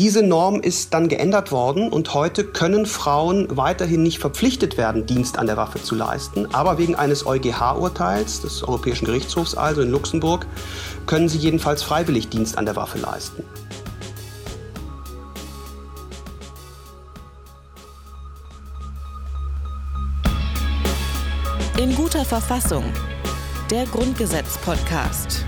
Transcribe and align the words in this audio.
Diese 0.00 0.22
Norm 0.22 0.62
ist 0.62 0.94
dann 0.94 1.08
geändert 1.08 1.52
worden 1.52 1.92
und 1.92 2.14
heute 2.14 2.42
können 2.42 2.86
Frauen 2.86 3.54
weiterhin 3.54 4.02
nicht 4.02 4.18
verpflichtet 4.18 4.78
werden, 4.78 5.04
Dienst 5.04 5.38
an 5.38 5.46
der 5.46 5.58
Waffe 5.58 5.82
zu 5.82 5.94
leisten. 5.94 6.46
Aber 6.54 6.78
wegen 6.78 6.94
eines 6.94 7.26
EuGH-Urteils 7.26 8.40
des 8.40 8.62
Europäischen 8.62 9.04
Gerichtshofs, 9.04 9.54
also 9.54 9.82
in 9.82 9.90
Luxemburg, 9.90 10.46
können 11.04 11.28
sie 11.28 11.36
jedenfalls 11.36 11.82
freiwillig 11.82 12.30
Dienst 12.30 12.56
an 12.56 12.64
der 12.64 12.76
Waffe 12.76 12.96
leisten. 12.96 13.44
In 21.78 21.94
guter 21.94 22.24
Verfassung. 22.24 22.84
Der 23.70 23.84
Grundgesetz-Podcast. 23.84 25.44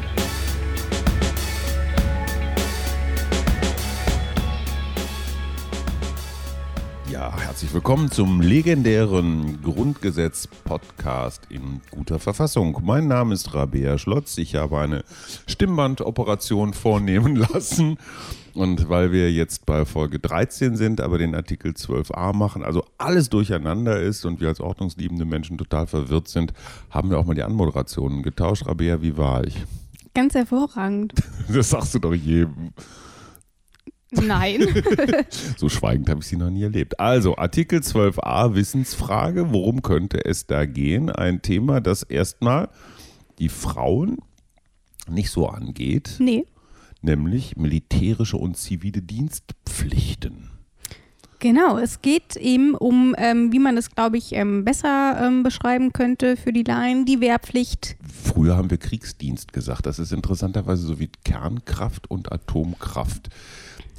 Ja, 7.33 7.41
herzlich 7.41 7.73
willkommen 7.73 8.11
zum 8.11 8.43
legendären 8.43 9.63
Grundgesetz-Podcast 9.63 11.47
in 11.49 11.81
guter 11.91 12.19
Verfassung. 12.19 12.79
Mein 12.85 13.09
Name 13.09 13.33
ist 13.33 13.55
Rabea 13.55 13.97
Schlotz. 13.97 14.37
Ich 14.37 14.55
habe 14.55 14.79
eine 14.79 15.03
Stimmbandoperation 15.47 16.75
vornehmen 16.75 17.37
lassen. 17.53 17.97
Und 18.53 18.91
weil 18.91 19.13
wir 19.13 19.33
jetzt 19.33 19.65
bei 19.65 19.87
Folge 19.87 20.19
13 20.19 20.77
sind, 20.77 21.01
aber 21.01 21.17
den 21.17 21.35
Artikel 21.35 21.73
12a 21.73 22.35
machen, 22.35 22.63
also 22.63 22.85
alles 22.99 23.31
durcheinander 23.31 23.99
ist 23.99 24.27
und 24.27 24.41
wir 24.41 24.49
als 24.49 24.61
ordnungsliebende 24.61 25.25
Menschen 25.25 25.57
total 25.57 25.87
verwirrt 25.87 26.29
sind, 26.29 26.53
haben 26.91 27.09
wir 27.09 27.19
auch 27.19 27.25
mal 27.25 27.35
die 27.35 27.45
Anmoderationen 27.45 28.23
getauscht. 28.23 28.67
Rabea, 28.67 29.01
wie 29.01 29.17
war 29.17 29.45
ich? 29.45 29.57
Ganz 30.15 30.35
hervorragend. 30.35 31.15
Das 31.53 31.71
sagst 31.71 31.95
du 31.95 31.99
doch 31.99 32.15
jedem. 32.15 32.73
Nein. 34.13 34.67
so 35.57 35.69
schweigend 35.69 36.09
habe 36.11 36.21
ich 36.21 36.27
sie 36.27 36.37
noch 36.37 36.51
nie 36.51 36.63
erlebt. 36.63 37.01
Also, 37.01 37.37
Artikel 37.37 37.81
12a, 37.81 38.55
Wissensfrage. 38.55 39.53
Worum 39.53 39.83
könnte 39.83 40.25
es 40.25 40.47
da 40.47 40.67
gehen? 40.67 41.11
Ein 41.11 41.43
Thema, 41.43 41.81
das 41.81 42.03
erstmal 42.03 42.69
die 43.39 43.49
Frauen 43.49 44.19
nicht 45.09 45.31
so 45.31 45.49
angeht. 45.49 46.17
Nee. 46.19 46.47
Nämlich 47.01 47.57
militärische 47.57 48.37
und 48.37 48.57
zivile 48.57 49.03
Dienstpflichten. 49.03 50.51
Genau, 51.43 51.77
es 51.77 52.03
geht 52.03 52.37
eben 52.37 52.77
um, 52.77 53.17
ähm, 53.19 53.51
wie 53.53 53.59
man 53.59 53.77
es, 53.77 53.91
glaube 53.91 54.17
ich, 54.17 54.33
ähm, 54.33 54.65
besser 54.65 55.21
ähm, 55.21 55.43
beschreiben 55.43 55.93
könnte 55.93 56.37
für 56.37 56.53
die 56.53 56.63
Laien, 56.63 57.05
die 57.05 57.21
Wehrpflicht. 57.21 57.97
Früher 58.09 58.57
haben 58.57 58.71
wir 58.71 58.79
Kriegsdienst 58.79 59.53
gesagt. 59.53 59.87
Das 59.87 59.99
ist 59.99 60.13
interessanterweise 60.13 60.87
so 60.87 61.01
wie 61.01 61.11
Kernkraft 61.25 62.09
und 62.09 62.31
Atomkraft 62.31 63.29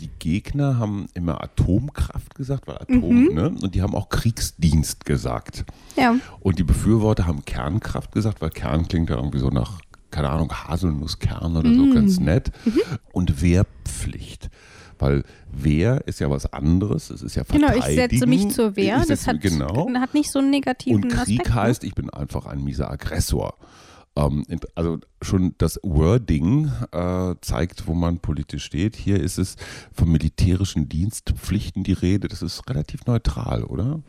die 0.04 0.09
Gegner 0.20 0.78
haben 0.78 1.08
immer 1.14 1.42
Atomkraft 1.42 2.36
gesagt, 2.36 2.68
weil 2.68 2.76
Atom, 2.76 3.23
mhm. 3.23 3.34
ne? 3.34 3.50
Und 3.62 3.73
die 3.73 3.82
haben 3.82 3.96
auch 3.96 4.10
Kriegsdienst 4.10 5.06
gesagt. 5.06 5.64
Ja. 5.95 6.16
Und 6.42 6.60
die 6.60 6.64
Befürworter 6.64 7.26
haben 7.26 7.45
Kernkraft 7.45 8.12
gesagt, 8.12 8.42
weil 8.42 8.50
Kern 8.50 8.88
klingt 8.88 9.10
ja 9.10 9.16
irgendwie 9.16 9.40
so 9.40 9.50
nach, 9.50 9.80
keine 10.12 10.30
Ahnung, 10.30 10.52
Haselnusskern 10.52 11.56
oder 11.56 11.70
mhm. 11.70 11.78
so 11.78 11.94
ganz 11.94 12.20
nett. 12.20 12.52
Mhm. 12.66 12.82
Und 13.14 13.42
Wehrpflicht. 13.42 14.50
Weil 15.00 15.23
Wehr 15.52 16.04
ist 16.06 16.20
ja 16.20 16.30
was 16.30 16.52
anderes, 16.52 17.10
es 17.10 17.22
ist 17.22 17.36
ja 17.36 17.44
Verteidigen. 17.44 17.73
Genau, 17.73 17.90
ich 17.90 17.95
setze 17.95 18.28
mich 18.28 18.50
zur 18.50 18.76
Wehr, 18.76 19.04
das 19.08 19.26
hat, 19.26 19.42
genau. 19.42 19.90
hat 19.95 20.14
nicht 20.14 20.30
so 20.30 20.40
einen 20.40 20.50
negativen 20.50 21.04
Und 21.04 21.10
Krieg 21.10 21.20
Aspekt, 21.20 21.48
ne? 21.48 21.56
heißt, 21.56 21.84
ich 21.84 21.95
bin 21.95 22.10
einfach 22.10 22.45
ein 22.45 22.64
mieser 22.64 22.92
Aggressor. 22.92 23.56
Ähm, 24.16 24.45
also 24.75 25.00
schon 25.22 25.56
das 25.58 25.80
Wording 25.83 26.72
äh, 26.92 27.36
zeigt, 27.42 27.88
wo 27.88 27.94
man 27.94 28.20
politisch 28.20 28.66
steht. 28.66 28.95
Hier 28.95 29.20
ist 29.20 29.38
es 29.38 29.55
von 29.92 30.11
militärischen 30.11 30.89
Dienstpflichten 30.89 31.83
die 31.83 31.94
Rede. 31.94 32.28
Das 32.28 32.42
ist 32.42 32.70
relativ 32.70 33.05
neutral, 33.05 33.64
oder? 33.64 34.02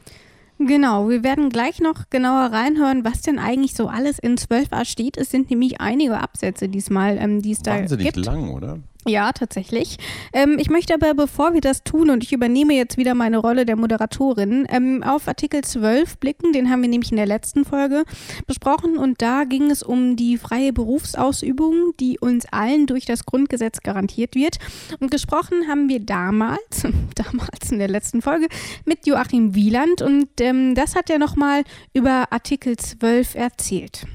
Genau, 0.59 1.09
wir 1.09 1.25
werden 1.25 1.51
gleich 1.51 1.81
noch 1.81 2.11
genauer 2.11 2.53
reinhören, 2.53 3.05
was 3.05 3.23
denn 3.23 3.39
eigentlich 3.39 3.75
so 3.75 3.89
alles 3.89 4.19
in 4.19 4.37
12a 4.37 4.85
steht. 4.85 5.17
Es 5.17 5.31
sind 5.31 5.51
nämlich 5.51 5.81
einige 5.81 6.19
Absätze 6.19 6.69
diesmal, 6.69 7.19
ähm, 7.19 7.43
die 7.43 7.53
es 7.53 7.63
da 7.63 7.73
Wahnsinnig 7.77 8.13
gibt. 8.13 8.25
lang, 8.25 8.51
oder? 8.51 8.79
Ja, 9.07 9.33
tatsächlich. 9.33 9.99
Ähm, 10.33 10.57
ich 10.59 10.71
möchte 10.71 10.95
aber, 10.95 11.13
bevor 11.13 11.53
wir 11.53 11.61
das 11.61 11.85
tun, 11.85 12.09
und 12.09 12.25
ich 12.25 12.33
übernehme 12.33 12.75
jetzt 12.75 12.97
wieder 12.97 13.15
meine 13.15 13.37
Rolle 13.37 13.67
der 13.67 13.77
Moderatorin, 13.77 14.67
ähm, 14.71 15.03
auf 15.03 15.29
Artikel 15.29 15.63
12 15.63 16.17
blicken. 16.19 16.55
Den 16.55 16.71
haben 16.71 16.81
wir 16.81 16.89
nämlich 16.89 17.11
in 17.11 17.19
der 17.19 17.27
letzten 17.27 17.67
Folge 17.67 18.05
besprochen. 18.47 18.97
Und 18.97 19.21
da 19.21 19.45
ging 19.45 19.71
es 19.71 19.83
um 19.83 20.17
die 20.17 20.39
freie 20.39 20.73
Berufsausübung, 20.73 21.93
die 22.01 22.19
uns 22.19 22.47
allen 22.51 22.87
durch 22.87 23.05
das 23.05 23.27
Grundgesetz 23.27 23.81
garantiert 23.81 24.35
wird. 24.35 24.57
Und 25.01 25.11
gesprochen 25.11 25.69
haben 25.69 25.91
wir 25.91 26.01
damals, 26.01 26.87
damals 27.15 27.71
in 27.71 27.79
der 27.79 27.89
letzten 27.89 28.23
Folge, 28.23 28.49
mit 28.87 29.07
Joachim 29.07 29.55
Wieland. 29.55 30.01
Und 30.01 30.29
ähm, 30.41 30.75
das 30.75 30.97
hat 30.97 31.11
er 31.11 31.19
nochmal 31.19 31.65
über 31.93 32.33
Artikel 32.33 32.77
12 32.79 33.35
erzählt. 33.35 34.07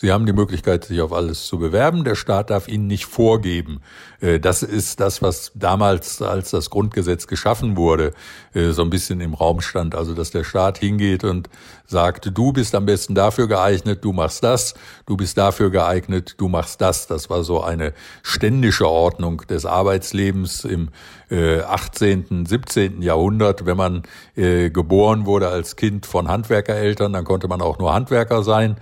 Sie 0.00 0.12
haben 0.12 0.26
die 0.26 0.32
Möglichkeit, 0.32 0.84
sich 0.84 1.00
auf 1.00 1.12
alles 1.12 1.46
zu 1.48 1.58
bewerben. 1.58 2.04
Der 2.04 2.14
Staat 2.14 2.50
darf 2.50 2.68
Ihnen 2.68 2.86
nicht 2.86 3.06
vorgeben. 3.06 3.80
Äh, 4.20 4.38
das 4.38 4.62
ist 4.62 5.00
das, 5.00 5.22
was 5.22 5.50
damals, 5.56 6.22
als 6.22 6.50
das 6.50 6.70
Grundgesetz 6.70 7.26
geschaffen 7.26 7.76
wurde, 7.76 8.14
äh, 8.54 8.70
so 8.70 8.82
ein 8.82 8.90
bisschen 8.90 9.20
im 9.20 9.34
Raum 9.34 9.60
stand. 9.60 9.96
Also, 9.96 10.14
dass 10.14 10.30
der 10.30 10.44
Staat 10.44 10.78
hingeht 10.78 11.24
und 11.24 11.50
sagt, 11.88 12.30
du 12.36 12.52
bist 12.52 12.74
am 12.74 12.86
besten 12.86 13.14
dafür 13.14 13.48
geeignet, 13.48 14.04
du 14.04 14.12
machst 14.12 14.44
das, 14.44 14.74
du 15.06 15.16
bist 15.16 15.36
dafür 15.36 15.70
geeignet, 15.70 16.34
du 16.38 16.48
machst 16.48 16.80
das. 16.80 17.06
Das 17.06 17.30
war 17.30 17.42
so 17.42 17.62
eine 17.62 17.94
ständische 18.22 18.88
Ordnung 18.88 19.38
des 19.48 19.66
Arbeitslebens 19.66 20.64
im 20.64 20.90
18., 21.30 22.44
äh, 22.44 22.48
17. 22.48 23.02
Jahrhundert. 23.02 23.66
Wenn 23.66 23.76
man 23.76 24.02
geboren 24.34 25.26
wurde 25.26 25.48
als 25.48 25.76
Kind 25.76 26.06
von 26.06 26.28
Handwerkereltern, 26.28 27.12
dann 27.12 27.24
konnte 27.24 27.48
man 27.48 27.60
auch 27.60 27.78
nur 27.78 27.92
Handwerker 27.92 28.42
sein. 28.42 28.76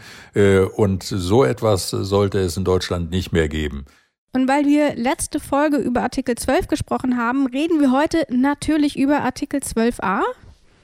Und 0.76 1.02
so 1.02 1.44
etwas 1.44 1.90
sollte 1.90 2.38
es 2.38 2.56
in 2.56 2.64
Deutschland 2.64 3.10
nicht 3.10 3.32
mehr 3.32 3.48
geben. 3.48 3.86
Und 4.36 4.48
weil 4.48 4.66
wir 4.66 4.94
letzte 4.96 5.40
Folge 5.40 5.78
über 5.78 6.02
Artikel 6.02 6.34
12 6.34 6.66
gesprochen 6.68 7.16
haben, 7.16 7.46
reden 7.46 7.80
wir 7.80 7.90
heute 7.90 8.26
natürlich 8.28 8.98
über 8.98 9.22
Artikel 9.22 9.60
12a. 9.60 10.20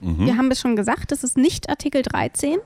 Mhm. 0.03 0.27
Wir 0.27 0.37
haben 0.37 0.51
es 0.51 0.61
schon 0.61 0.77
gesagt, 0.77 1.13
das 1.13 1.23
ist 1.23 1.39
nicht 1.39 1.71
Artikel 1.71 2.03
13. 2.03 2.59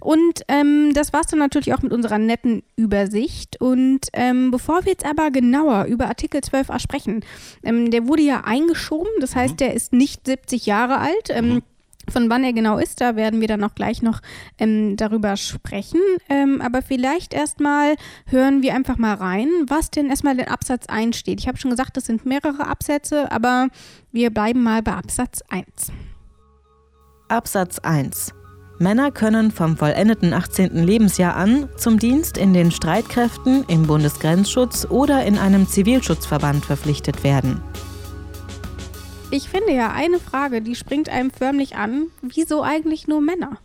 Und 0.00 0.42
ähm, 0.48 0.92
das 0.94 1.12
war 1.12 1.20
es 1.20 1.26
dann 1.26 1.40
natürlich 1.40 1.74
auch 1.74 1.82
mit 1.82 1.92
unserer 1.92 2.18
netten 2.18 2.62
Übersicht. 2.76 3.60
Und 3.60 4.06
ähm, 4.12 4.50
bevor 4.50 4.84
wir 4.84 4.92
jetzt 4.92 5.04
aber 5.04 5.30
genauer 5.30 5.86
über 5.86 6.06
Artikel 6.06 6.40
12a 6.40 6.78
sprechen, 6.78 7.24
ähm, 7.64 7.90
der 7.90 8.06
wurde 8.06 8.22
ja 8.22 8.42
eingeschoben, 8.44 9.10
das 9.20 9.34
heißt, 9.34 9.54
mhm. 9.54 9.58
der 9.58 9.74
ist 9.74 9.92
nicht 9.92 10.26
70 10.26 10.66
Jahre 10.66 10.98
alt. 10.98 11.30
Ähm, 11.30 11.54
mhm. 11.54 11.62
Von 12.08 12.30
wann 12.30 12.44
er 12.44 12.52
genau 12.52 12.78
ist, 12.78 13.00
da 13.00 13.16
werden 13.16 13.40
wir 13.40 13.48
dann 13.48 13.64
auch 13.64 13.74
gleich 13.74 14.00
noch 14.00 14.20
ähm, 14.58 14.96
darüber 14.96 15.36
sprechen. 15.36 16.00
Ähm, 16.28 16.60
aber 16.62 16.80
vielleicht 16.82 17.34
erstmal 17.34 17.96
hören 18.26 18.62
wir 18.62 18.76
einfach 18.76 18.96
mal 18.96 19.14
rein, 19.14 19.48
was 19.66 19.90
denn 19.90 20.08
erstmal 20.08 20.38
in 20.38 20.46
Absatz 20.46 20.86
1 20.86 21.16
steht. 21.16 21.40
Ich 21.40 21.48
habe 21.48 21.58
schon 21.58 21.72
gesagt, 21.72 21.96
das 21.96 22.06
sind 22.06 22.24
mehrere 22.24 22.68
Absätze, 22.68 23.32
aber 23.32 23.70
wir 24.12 24.30
bleiben 24.30 24.62
mal 24.62 24.82
bei 24.82 24.92
Absatz 24.92 25.42
1. 25.48 25.66
Absatz 27.28 27.80
1. 27.80 28.32
Männer 28.78 29.10
können 29.10 29.50
vom 29.50 29.76
vollendeten 29.76 30.32
18. 30.32 30.84
Lebensjahr 30.84 31.34
an 31.34 31.68
zum 31.76 31.98
Dienst 31.98 32.38
in 32.38 32.52
den 32.52 32.70
Streitkräften, 32.70 33.64
im 33.66 33.88
Bundesgrenzschutz 33.88 34.86
oder 34.88 35.24
in 35.24 35.36
einem 35.36 35.66
Zivilschutzverband 35.66 36.64
verpflichtet 36.64 37.24
werden. 37.24 37.60
Ich 39.32 39.48
finde 39.48 39.72
ja 39.72 39.90
eine 39.90 40.20
Frage, 40.20 40.62
die 40.62 40.76
springt 40.76 41.08
einem 41.08 41.32
förmlich 41.32 41.74
an. 41.74 42.06
Wieso 42.22 42.62
eigentlich 42.62 43.08
nur 43.08 43.20
Männer? 43.20 43.58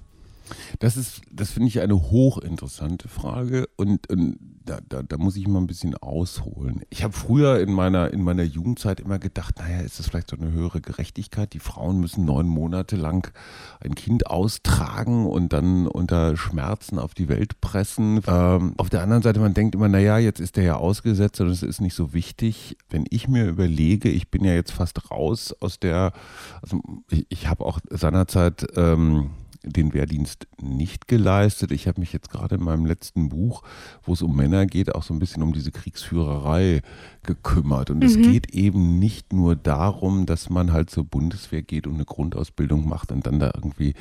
Das 0.80 0.98
ist, 0.98 1.22
das 1.30 1.52
finde 1.52 1.68
ich 1.68 1.82
eine 1.82 2.10
hochinteressante 2.10 3.10
Frage 3.10 3.68
und, 3.76 4.10
und 4.10 4.40
da, 4.66 4.80
da, 4.88 5.02
da, 5.04 5.18
muss 5.18 5.36
ich 5.36 5.48
mal 5.48 5.60
ein 5.60 5.68
bisschen 5.68 5.96
ausholen. 5.96 6.82
Ich 6.90 7.04
habe 7.04 7.14
früher 7.14 7.60
in 7.60 7.74
meiner, 7.74 8.12
in 8.14 8.24
meiner 8.24 8.44
Jugendzeit 8.44 9.00
immer 9.00 9.20
gedacht, 9.20 9.58
naja, 9.60 9.82
ist 9.82 10.00
das 10.00 10.08
vielleicht 10.08 10.30
so 10.30 10.38
eine 10.38 10.52
höhere 10.52 10.82
Gerechtigkeit? 10.82 11.54
Die 11.54 11.60
Frauen 11.60 12.00
müssen 12.00 12.26
neun 12.26 12.48
Monate 12.48 12.96
lang 12.96 13.32
ein 13.80 13.96
Kind 13.96 14.28
austragen 14.28 15.26
und 15.26 15.54
dann 15.54 15.88
unter 15.88 16.38
Schmerzen 16.38 17.00
auf 17.00 17.14
die 17.14 17.30
Welt 17.30 17.62
pressen. 17.62 18.22
Ähm, 18.28 18.74
auf 18.78 18.90
der 18.90 19.02
anderen 19.02 19.24
Seite, 19.24 19.40
man 19.40 19.54
denkt 19.54 19.76
immer, 19.76 19.88
naja, 19.88 20.18
jetzt 20.18 20.40
ist 20.40 20.58
der 20.58 20.64
ja 20.64 20.76
ausgesetzt 20.76 21.42
und 21.42 21.50
es 21.50 21.64
ist 21.64 21.82
nicht 21.82 21.96
so 21.96 22.14
wichtig. 22.14 22.78
Wenn 22.90 23.06
ich 23.10 23.28
mir 23.28 23.46
überlege, 23.46 24.10
ich 24.10 24.30
bin 24.30 24.44
ja 24.44 24.54
jetzt 24.54 24.72
fast 24.72 25.12
raus 25.12 25.56
aus 25.60 25.80
der, 25.80 26.14
also 26.62 26.82
ich, 27.10 27.26
ich 27.30 27.48
habe 27.48 27.66
auch 27.66 27.80
seinerzeit 27.90 28.68
ähm, 28.76 29.32
den 29.64 29.94
Wehrdienst 29.94 30.48
nicht 30.60 31.08
geleistet. 31.08 31.72
Ich 31.72 31.88
habe 31.88 32.00
mich 32.00 32.14
jetzt 32.14 32.30
gerade 32.30 32.56
in 32.56 32.64
meinem 32.64 32.86
letzten 32.86 33.30
Buch, 33.30 33.64
wo 34.04 34.14
es 34.14 34.22
um 34.22 34.36
Männer 34.36 34.66
geht, 34.66 34.96
auch 34.96 35.04
so 35.04 35.14
ein 35.14 35.20
bisschen 35.20 35.44
um 35.44 35.54
diese 35.54 35.72
Kriegsführerei 35.72 36.82
gekümmert. 37.24 37.90
Und 37.90 38.00
mhm. 38.00 38.04
es 38.04 38.16
geht 38.16 38.54
eben 38.54 38.98
nicht 38.98 39.34
nur 39.34 39.56
darum, 39.56 40.26
dass 40.26 40.50
man 40.50 40.74
halt 40.74 40.90
zur 40.90 41.06
Bundeswehr 41.06 41.62
geht 41.62 41.86
und 41.86 41.96
eine 41.96 42.06
Grundausbildung 42.06 42.88
macht 42.88 43.12
und 43.12 43.28
dann 43.28 43.40
da 43.40 43.52
irgendwie 43.54 43.94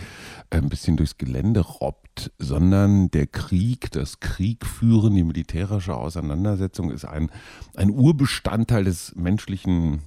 ein 0.48 0.68
bisschen 0.68 0.96
durchs 0.96 1.18
Gelände 1.18 1.60
robbt, 1.60 2.32
sondern 2.38 3.10
der 3.10 3.26
Krieg, 3.26 3.90
das 3.90 4.20
Kriegführen, 4.20 5.14
die 5.14 5.24
militärische 5.24 5.94
Auseinandersetzung 5.94 6.90
ist 6.90 7.04
ein, 7.04 7.30
ein 7.76 7.90
Urbestandteil 7.90 8.84
des 8.84 9.14
menschlichen 9.14 10.00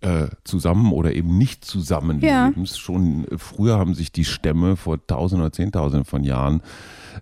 äh, 0.00 0.28
zusammen 0.44 0.92
oder 0.92 1.12
eben 1.14 1.38
nicht 1.38 1.64
zusammenlebens. 1.64 2.70
Ja. 2.70 2.76
Schon 2.76 3.24
äh, 3.24 3.38
früher 3.38 3.78
haben 3.78 3.94
sich 3.94 4.12
die 4.12 4.24
Stämme 4.24 4.76
vor 4.76 5.04
tausend 5.06 5.40
oder 5.40 5.52
zehntausenden 5.52 6.04
von 6.04 6.24
Jahren 6.24 6.62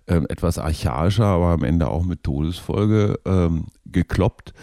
äh, 0.05 0.21
etwas 0.29 0.59
archaischer, 0.59 1.25
aber 1.25 1.47
am 1.47 1.63
Ende 1.63 1.87
auch 1.87 2.05
mit 2.05 2.23
Todesfolge 2.23 3.19
ähm, 3.25 3.65
gekloppt. 3.85 4.53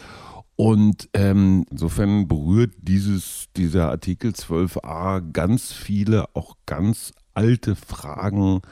Und 0.56 1.08
ähm, 1.14 1.66
insofern 1.70 2.28
berührt 2.28 2.74
dieses, 2.80 3.46
dieser 3.56 3.90
Artikel 3.90 4.30
12a 4.30 5.32
ganz 5.32 5.72
viele, 5.72 6.26
auch 6.34 6.56
ganz 6.66 7.12
alte 7.34 7.74
Fragen 7.74 8.62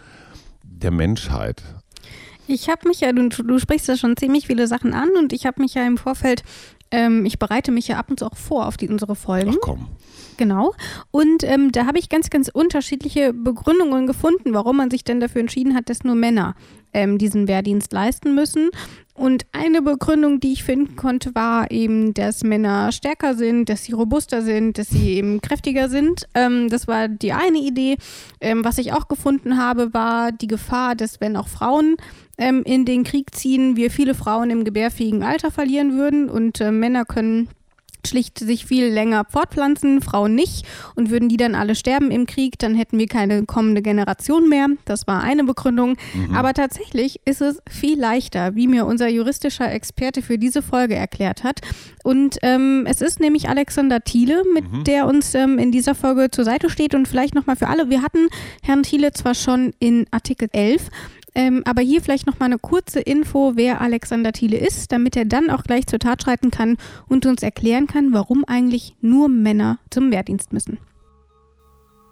der 0.63 0.93
Menschheit. 0.93 1.63
Ich 2.47 2.69
habe 2.69 2.89
mich 2.89 3.01
ja, 3.01 3.13
du, 3.13 3.29
du 3.29 3.59
sprichst 3.59 3.89
ja 3.89 3.97
schon 3.97 4.17
ziemlich 4.17 4.47
viele 4.47 4.67
Sachen 4.67 4.95
an 4.95 5.11
und 5.19 5.33
ich 5.33 5.47
habe 5.47 5.61
mich 5.61 5.75
ja 5.75 5.87
im 5.87 5.97
Vorfeld 5.99 6.43
ähm, 6.93 7.25
ich 7.25 7.39
bereite 7.39 7.73
mich 7.73 7.89
ja 7.89 7.97
ab 7.99 8.11
und 8.11 8.21
zu 8.21 8.27
auch 8.27 8.37
vor 8.37 8.67
auf 8.67 8.77
die, 8.77 8.89
unsere 8.89 9.17
Folgen. 9.17 9.55
Ach 9.55 9.61
komm. 9.61 9.89
Genau. 10.43 10.75
Und 11.13 11.45
ähm, 11.45 11.71
da 11.71 11.87
habe 11.87 12.01
ich 12.01 12.09
ganz, 12.09 12.29
ganz 12.29 12.49
unterschiedliche 12.49 13.33
Begründungen 13.33 14.09
gefunden, 14.09 14.55
warum 14.55 14.77
man 14.77 14.91
sich 14.91 15.05
denn 15.05 15.21
dafür 15.21 15.41
entschieden 15.41 15.77
hat, 15.77 15.89
dass 15.89 16.03
nur 16.03 16.17
Männer 16.17 16.57
ähm, 16.93 17.17
diesen 17.17 17.47
Wehrdienst 17.47 17.93
leisten 17.93 18.35
müssen. 18.35 18.71
Und 19.15 19.47
eine 19.53 19.83
Begründung, 19.83 20.41
die 20.41 20.55
ich 20.55 20.65
finden 20.65 20.97
konnte, 20.97 21.33
war 21.37 21.71
eben, 21.71 22.13
dass 22.13 22.43
Männer 22.43 22.91
stärker 22.91 23.37
sind, 23.37 23.69
dass 23.69 23.85
sie 23.85 23.93
robuster 23.93 24.43
sind, 24.43 24.79
dass 24.79 24.89
sie 24.89 25.15
eben 25.15 25.41
kräftiger 25.41 25.89
sind. 25.89 26.27
Ähm, 26.35 26.69
das 26.69 26.89
war 26.89 27.07
die 27.07 27.33
eine 27.33 27.59
Idee. 27.59 27.97
Ähm, 28.41 28.65
was 28.65 28.79
ich 28.79 28.93
auch 28.93 29.07
gefunden 29.07 29.59
habe, 29.59 29.95
war 29.95 30.33
die 30.33 30.49
Gefahr, 30.49 30.97
dass 30.97 31.21
wenn 31.21 31.37
auch 31.37 31.47
Frauen 31.47 31.99
ähm, 32.37 32.65
in 32.65 32.85
den 32.85 33.05
Krieg 33.05 33.33
ziehen, 33.33 33.77
wir 33.77 33.93
viele 33.93 34.17
Frauen 34.17 34.51
im 34.51 34.65
gebärfähigen 34.65 35.23
Alter 35.23 35.53
verlieren 35.53 35.97
würden 35.97 36.29
und 36.29 36.61
äh, 36.61 36.73
Männer 36.73 37.05
können 37.05 37.49
schlicht 38.07 38.39
sich 38.39 38.67
viel 38.67 38.87
länger 38.87 39.25
fortpflanzen, 39.29 40.01
Frauen 40.03 40.35
nicht. 40.35 40.67
Und 40.95 41.11
würden 41.11 41.29
die 41.29 41.37
dann 41.37 41.55
alle 41.55 41.75
sterben 41.75 42.11
im 42.11 42.27
Krieg, 42.27 42.59
dann 42.59 42.75
hätten 42.75 42.99
wir 42.99 43.07
keine 43.07 43.45
kommende 43.45 43.83
Generation 43.83 44.49
mehr. 44.49 44.69
Das 44.85 45.07
war 45.07 45.23
eine 45.23 45.45
Begründung. 45.45 45.97
Mhm. 46.15 46.35
Aber 46.35 46.55
tatsächlich 46.55 47.21
ist 47.25 47.41
es 47.41 47.59
viel 47.69 47.99
leichter, 47.99 48.55
wie 48.55 48.67
mir 48.67 48.87
unser 48.87 49.09
juristischer 49.09 49.71
Experte 49.71 50.23
für 50.23 50.39
diese 50.39 50.63
Folge 50.63 50.95
erklärt 50.95 51.45
hat. 51.45 51.61
Und 52.03 52.39
ähm, 52.43 52.87
es 52.89 53.01
ist 53.01 53.21
nämlich 53.21 53.49
Alexander 53.49 54.01
Thiele, 54.01 54.43
mit 54.53 54.71
mhm. 54.71 54.85
der 54.85 55.07
uns 55.07 55.35
ähm, 55.35 55.59
in 55.59 55.73
dieser 55.73 55.95
Folge 55.95 56.31
zur 56.31 56.45
Seite 56.45 56.71
steht. 56.71 56.95
Und 56.95 57.09
vielleicht 57.09 57.35
nochmal 57.35 57.57
für 57.57 57.69
alle. 57.69 57.91
Wir 57.91 58.03
hatten 58.03 58.29
Herrn 58.63 58.83
Thiele 58.83 59.13
zwar 59.13 59.35
schon 59.35 59.73
in 59.79 60.07
Artikel 60.11 60.49
11, 60.53 60.89
ähm, 61.35 61.63
aber 61.65 61.83
hier 61.83 62.03
vielleicht 62.03 62.27
noch 62.27 62.39
mal 62.39 62.47
eine 62.47 62.59
kurze 62.59 63.01
Info, 63.01 63.53
wer 63.57 63.81
Alexander 63.81 64.33
Thiele 64.33 64.59
ist, 64.59 64.93
damit 64.93 65.17
er 65.17 65.25
dann 65.25 65.51
auch 65.51 65.63
gleich 65.63 65.87
zur 65.87 65.99
Tat 65.99 66.23
schreiten 66.23 66.51
kann 66.51 66.77
und 67.09 67.27
uns 67.27 67.43
erklären 67.43 67.87
kann, 67.87 68.13
warum 68.13 68.45
eigentlich 68.45 68.95
nur 69.01 69.29
Männer 69.29 69.79
zum 69.91 70.11
Wehrdienst 70.11 70.53
müssen. 70.53 70.79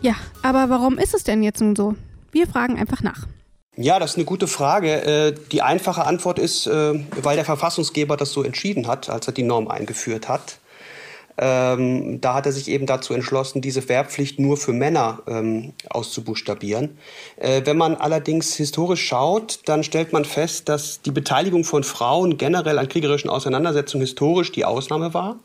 Ja, 0.00 0.14
aber 0.42 0.70
warum 0.70 0.98
ist 0.98 1.14
es 1.14 1.24
denn 1.24 1.42
jetzt 1.42 1.60
nun 1.60 1.74
so? 1.74 1.94
Wir 2.30 2.46
fragen 2.46 2.78
einfach 2.78 3.02
nach. 3.02 3.26
Ja, 3.76 3.98
das 3.98 4.12
ist 4.12 4.16
eine 4.16 4.24
gute 4.24 4.46
Frage. 4.46 5.04
Äh, 5.04 5.34
die 5.52 5.62
einfache 5.62 6.04
Antwort 6.04 6.38
ist, 6.38 6.66
äh, 6.66 7.04
weil 7.22 7.36
der 7.36 7.44
Verfassungsgeber 7.44 8.16
das 8.16 8.32
so 8.32 8.42
entschieden 8.42 8.86
hat, 8.86 9.08
als 9.08 9.26
er 9.26 9.32
die 9.32 9.44
Norm 9.44 9.68
eingeführt 9.68 10.28
hat. 10.28 10.58
Ähm, 11.38 12.20
da 12.20 12.34
hat 12.34 12.46
er 12.46 12.52
sich 12.52 12.68
eben 12.68 12.86
dazu 12.86 13.14
entschlossen, 13.14 13.60
diese 13.60 13.88
Wehrpflicht 13.88 14.38
nur 14.38 14.56
für 14.56 14.72
Männer 14.72 15.22
ähm, 15.26 15.72
auszubuchstabieren. 15.88 16.98
Äh, 17.36 17.62
wenn 17.64 17.76
man 17.76 17.94
allerdings 17.94 18.54
historisch 18.54 19.06
schaut, 19.06 19.60
dann 19.66 19.84
stellt 19.84 20.12
man 20.12 20.24
fest, 20.24 20.68
dass 20.68 21.00
die 21.00 21.12
Beteiligung 21.12 21.64
von 21.64 21.84
Frauen 21.84 22.38
generell 22.38 22.78
an 22.78 22.88
kriegerischen 22.88 23.30
Auseinandersetzungen 23.30 24.02
historisch 24.02 24.52
die 24.52 24.64
Ausnahme 24.64 25.14
war 25.14 25.36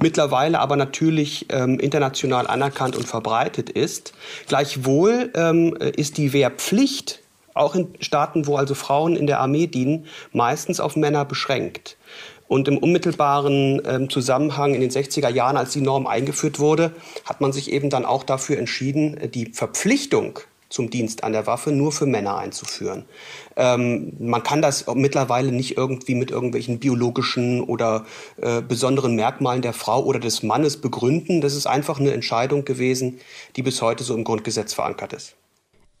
mittlerweile 0.00 0.60
aber 0.60 0.76
natürlich 0.76 1.46
ähm, 1.50 1.78
international 1.78 2.46
anerkannt 2.46 2.96
und 2.96 3.06
verbreitet 3.06 3.70
ist. 3.70 4.12
Gleichwohl 4.46 5.30
ähm, 5.34 5.76
ist 5.76 6.18
die 6.18 6.32
Wehrpflicht 6.32 7.20
auch 7.54 7.74
in 7.74 7.88
Staaten, 8.00 8.46
wo 8.46 8.56
also 8.56 8.74
Frauen 8.74 9.16
in 9.16 9.26
der 9.26 9.40
Armee 9.40 9.66
dienen, 9.66 10.06
meistens 10.32 10.80
auf 10.80 10.96
Männer 10.96 11.24
beschränkt. 11.24 11.96
Und 12.52 12.68
im 12.68 12.76
unmittelbaren 12.76 13.80
ähm, 13.86 14.10
Zusammenhang 14.10 14.74
in 14.74 14.82
den 14.82 14.90
60er 14.90 15.30
Jahren, 15.30 15.56
als 15.56 15.72
die 15.72 15.80
Norm 15.80 16.06
eingeführt 16.06 16.58
wurde, 16.58 16.92
hat 17.24 17.40
man 17.40 17.50
sich 17.50 17.72
eben 17.72 17.88
dann 17.88 18.04
auch 18.04 18.24
dafür 18.24 18.58
entschieden, 18.58 19.18
die 19.32 19.46
Verpflichtung 19.46 20.38
zum 20.68 20.90
Dienst 20.90 21.24
an 21.24 21.32
der 21.32 21.46
Waffe 21.46 21.72
nur 21.72 21.92
für 21.92 22.04
Männer 22.04 22.36
einzuführen. 22.36 23.06
Ähm, 23.56 24.12
man 24.18 24.42
kann 24.42 24.60
das 24.60 24.84
mittlerweile 24.94 25.50
nicht 25.50 25.78
irgendwie 25.78 26.14
mit 26.14 26.30
irgendwelchen 26.30 26.78
biologischen 26.78 27.62
oder 27.62 28.04
äh, 28.36 28.60
besonderen 28.60 29.16
Merkmalen 29.16 29.62
der 29.62 29.72
Frau 29.72 30.04
oder 30.04 30.18
des 30.18 30.42
Mannes 30.42 30.76
begründen. 30.76 31.40
Das 31.40 31.54
ist 31.54 31.66
einfach 31.66 32.00
eine 32.00 32.12
Entscheidung 32.12 32.66
gewesen, 32.66 33.18
die 33.56 33.62
bis 33.62 33.80
heute 33.80 34.04
so 34.04 34.14
im 34.14 34.24
Grundgesetz 34.24 34.74
verankert 34.74 35.14
ist. 35.14 35.36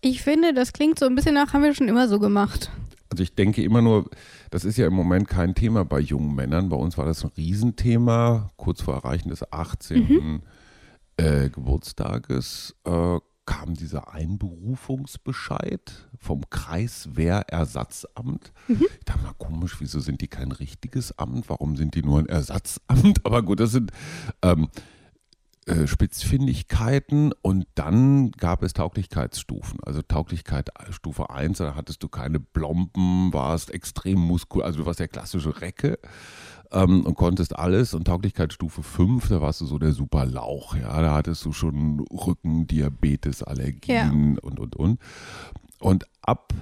Ich 0.02 0.20
finde, 0.20 0.52
das 0.52 0.74
klingt 0.74 0.98
so 0.98 1.06
ein 1.06 1.14
bisschen 1.14 1.32
nach, 1.32 1.54
haben 1.54 1.62
wir 1.62 1.74
schon 1.74 1.88
immer 1.88 2.08
so 2.08 2.18
gemacht. 2.18 2.70
Also 3.08 3.22
ich 3.22 3.34
denke 3.34 3.62
immer 3.62 3.80
nur, 3.80 4.04
das 4.52 4.64
ist 4.66 4.76
ja 4.76 4.86
im 4.86 4.92
Moment 4.92 5.28
kein 5.28 5.54
Thema 5.54 5.86
bei 5.86 5.98
jungen 5.98 6.34
Männern. 6.34 6.68
Bei 6.68 6.76
uns 6.76 6.98
war 6.98 7.06
das 7.06 7.24
ein 7.24 7.30
Riesenthema, 7.34 8.50
kurz 8.56 8.82
vor 8.82 8.92
Erreichen 8.94 9.30
des 9.30 9.50
18. 9.50 10.06
Mhm. 10.06 10.42
Äh, 11.16 11.48
Geburtstages 11.48 12.76
äh, 12.84 13.18
kam 13.46 13.72
dieser 13.72 14.12
Einberufungsbescheid 14.12 16.06
vom 16.18 16.42
Kreiswehrersatzamt. 16.50 18.52
Mhm. 18.68 18.84
Ich 18.98 19.04
dachte 19.06 19.22
mal, 19.22 19.32
komisch, 19.38 19.80
wieso 19.80 20.00
sind 20.00 20.20
die 20.20 20.28
kein 20.28 20.52
richtiges 20.52 21.18
Amt? 21.18 21.48
Warum 21.48 21.76
sind 21.76 21.94
die 21.94 22.02
nur 22.02 22.18
ein 22.18 22.26
Ersatzamt? 22.26 23.20
Aber 23.24 23.42
gut, 23.42 23.58
das 23.58 23.72
sind 23.72 23.90
ähm, 24.42 24.68
äh, 25.66 25.86
Spitzfindigkeiten 25.86 27.32
und 27.40 27.66
dann 27.76 28.32
gab 28.32 28.62
es 28.62 28.72
Tauglichkeitsstufen. 28.72 29.78
Also 29.84 30.02
Tauglichkeit 30.02 30.70
äh, 30.70 30.92
Stufe 30.92 31.30
1, 31.30 31.58
da 31.58 31.76
hattest 31.76 32.02
du 32.02 32.08
keine 32.08 32.40
Blomben, 32.40 33.32
warst 33.32 33.70
extrem 33.70 34.18
muskulös, 34.18 34.66
also 34.66 34.80
du 34.80 34.86
warst 34.86 34.98
der 34.98 35.08
klassische 35.08 35.60
Recke 35.60 35.98
ähm, 36.72 37.06
und 37.06 37.14
konntest 37.14 37.56
alles. 37.56 37.94
Und 37.94 38.06
Tauglichkeitsstufe 38.06 38.82
5, 38.82 39.28
da 39.28 39.40
warst 39.40 39.60
du 39.60 39.66
so 39.66 39.78
der 39.78 39.92
super 39.92 40.26
Lauch. 40.26 40.74
Ja, 40.74 41.00
da 41.00 41.14
hattest 41.14 41.44
du 41.44 41.52
schon 41.52 42.00
Rücken, 42.10 42.66
Diabetes, 42.66 43.42
Allergien 43.42 44.34
ja. 44.34 44.40
und, 44.42 44.58
und, 44.58 44.76
und. 44.76 45.00
Und 45.78 46.06
ab 46.22 46.52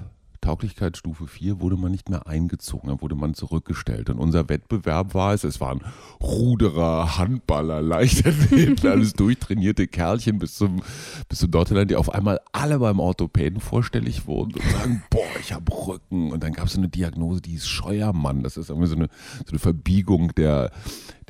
Tauglichkeitsstufe 0.40 1.26
4 1.26 1.60
wurde 1.60 1.76
man 1.76 1.92
nicht 1.92 2.08
mehr 2.08 2.26
eingezogen, 2.26 2.88
dann 2.88 3.00
wurde 3.02 3.14
man 3.14 3.34
zurückgestellt. 3.34 4.10
Und 4.10 4.18
unser 4.18 4.48
Wettbewerb 4.48 5.14
war 5.14 5.34
es, 5.34 5.44
es 5.44 5.60
waren 5.60 5.80
Ruderer, 6.22 7.18
Handballer, 7.18 7.82
Leichtathleten, 7.82 8.90
alles 8.90 9.12
durchtrainierte 9.12 9.86
Kerlchen 9.86 10.38
bis 10.38 10.54
zum, 10.54 10.82
bis 11.28 11.40
zum 11.40 11.50
Dortland, 11.50 11.90
die 11.90 11.96
auf 11.96 12.12
einmal 12.12 12.40
alle 12.52 12.78
beim 12.78 13.00
Orthopäden 13.00 13.60
vorstellig 13.60 14.26
wurden 14.26 14.54
und 14.54 14.62
sagen, 14.62 15.02
boah, 15.10 15.40
ich 15.40 15.52
habe 15.52 15.70
Rücken. 15.72 16.32
Und 16.32 16.42
dann 16.42 16.52
gab 16.52 16.66
es 16.66 16.72
so 16.72 16.78
eine 16.78 16.88
Diagnose, 16.88 17.40
die 17.42 17.54
ist 17.54 17.68
Scheuermann. 17.68 18.42
Das 18.42 18.56
ist 18.56 18.70
irgendwie 18.70 18.88
so 18.88 18.96
eine, 18.96 19.08
so 19.44 19.50
eine 19.50 19.58
Verbiegung 19.58 20.34
der, 20.34 20.70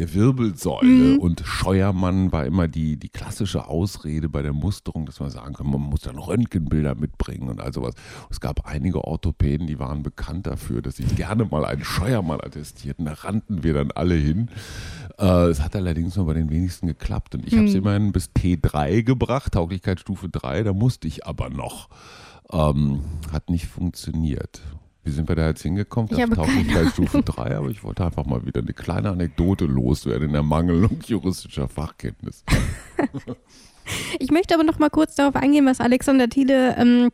der 0.00 0.14
Wirbelsäule. 0.14 1.14
Mhm. 1.14 1.18
Und 1.18 1.42
Scheuermann 1.44 2.32
war 2.32 2.46
immer 2.46 2.68
die, 2.68 2.96
die 2.96 3.10
klassische 3.10 3.68
Ausrede 3.68 4.30
bei 4.30 4.40
der 4.40 4.54
Musterung, 4.54 5.04
dass 5.04 5.20
man 5.20 5.30
sagen 5.30 5.52
kann, 5.52 5.70
man 5.70 5.82
muss 5.82 6.00
dann 6.00 6.18
Röntgenbilder 6.18 6.94
mitbringen 6.94 7.50
und 7.50 7.60
all 7.60 7.72
sowas. 7.72 7.94
Es 8.30 8.40
gab 8.40 8.66
einige 8.66 9.04
Orthopäden, 9.04 9.66
die 9.66 9.78
waren 9.78 10.02
bekannt 10.02 10.46
dafür, 10.46 10.80
dass 10.80 10.96
sie 10.96 11.04
gerne 11.04 11.44
mal 11.44 11.66
einen 11.66 11.84
Scheuermann 11.84 12.40
attestierten. 12.40 13.04
Da 13.04 13.12
rannten 13.12 13.62
wir 13.62 13.74
dann 13.74 13.90
alle 13.90 14.14
hin. 14.14 14.48
Äh, 15.18 15.48
es 15.48 15.60
hat 15.60 15.76
allerdings 15.76 16.16
nur 16.16 16.24
bei 16.24 16.34
den 16.34 16.48
wenigsten 16.48 16.86
geklappt. 16.86 17.34
Und 17.34 17.46
ich 17.46 17.52
mhm. 17.52 17.58
habe 17.58 17.68
es 17.68 17.74
immerhin 17.74 18.12
bis 18.12 18.30
T3 18.30 19.02
gebracht, 19.02 19.52
Tauglichkeitsstufe 19.52 20.30
3, 20.30 20.62
da 20.62 20.72
musste 20.72 21.08
ich 21.08 21.26
aber 21.26 21.50
noch. 21.50 21.90
Ähm, 22.50 23.02
hat 23.30 23.50
nicht 23.50 23.66
funktioniert. 23.66 24.62
Wie 25.02 25.10
sind 25.10 25.28
wir 25.28 25.36
da 25.36 25.48
jetzt 25.48 25.62
hingekommen? 25.62 26.10
Ich 26.12 26.20
habe 26.20 26.90
Stufe 26.90 27.22
3, 27.22 27.56
aber 27.56 27.68
ich 27.68 27.82
wollte 27.82 28.04
einfach 28.04 28.26
mal 28.26 28.44
wieder 28.44 28.60
eine 28.60 28.74
kleine 28.74 29.10
Anekdote 29.10 29.64
loswerden 29.64 30.28
in 30.28 30.32
der 30.32 30.42
Mangelung 30.42 30.98
juristischer 31.06 31.68
Fachkenntnis. 31.68 32.44
ich 34.18 34.30
möchte 34.30 34.54
aber 34.54 34.64
noch 34.64 34.78
mal 34.78 34.90
kurz 34.90 35.14
darauf 35.14 35.36
eingehen, 35.36 35.64
was 35.64 35.80
Alexander 35.80 36.28
Thiele 36.28 36.76
ähm, 36.76 37.10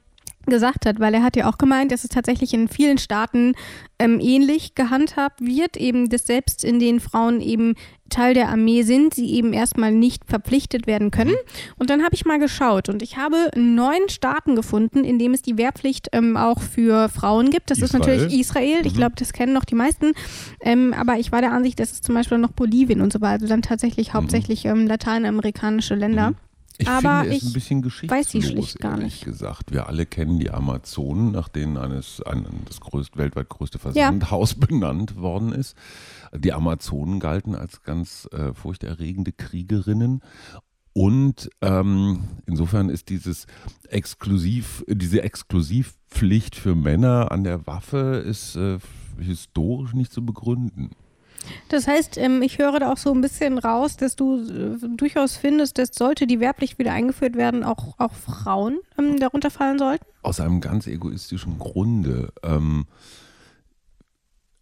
gesagt 0.46 0.86
hat, 0.86 1.00
weil 1.00 1.14
er 1.14 1.22
hat 1.22 1.36
ja 1.36 1.48
auch 1.48 1.58
gemeint, 1.58 1.92
dass 1.92 2.04
es 2.04 2.10
tatsächlich 2.10 2.54
in 2.54 2.68
vielen 2.68 2.98
Staaten 2.98 3.54
ähm, 3.98 4.20
ähnlich 4.20 4.74
gehandhabt 4.74 5.40
wird, 5.40 5.76
eben 5.76 6.08
dass 6.08 6.26
selbst 6.26 6.64
in 6.64 6.78
den 6.78 7.00
Frauen 7.00 7.40
eben 7.40 7.74
Teil 8.08 8.34
der 8.34 8.48
Armee 8.48 8.82
sind, 8.82 9.14
sie 9.14 9.32
eben 9.32 9.52
erstmal 9.52 9.92
nicht 9.92 10.24
verpflichtet 10.26 10.86
werden 10.86 11.10
können. 11.10 11.32
Mhm. 11.32 11.74
Und 11.78 11.90
dann 11.90 12.04
habe 12.04 12.14
ich 12.14 12.24
mal 12.24 12.38
geschaut 12.38 12.88
und 12.88 13.02
ich 13.02 13.16
habe 13.16 13.50
neun 13.56 14.08
Staaten 14.08 14.54
gefunden, 14.54 15.04
in 15.04 15.18
dem 15.18 15.34
es 15.34 15.42
die 15.42 15.58
Wehrpflicht 15.58 16.08
ähm, 16.12 16.36
auch 16.36 16.60
für 16.60 17.08
Frauen 17.08 17.50
gibt. 17.50 17.70
Das 17.70 17.78
Israel. 17.78 17.86
ist 17.86 18.06
natürlich 18.06 18.40
Israel. 18.40 18.86
Ich 18.86 18.94
mhm. 18.94 18.98
glaube, 18.98 19.14
das 19.18 19.32
kennen 19.32 19.52
noch 19.52 19.64
die 19.64 19.74
meisten. 19.74 20.12
Ähm, 20.60 20.94
aber 20.96 21.18
ich 21.18 21.32
war 21.32 21.40
der 21.40 21.52
Ansicht, 21.52 21.80
dass 21.80 21.92
es 21.92 22.00
zum 22.00 22.14
Beispiel 22.14 22.38
noch 22.38 22.52
Bolivien 22.52 23.00
und 23.00 23.12
so 23.12 23.20
weiter, 23.20 23.34
also 23.42 23.48
dann 23.48 23.62
tatsächlich 23.62 24.08
mhm. 24.08 24.18
hauptsächlich 24.18 24.64
ähm, 24.64 24.86
lateinamerikanische 24.86 25.94
Länder. 25.94 26.30
Mhm. 26.30 26.36
Ich 26.78 26.88
aber 26.88 27.22
finde 27.22 27.36
es 27.36 27.44
ein 27.44 27.52
bisschen 27.52 27.82
geschichtslos, 27.82 28.18
weiß 28.18 28.30
sie 28.30 28.42
schlicht 28.42 28.78
gar 28.80 28.96
nicht. 28.96 29.24
gesagt. 29.24 29.72
Wir 29.72 29.88
alle 29.88 30.06
kennen 30.06 30.38
die 30.38 30.50
Amazonen, 30.50 31.32
nach 31.32 31.48
denen 31.48 31.76
eines, 31.76 32.22
ein, 32.22 32.46
das 32.66 32.80
größt, 32.80 33.16
weltweit 33.16 33.48
größte 33.48 33.78
Versandhaus 33.78 34.56
ja. 34.58 34.66
benannt 34.66 35.16
worden 35.16 35.52
ist. 35.52 35.76
Die 36.36 36.52
Amazonen 36.52 37.20
galten 37.20 37.54
als 37.54 37.82
ganz 37.82 38.28
äh, 38.32 38.52
furchterregende 38.52 39.32
Kriegerinnen. 39.32 40.22
Und 40.92 41.50
ähm, 41.60 42.24
insofern 42.46 42.88
ist 42.88 43.10
dieses 43.10 43.46
Exklusiv, 43.88 44.82
diese 44.88 45.22
Exklusivpflicht 45.22 46.56
für 46.56 46.74
Männer 46.74 47.30
an 47.32 47.44
der 47.44 47.66
Waffe 47.66 48.24
ist 48.26 48.56
äh, 48.56 48.78
historisch 49.18 49.92
nicht 49.92 50.10
zu 50.10 50.24
begründen. 50.24 50.90
Das 51.68 51.86
heißt, 51.86 52.16
ähm, 52.18 52.42
ich 52.42 52.58
höre 52.58 52.78
da 52.80 52.92
auch 52.92 52.96
so 52.96 53.12
ein 53.12 53.20
bisschen 53.20 53.58
raus, 53.58 53.96
dass 53.96 54.16
du 54.16 54.40
äh, 54.40 54.88
durchaus 54.96 55.36
findest, 55.36 55.78
dass 55.78 55.90
sollte 55.92 56.26
die 56.26 56.40
Wehrpflicht 56.40 56.78
wieder 56.78 56.92
eingeführt 56.92 57.36
werden, 57.36 57.64
auch, 57.64 57.94
auch 57.98 58.12
Frauen 58.12 58.78
ähm, 58.98 59.18
darunter 59.18 59.50
fallen 59.50 59.78
sollten? 59.78 60.04
Aus 60.22 60.40
einem 60.40 60.60
ganz 60.60 60.86
egoistischen 60.86 61.58
Grunde. 61.58 62.32
Ähm, 62.42 62.86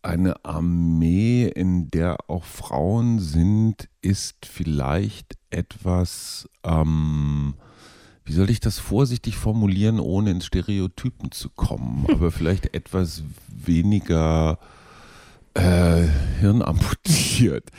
eine 0.04 0.44
Armee, 0.44 1.46
in 1.46 1.90
der 1.90 2.18
auch 2.28 2.44
Frauen 2.44 3.20
sind, 3.20 3.88
ist 4.02 4.44
vielleicht 4.44 5.38
etwas, 5.50 6.48
ähm, 6.62 7.54
wie 8.24 8.34
soll 8.34 8.50
ich 8.50 8.60
das 8.60 8.78
vorsichtig 8.78 9.36
formulieren, 9.36 10.00
ohne 10.00 10.30
ins 10.30 10.46
Stereotypen 10.46 11.32
zu 11.32 11.48
kommen, 11.48 12.06
aber 12.12 12.30
vielleicht 12.30 12.74
etwas 12.74 13.22
weniger 13.48 14.58
äh, 15.54 16.02
Hirn 16.40 16.62
amputiert. 16.62 17.70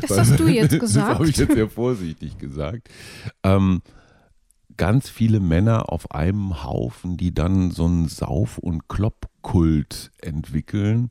Das 0.00 0.18
hast 0.18 0.38
du 0.38 0.48
jetzt 0.48 0.70
gesagt. 0.80 1.08
Das 1.08 1.14
habe 1.14 1.28
ich 1.28 1.36
jetzt 1.36 1.54
sehr 1.54 1.68
vorsichtig 1.68 2.38
gesagt. 2.38 2.88
Ähm, 3.42 3.82
ganz 4.76 5.08
viele 5.08 5.40
Männer 5.40 5.92
auf 5.92 6.10
einem 6.10 6.64
Haufen, 6.64 7.16
die 7.16 7.32
dann 7.32 7.70
so 7.70 7.84
einen 7.86 8.08
Sauf- 8.08 8.58
und 8.58 8.88
Kloppkult 8.88 10.10
entwickeln, 10.20 11.08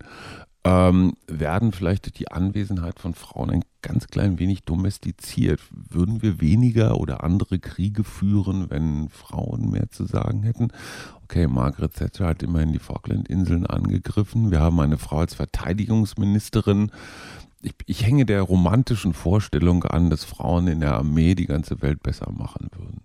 ähm, 0.63 1.13
werden 1.27 1.72
vielleicht 1.72 2.06
durch 2.06 2.13
die 2.13 2.32
Anwesenheit 2.32 3.00
von 3.00 3.15
Frauen 3.15 3.50
ein 3.50 3.65
ganz 3.82 4.08
klein 4.08 4.38
wenig 4.38 4.63
domestiziert. 4.63 5.60
Würden 5.72 6.22
wir 6.22 6.39
weniger 6.39 6.98
oder 6.98 7.24
andere 7.24 7.58
Kriege 7.58 8.03
führen, 8.03 8.70
wenn 8.70 9.10
Frauen 9.10 9.72
mehr 9.72 9.89
zu 9.89 10.06
sagen 10.06 10.44
hätten? 10.44 10.70
Okay, 11.24 11.48
Margaret 11.48 11.96
Thatcher 11.96 12.27
hat 12.27 12.44
immerhin 12.44 12.74
die 12.74 12.80
Falklandinseln 12.80 13.65
angegriffen. 13.65 14.51
Wir 14.51 14.60
haben 14.60 14.80
eine 14.80 15.00
Frau 15.00 15.20
als 15.20 15.34
Verteidigungsministerin. 15.34 16.91
Ich, 17.63 17.74
ich 17.88 18.06
hänge 18.06 18.25
der 18.25 18.44
romantischen 18.44 19.13
Vorstellung 19.13 19.84
an, 19.84 20.12
dass 20.12 20.25
Frauen 20.25 20.68
in 20.68 20.80
der 20.82 20.94
Armee 20.96 21.34
die 21.34 21.48
ganze 21.48 21.82
Welt 21.82 22.03
besser 22.03 22.32
machen 22.32 22.70
würden. 22.75 23.01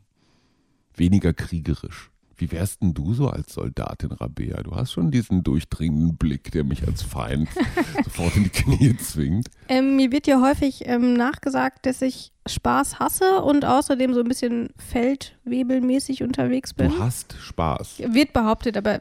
Weniger 0.95 1.33
kriegerisch. 1.33 2.11
Wie 2.39 2.53
wärst 2.53 2.83
denn 2.83 2.93
du 2.93 3.15
so 3.15 3.29
als 3.29 3.55
Soldatin, 3.55 4.13
Rabea? 4.13 4.63
Du 4.63 4.77
hast 4.77 4.93
schon 4.93 5.11
diesen 5.11 5.43
durchdringenden 5.43 6.17
Blick, 6.17 6.51
der 6.53 6.65
mich 6.65 6.87
als 6.87 7.03
Feind 7.03 7.49
sofort 8.05 8.37
in 8.37 8.45
die 8.45 8.51
Knie 8.51 8.97
zwingt. 8.99 9.49
Ähm, 9.69 9.97
mir 9.97 10.13
wird 10.13 10.27
ja 10.27 10.41
häufig 10.43 10.87
ähm, 10.87 11.15
nachgesagt, 11.15 11.87
dass 11.87 12.03
ich 12.03 12.33
Spaß 12.47 12.99
hasse 12.99 13.43
und 13.43 13.65
außerdem 13.65 14.13
so 14.13 14.21
ein 14.21 14.29
bisschen 14.29 14.71
feldwebelmäßig 14.77 16.23
unterwegs 16.23 16.75
bin. 16.75 16.91
Du 16.91 16.99
hast 16.99 17.37
Spaß. 17.41 18.03
Wird 18.09 18.33
behauptet, 18.33 18.77
aber. 18.77 19.01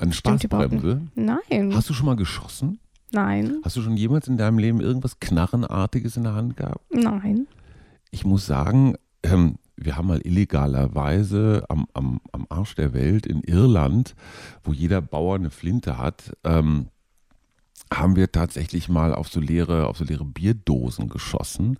Eine 0.00 0.12
Spaßbremse? 0.12 1.02
Nein. 1.14 1.72
Hast 1.74 1.88
du 1.88 1.94
schon 1.94 2.06
mal 2.06 2.16
geschossen? 2.16 2.80
Nein. 3.12 3.60
Hast 3.62 3.76
du 3.76 3.82
schon 3.82 3.96
jemals 3.96 4.26
in 4.26 4.36
deinem 4.36 4.58
Leben 4.58 4.80
irgendwas 4.80 5.20
Knarrenartiges 5.20 6.16
in 6.16 6.24
der 6.24 6.34
Hand 6.34 6.56
gehabt? 6.56 6.84
Nein. 6.92 7.46
Ich 8.10 8.24
muss 8.24 8.46
sagen, 8.46 8.96
ähm, 9.22 9.56
wir 9.76 9.96
haben 9.96 10.08
mal 10.08 10.20
illegalerweise 10.24 11.64
am, 11.68 11.86
am, 11.94 12.20
am 12.32 12.46
Arsch 12.48 12.74
der 12.74 12.92
Welt 12.92 13.26
in 13.26 13.42
Irland, 13.42 14.14
wo 14.62 14.72
jeder 14.72 15.00
Bauer 15.00 15.36
eine 15.36 15.50
Flinte 15.50 15.98
hat, 15.98 16.32
ähm, 16.44 16.88
haben 17.92 18.16
wir 18.16 18.32
tatsächlich 18.32 18.88
mal 18.88 19.14
auf 19.14 19.28
so 19.28 19.40
leere, 19.40 19.86
auf 19.88 19.98
so 19.98 20.04
leere 20.04 20.24
Bierdosen 20.24 21.08
geschossen. 21.08 21.78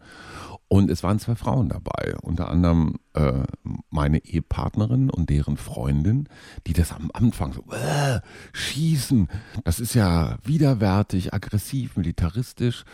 Und 0.68 0.90
es 0.90 1.02
waren 1.02 1.18
zwei 1.18 1.34
Frauen 1.36 1.68
dabei, 1.68 2.16
unter 2.22 2.48
anderem 2.48 2.96
äh, 3.12 3.44
meine 3.90 4.24
Ehepartnerin 4.24 5.10
und 5.10 5.30
deren 5.30 5.56
Freundin, 5.56 6.28
die 6.66 6.72
das 6.72 6.92
am 6.92 7.10
Anfang 7.12 7.52
so, 7.52 7.62
äh, 7.70 8.20
schießen, 8.52 9.28
das 9.64 9.78
ist 9.78 9.94
ja 9.94 10.36
widerwärtig, 10.42 11.32
aggressiv, 11.32 11.96
militaristisch. 11.96 12.84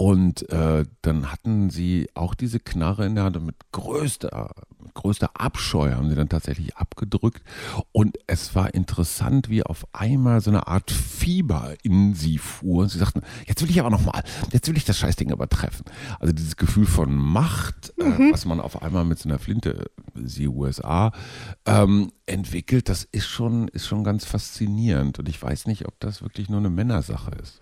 Und 0.00 0.48
äh, 0.50 0.84
dann 1.02 1.32
hatten 1.32 1.70
sie 1.70 2.08
auch 2.14 2.36
diese 2.36 2.60
Knarre 2.60 3.04
in 3.04 3.16
der 3.16 3.24
Hand 3.24 3.36
und 3.36 3.46
mit 3.46 3.56
größter, 3.72 4.54
mit 4.80 4.94
größter 4.94 5.30
Abscheu 5.34 5.90
haben 5.90 6.08
sie 6.08 6.14
dann 6.14 6.28
tatsächlich 6.28 6.76
abgedrückt. 6.76 7.42
Und 7.90 8.16
es 8.28 8.54
war 8.54 8.74
interessant, 8.74 9.48
wie 9.48 9.64
auf 9.64 9.88
einmal 9.92 10.40
so 10.40 10.50
eine 10.50 10.68
Art 10.68 10.92
Fieber 10.92 11.74
in 11.82 12.14
sie 12.14 12.38
fuhr. 12.38 12.84
Und 12.84 12.90
sie 12.90 12.98
sagten, 12.98 13.22
jetzt 13.48 13.60
will 13.60 13.70
ich 13.70 13.80
aber 13.80 13.90
nochmal, 13.90 14.22
jetzt 14.52 14.68
will 14.68 14.76
ich 14.76 14.84
das 14.84 14.98
Scheißding 14.98 15.32
übertreffen. 15.32 15.84
Also 16.20 16.32
dieses 16.32 16.56
Gefühl 16.56 16.86
von 16.86 17.16
Macht, 17.16 17.92
äh, 17.98 18.04
mhm. 18.04 18.28
äh, 18.28 18.32
was 18.32 18.44
man 18.44 18.60
auf 18.60 18.80
einmal 18.80 19.04
mit 19.04 19.18
so 19.18 19.28
einer 19.28 19.40
Flinte, 19.40 19.90
sie 20.14 20.46
USA, 20.46 21.10
ähm, 21.66 22.12
entwickelt, 22.24 22.88
das 22.88 23.02
ist 23.02 23.26
schon, 23.26 23.66
ist 23.66 23.88
schon 23.88 24.04
ganz 24.04 24.24
faszinierend. 24.24 25.18
Und 25.18 25.28
ich 25.28 25.42
weiß 25.42 25.66
nicht, 25.66 25.88
ob 25.88 25.98
das 25.98 26.22
wirklich 26.22 26.48
nur 26.48 26.60
eine 26.60 26.70
Männersache 26.70 27.32
ist. 27.42 27.60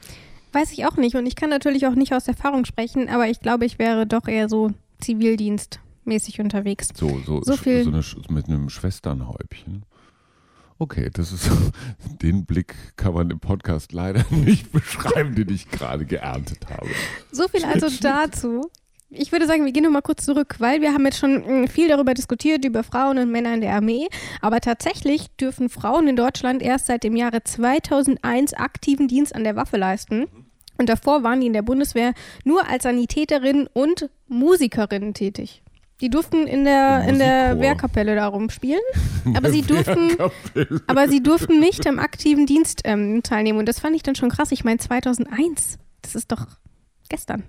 Weiß 0.56 0.72
ich 0.72 0.86
auch 0.86 0.96
nicht. 0.96 1.16
Und 1.16 1.26
ich 1.26 1.36
kann 1.36 1.50
natürlich 1.50 1.86
auch 1.86 1.94
nicht 1.94 2.14
aus 2.14 2.26
Erfahrung 2.28 2.64
sprechen, 2.64 3.10
aber 3.10 3.28
ich 3.28 3.40
glaube, 3.40 3.66
ich 3.66 3.78
wäre 3.78 4.06
doch 4.06 4.26
eher 4.26 4.48
so 4.48 4.70
zivildienstmäßig 5.00 6.40
unterwegs. 6.40 6.88
So, 6.94 7.20
so, 7.26 7.42
so, 7.42 7.58
viel 7.58 7.84
so 7.84 7.90
eine, 7.90 8.02
mit 8.30 8.48
einem 8.48 8.70
Schwesternhäubchen. 8.70 9.84
Okay, 10.78 11.10
das 11.12 11.32
ist 11.32 11.50
den 12.22 12.46
Blick 12.46 12.74
kann 12.96 13.12
man 13.12 13.28
im 13.28 13.38
Podcast 13.38 13.92
leider 13.92 14.24
nicht 14.30 14.72
beschreiben, 14.72 15.34
den 15.34 15.50
ich 15.50 15.68
gerade 15.68 16.06
geerntet 16.06 16.70
habe. 16.70 16.88
So 17.32 17.48
viel 17.48 17.62
also 17.66 17.88
dazu. 18.00 18.62
Ich 19.10 19.32
würde 19.32 19.46
sagen, 19.46 19.66
wir 19.66 19.72
gehen 19.72 19.84
nochmal 19.84 20.00
kurz 20.00 20.24
zurück, 20.24 20.56
weil 20.58 20.80
wir 20.80 20.94
haben 20.94 21.04
jetzt 21.04 21.18
schon 21.18 21.44
hm, 21.44 21.68
viel 21.68 21.88
darüber 21.88 22.14
diskutiert, 22.14 22.64
über 22.64 22.82
Frauen 22.82 23.18
und 23.18 23.30
Männer 23.30 23.52
in 23.52 23.60
der 23.60 23.74
Armee. 23.74 24.08
Aber 24.40 24.62
tatsächlich 24.62 25.28
dürfen 25.36 25.68
Frauen 25.68 26.08
in 26.08 26.16
Deutschland 26.16 26.62
erst 26.62 26.86
seit 26.86 27.04
dem 27.04 27.14
Jahre 27.14 27.44
2001 27.44 28.54
aktiven 28.54 29.06
Dienst 29.06 29.34
an 29.34 29.44
der 29.44 29.54
Waffe 29.54 29.76
leisten. 29.76 30.28
Und 30.78 30.88
davor 30.88 31.22
waren 31.22 31.40
die 31.40 31.46
in 31.46 31.52
der 31.52 31.62
Bundeswehr 31.62 32.12
nur 32.44 32.68
als 32.68 32.84
Sanitäterinnen 32.84 33.68
und 33.72 34.10
Musikerinnen 34.28 35.14
tätig. 35.14 35.62
Die 36.02 36.10
durften 36.10 36.46
in 36.46 36.64
der, 36.64 37.08
in 37.08 37.18
der 37.18 37.58
Wehrkapelle 37.58 38.14
da 38.14 38.26
rumspielen, 38.26 38.82
aber 39.34 39.50
sie, 39.50 39.62
durften, 39.62 40.10
aber 40.86 41.08
sie 41.08 41.22
durften 41.22 41.58
nicht 41.58 41.86
am 41.86 41.98
aktiven 41.98 42.44
Dienst 42.44 42.82
ähm, 42.84 43.22
teilnehmen. 43.22 43.58
Und 43.58 43.66
das 43.66 43.80
fand 43.80 43.96
ich 43.96 44.02
dann 44.02 44.14
schon 44.14 44.28
krass. 44.28 44.52
Ich 44.52 44.62
meine, 44.62 44.78
2001, 44.78 45.78
das 46.02 46.14
ist 46.14 46.30
doch 46.32 46.46
gestern 47.08 47.44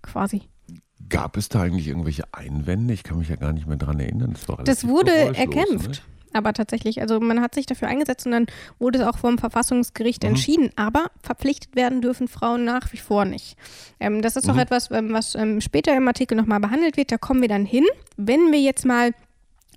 quasi. 0.00 0.42
Gab 1.10 1.36
es 1.36 1.50
da 1.50 1.62
eigentlich 1.62 1.88
irgendwelche 1.88 2.24
Einwände? 2.32 2.94
Ich 2.94 3.02
kann 3.02 3.18
mich 3.18 3.28
ja 3.28 3.36
gar 3.36 3.52
nicht 3.52 3.66
mehr 3.66 3.76
daran 3.76 4.00
erinnern. 4.00 4.32
Das, 4.32 4.64
das 4.64 4.88
wurde 4.88 5.12
erkämpft. 5.12 5.90
Ne? 5.90 6.15
Aber 6.36 6.52
tatsächlich. 6.52 7.00
Also 7.00 7.20
man 7.20 7.40
hat 7.40 7.54
sich 7.54 7.66
dafür 7.66 7.88
eingesetzt 7.88 8.26
und 8.26 8.32
dann 8.32 8.46
wurde 8.78 9.00
es 9.00 9.06
auch 9.06 9.18
vom 9.18 9.38
Verfassungsgericht 9.38 10.22
mhm. 10.22 10.30
entschieden. 10.30 10.70
Aber 10.76 11.10
verpflichtet 11.22 11.74
werden 11.74 12.02
dürfen 12.02 12.28
Frauen 12.28 12.64
nach 12.64 12.92
wie 12.92 12.98
vor 12.98 13.24
nicht. 13.24 13.56
Ähm, 13.98 14.22
das 14.22 14.36
ist 14.36 14.46
mhm. 14.46 14.54
auch 14.54 14.58
etwas, 14.58 14.90
ähm, 14.90 15.12
was 15.12 15.34
ähm, 15.34 15.60
später 15.60 15.96
im 15.96 16.06
Artikel 16.06 16.36
nochmal 16.36 16.60
behandelt 16.60 16.96
wird. 16.96 17.10
Da 17.10 17.18
kommen 17.18 17.40
wir 17.40 17.48
dann 17.48 17.66
hin. 17.66 17.84
Wenn 18.16 18.52
wir 18.52 18.60
jetzt 18.60 18.84
mal 18.84 19.12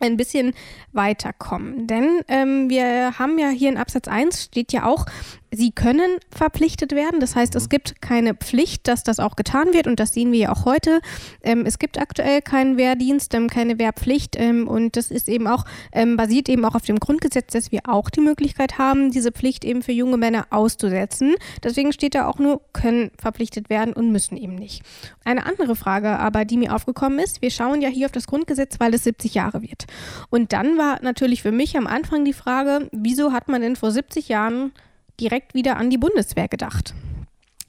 ein 0.01 0.18
bisschen 0.18 0.54
weiterkommen. 0.92 1.88
Denn 1.88 2.22
ähm, 2.28 2.70
wir 2.70 3.20
haben 3.20 3.38
ja 3.38 3.50
hier 3.50 3.70
in 3.70 3.78
Absatz 3.78 4.08
1 4.08 4.44
steht 4.44 4.72
ja 4.72 4.86
auch, 4.86 5.06
sie 5.51 5.72
können 5.72 6.18
verpflichtet 6.32 6.94
werden. 6.94 7.20
Das 7.20 7.36
heißt, 7.36 7.56
es 7.56 7.65
mhm. 7.65 7.70
gibt 7.70 8.01
keine 8.01 8.34
Pflicht, 8.34 8.88
dass 8.88 9.03
das 9.03 9.20
auch 9.20 9.36
getan 9.36 9.74
wird. 9.74 9.88
Und 9.88 10.00
das 10.00 10.13
sehen 10.13 10.32
wir 10.32 10.39
ja 10.39 10.51
auch 10.51 10.65
heute. 10.65 11.01
Ähm, 11.44 11.65
es 11.65 11.79
gibt 11.79 12.00
aktuell 12.00 12.41
keinen 12.41 12.77
Wehrdienst, 12.77 13.34
ähm, 13.34 13.50
keine 13.50 13.79
Wehrpflicht. 13.79 14.36
Ähm, 14.38 14.68
und 14.68 14.96
das 14.96 15.12
ist 15.12 15.29
eben 15.29 15.48
auch, 15.48 15.65
ähm, 15.91 16.18
basiert 16.18 16.50
eben 16.50 16.65
auch 16.65 16.75
auf 16.75 16.84
dem 16.84 17.00
Grundgesetz, 17.00 17.53
dass 17.53 17.72
wir 17.72 17.82
auch 17.88 18.10
die 18.10 18.22
Möglichkeit 18.22 18.77
haben, 18.77 19.12
diese 19.12 19.32
Pflicht 19.32 19.65
eben 19.65 19.82
für 19.82 19.91
junge 19.91 20.18
Männer 20.18 20.48
auszusetzen. 20.50 21.36
Deswegen 21.63 21.94
steht 21.94 22.15
da 22.15 22.27
auch 22.27 22.39
nur, 22.39 22.62
können 22.74 23.12
verpflichtet 23.18 23.70
werden 23.70 23.94
und 23.94 24.12
müssen 24.12 24.38
eben 24.38 24.56
nicht. 24.56 24.84
Eine 25.24 25.46
andere 25.46 25.75
Frage 25.75 26.20
aber, 26.20 26.46
die 26.46 26.58
mir 26.58 26.75
aufgekommen 26.75 27.20
ist, 27.20 27.41
wir 27.41 27.51
schauen 27.51 27.82
ja 27.82 27.89
hier 27.89 28.06
auf 28.06 28.12
das 28.12 28.27
Grundgesetz, 28.27 28.79
weil 28.79 28.94
es 28.94 29.03
70 29.03 29.34
Jahre 29.34 29.62
wird. 29.62 29.86
Und 30.29 30.53
dann 30.53 30.77
war 30.77 31.01
natürlich 31.01 31.41
für 31.41 31.51
mich 31.51 31.77
am 31.77 31.88
Anfang 31.88 32.25
die 32.25 32.34
Frage, 32.34 32.89
wieso 32.91 33.32
hat 33.32 33.48
man 33.48 33.62
denn 33.62 33.75
vor 33.75 33.91
70 33.91 34.29
Jahren 34.29 34.72
direkt 35.20 35.54
wieder 35.54 35.78
an 35.78 35.90
die 35.90 35.98
Bundeswehr 35.98 36.48
gedacht. 36.48 36.94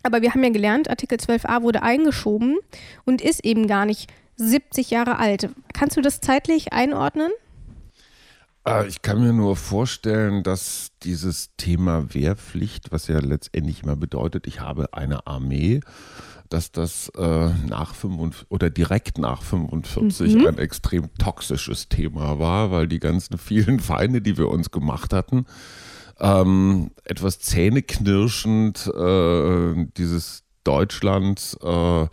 Aber 0.03 0.23
wir 0.23 0.31
haben 0.31 0.43
ja 0.43 0.51
gelernt, 0.51 0.89
Artikel 0.89 1.19
12a 1.19 1.63
wurde 1.63 1.83
eingeschoben 1.83 2.59
und 3.05 3.21
ist 3.21 3.45
eben 3.45 3.67
gar 3.67 3.85
nicht 3.85 4.11
70 4.37 4.91
Jahre 4.91 5.19
alt. 5.19 5.51
Kannst 5.75 5.97
du 5.97 6.01
das 6.01 6.21
zeitlich 6.21 6.73
einordnen? 6.73 7.31
Äh, 8.67 8.87
ich 8.89 9.03
kann 9.03 9.21
mir 9.21 9.33
nur 9.33 9.57
vorstellen, 9.57 10.43
dass 10.43 10.93
dieses 11.03 11.51
Thema 11.57 12.15
Wehrpflicht, 12.15 12.93
was 12.93 13.09
ja 13.09 13.19
letztendlich 13.19 13.83
immer 13.83 13.97
bedeutet, 13.97 14.47
ich 14.47 14.61
habe 14.61 14.95
eine 14.95 15.27
Armee, 15.27 15.81
dass 16.49 16.73
das 16.73 17.11
äh, 17.17 17.51
nach 17.69 17.95
45 17.95 18.51
oder 18.51 18.71
direkt 18.71 19.19
nach 19.19 19.43
45 19.43 20.35
mhm. 20.35 20.47
ein 20.47 20.59
extrem 20.59 21.15
toxisches 21.15 21.89
Thema 21.89 22.39
war, 22.39 22.73
weil 22.73 22.89
die 22.89 22.99
ganzen 22.99 23.39
vielen 23.39 23.79
Feinde, 23.79 24.21
die 24.21 24.37
wir 24.37 24.49
uns 24.49 24.71
gemacht 24.71 25.13
hatten, 25.13 25.47
ähm, 26.21 26.91
etwas 27.05 27.41
zähneknirschend 27.41 28.87
äh, 28.87 29.87
dieses 29.97 30.45
Deutschland 30.65 31.57
äh, 31.63 32.07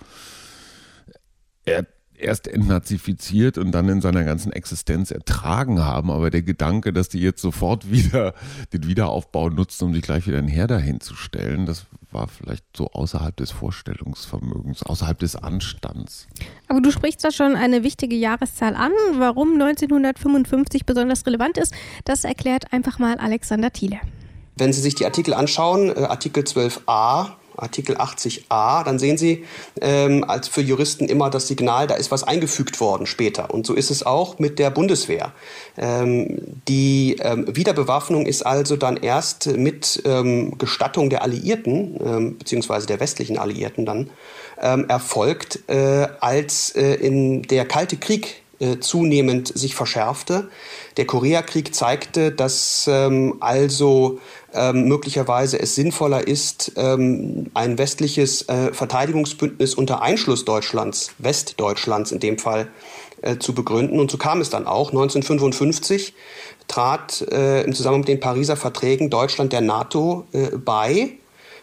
er, 1.65 1.85
erst 2.17 2.47
entnazifiziert 2.47 3.57
und 3.57 3.71
dann 3.71 3.87
in 3.89 4.01
seiner 4.01 4.23
ganzen 4.23 4.51
Existenz 4.51 5.11
ertragen 5.11 5.83
haben. 5.83 6.11
Aber 6.11 6.29
der 6.29 6.41
Gedanke, 6.41 6.93
dass 6.93 7.09
die 7.09 7.19
jetzt 7.19 7.41
sofort 7.41 7.91
wieder 7.91 8.33
den 8.73 8.87
Wiederaufbau 8.87 9.49
nutzen, 9.49 9.85
um 9.85 9.93
sich 9.93 10.03
gleich 10.03 10.27
wieder 10.27 10.37
ein 10.37 10.47
Heer 10.47 10.67
dahin 10.67 10.99
zu 10.99 11.15
stellen, 11.15 11.65
das 11.65 11.85
war 12.11 12.27
vielleicht 12.27 12.65
so 12.75 12.89
außerhalb 12.91 13.35
des 13.35 13.51
Vorstellungsvermögens, 13.51 14.83
außerhalb 14.83 15.19
des 15.19 15.35
Anstands. 15.35 16.27
Aber 16.67 16.81
du 16.81 16.91
sprichst 16.91 17.23
da 17.23 17.31
schon 17.31 17.55
eine 17.55 17.83
wichtige 17.83 18.15
Jahreszahl 18.15 18.75
an. 18.75 18.91
Warum 19.17 19.53
1955 19.53 20.85
besonders 20.85 21.25
relevant 21.25 21.57
ist, 21.57 21.73
das 22.05 22.23
erklärt 22.23 22.71
einfach 22.71 22.99
mal 22.99 23.17
Alexander 23.17 23.71
Thiele. 23.71 23.99
Wenn 24.55 24.73
Sie 24.73 24.81
sich 24.81 24.95
die 24.95 25.05
Artikel 25.05 25.33
anschauen, 25.33 25.89
äh, 25.89 25.99
Artikel 26.05 26.43
12a, 26.43 27.36
Artikel 27.57 27.97
80a, 27.97 28.83
dann 28.83 28.99
sehen 28.99 29.17
Sie 29.17 29.45
ähm, 29.81 30.23
als 30.27 30.47
für 30.47 30.61
Juristen 30.61 31.05
immer 31.05 31.29
das 31.29 31.47
Signal, 31.47 31.87
da 31.87 31.95
ist 31.95 32.11
was 32.11 32.23
eingefügt 32.23 32.79
worden 32.79 33.05
später. 33.05 33.53
Und 33.53 33.65
so 33.65 33.73
ist 33.73 33.91
es 33.91 34.05
auch 34.05 34.39
mit 34.39 34.59
der 34.59 34.69
Bundeswehr. 34.69 35.33
Ähm, 35.77 36.39
die 36.67 37.17
ähm, 37.19 37.45
Wiederbewaffnung 37.53 38.25
ist 38.25 38.45
also 38.45 38.75
dann 38.75 38.97
erst 38.97 39.47
mit 39.47 40.01
ähm, 40.05 40.57
Gestattung 40.57 41.09
der 41.09 41.23
Alliierten, 41.23 41.99
ähm, 42.03 42.37
beziehungsweise 42.37 42.87
der 42.87 42.99
westlichen 42.99 43.37
Alliierten 43.37 43.85
dann, 43.85 44.09
ähm, 44.61 44.85
erfolgt, 44.87 45.59
äh, 45.67 46.07
als 46.19 46.71
äh, 46.75 46.95
in 46.95 47.43
der 47.43 47.65
Kalte 47.65 47.97
Krieg 47.97 48.41
äh, 48.59 48.79
zunehmend 48.79 49.55
sich 49.55 49.75
verschärfte. 49.75 50.49
Der 50.97 51.05
Koreakrieg 51.05 51.75
zeigte, 51.75 52.31
dass 52.31 52.89
ähm, 52.91 53.35
also 53.39 54.19
ähm, 54.57 54.87
möglicherweise 54.87 55.59
es 55.59 55.75
sinnvoller 55.75 56.27
ist, 56.27 56.73
ähm, 56.75 57.51
ein 57.53 57.77
westliches 57.77 58.47
äh, 58.49 58.73
Verteidigungsbündnis 58.73 59.75
unter 59.75 60.01
Einschluss 60.01 60.45
Deutschlands, 60.45 61.11
Westdeutschlands 61.19 62.11
in 62.11 62.19
dem 62.19 62.37
Fall, 62.37 62.67
äh, 63.21 63.37
zu 63.37 63.53
begründen. 63.53 63.99
Und 63.99 64.11
so 64.11 64.17
kam 64.17 64.41
es 64.41 64.49
dann 64.49 64.67
auch. 64.67 64.89
1955 64.89 66.13
trat 66.67 67.21
äh, 67.31 67.63
im 67.63 67.73
Zusammenhang 67.73 68.01
mit 68.01 68.09
den 68.09 68.19
Pariser 68.19 68.55
Verträgen 68.55 69.09
Deutschland 69.09 69.53
der 69.53 69.61
NATO 69.61 70.25
äh, 70.33 70.49
bei 70.57 71.13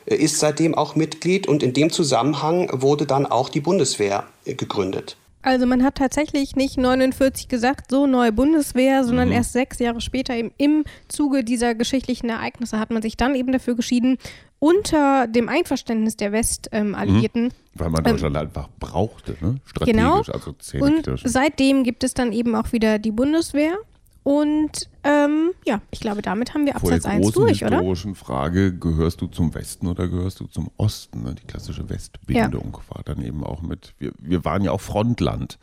äh, 0.07 0.15
ist 0.17 0.39
seitdem 0.39 0.75
auch 0.75 0.97
Mitglied 0.97 1.47
und 1.47 1.63
in 1.63 1.73
dem 1.73 1.91
Zusammenhang 1.91 2.71
wurde 2.73 3.07
dann 3.07 3.27
auch 3.27 3.49
die 3.49 3.61
Bundeswehr 3.61 4.25
äh, 4.45 4.55
gegründet. 4.55 5.17
Also 5.45 5.67
man 5.67 5.83
hat 5.85 5.97
tatsächlich 5.97 6.57
nicht 6.57 6.79
49 6.79 7.49
gesagt, 7.49 7.91
so 7.91 8.07
neue 8.07 8.33
Bundeswehr, 8.33 9.05
sondern 9.05 9.29
mhm. 9.29 9.35
erst 9.35 9.53
sechs 9.53 9.79
Jahre 9.79 10.01
später 10.01 10.35
eben 10.35 10.53
im 10.57 10.85
Zuge 11.09 11.45
dieser 11.45 11.75
geschichtlichen 11.75 12.31
Ereignisse 12.31 12.79
hat 12.79 12.91
man 12.91 13.03
sich 13.03 13.19
dann 13.19 13.35
eben 13.35 13.53
dafür 13.53 13.77
geschieden, 13.77 14.17
unter 14.59 15.27
dem 15.27 15.51
Einverständnis 15.51 16.17
der 16.17 16.33
Westalliierten. 16.33 17.43
Ähm, 17.43 17.49
mhm. 17.49 17.53
Weil 17.75 17.91
man 17.91 18.05
Deutschland 18.05 18.37
ähm, 18.37 18.43
einfach 18.43 18.69
brauchte, 18.81 19.37
ne? 19.41 19.57
strategisch, 19.67 20.01
genau. 20.01 20.23
also 20.33 20.55
Und 20.81 21.11
seitdem 21.25 21.85
gibt 21.85 22.05
es 22.05 22.15
dann 22.15 22.33
eben 22.33 22.55
auch 22.55 22.73
wieder 22.73 22.99
die 22.99 23.13
Bundeswehr. 23.13 23.77
Und 24.25 24.89
ähm, 25.05 25.51
ja, 25.67 25.83
ich 25.91 26.01
glaube, 26.01 26.23
damit 26.23 26.55
haben 26.55 26.65
wir 26.65 26.75
Absatz 26.77 27.05
1 27.05 27.31
durch, 27.33 27.63
oder? 27.63 27.77
historischen 27.77 28.15
Frage, 28.15 28.77
gehörst 28.77 29.21
du 29.21 29.27
zum 29.27 29.55
Westen 29.55 29.87
oder 29.87 30.09
gehörst 30.09 30.41
du 30.41 30.47
zum 30.47 30.71
Osten? 30.79 31.25
Ne? 31.25 31.35
Die 31.35 31.47
klassische 31.47 31.91
Westbindung 31.91 32.73
ja. 32.73 32.95
war 32.95 33.03
dann 33.05 33.23
eben 33.23 33.45
auch 33.45 33.61
mit, 33.61 33.95
wir, 33.99 34.13
wir 34.19 34.43
waren 34.47 34.65
ja 34.65 34.73
auch 34.73 34.81
Frontland. 34.81 35.59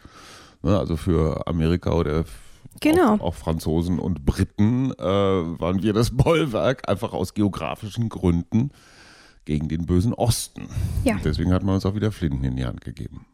Ne? 0.61 0.77
Also 0.77 0.95
für 0.95 1.47
Amerika 1.47 1.91
oder 1.91 2.23
genau. 2.81 3.15
auch, 3.15 3.21
auch 3.21 3.35
Franzosen 3.35 3.97
und 3.97 4.25
Briten 4.27 4.91
äh, 4.91 5.03
waren 5.03 5.81
wir 5.81 5.93
das 5.93 6.15
Bollwerk, 6.15 6.87
einfach 6.87 7.13
aus 7.13 7.33
geografischen 7.33 8.09
Gründen 8.09 8.69
gegen 9.45 9.69
den 9.69 9.87
bösen 9.87 10.13
Osten. 10.13 10.69
Ja. 11.03 11.15
Und 11.15 11.25
deswegen 11.25 11.51
hat 11.51 11.63
man 11.63 11.73
uns 11.75 11.85
auch 11.87 11.95
wieder 11.95 12.11
Flinten 12.11 12.43
in 12.43 12.57
die 12.57 12.65
Hand 12.65 12.81
gegeben. 12.81 13.25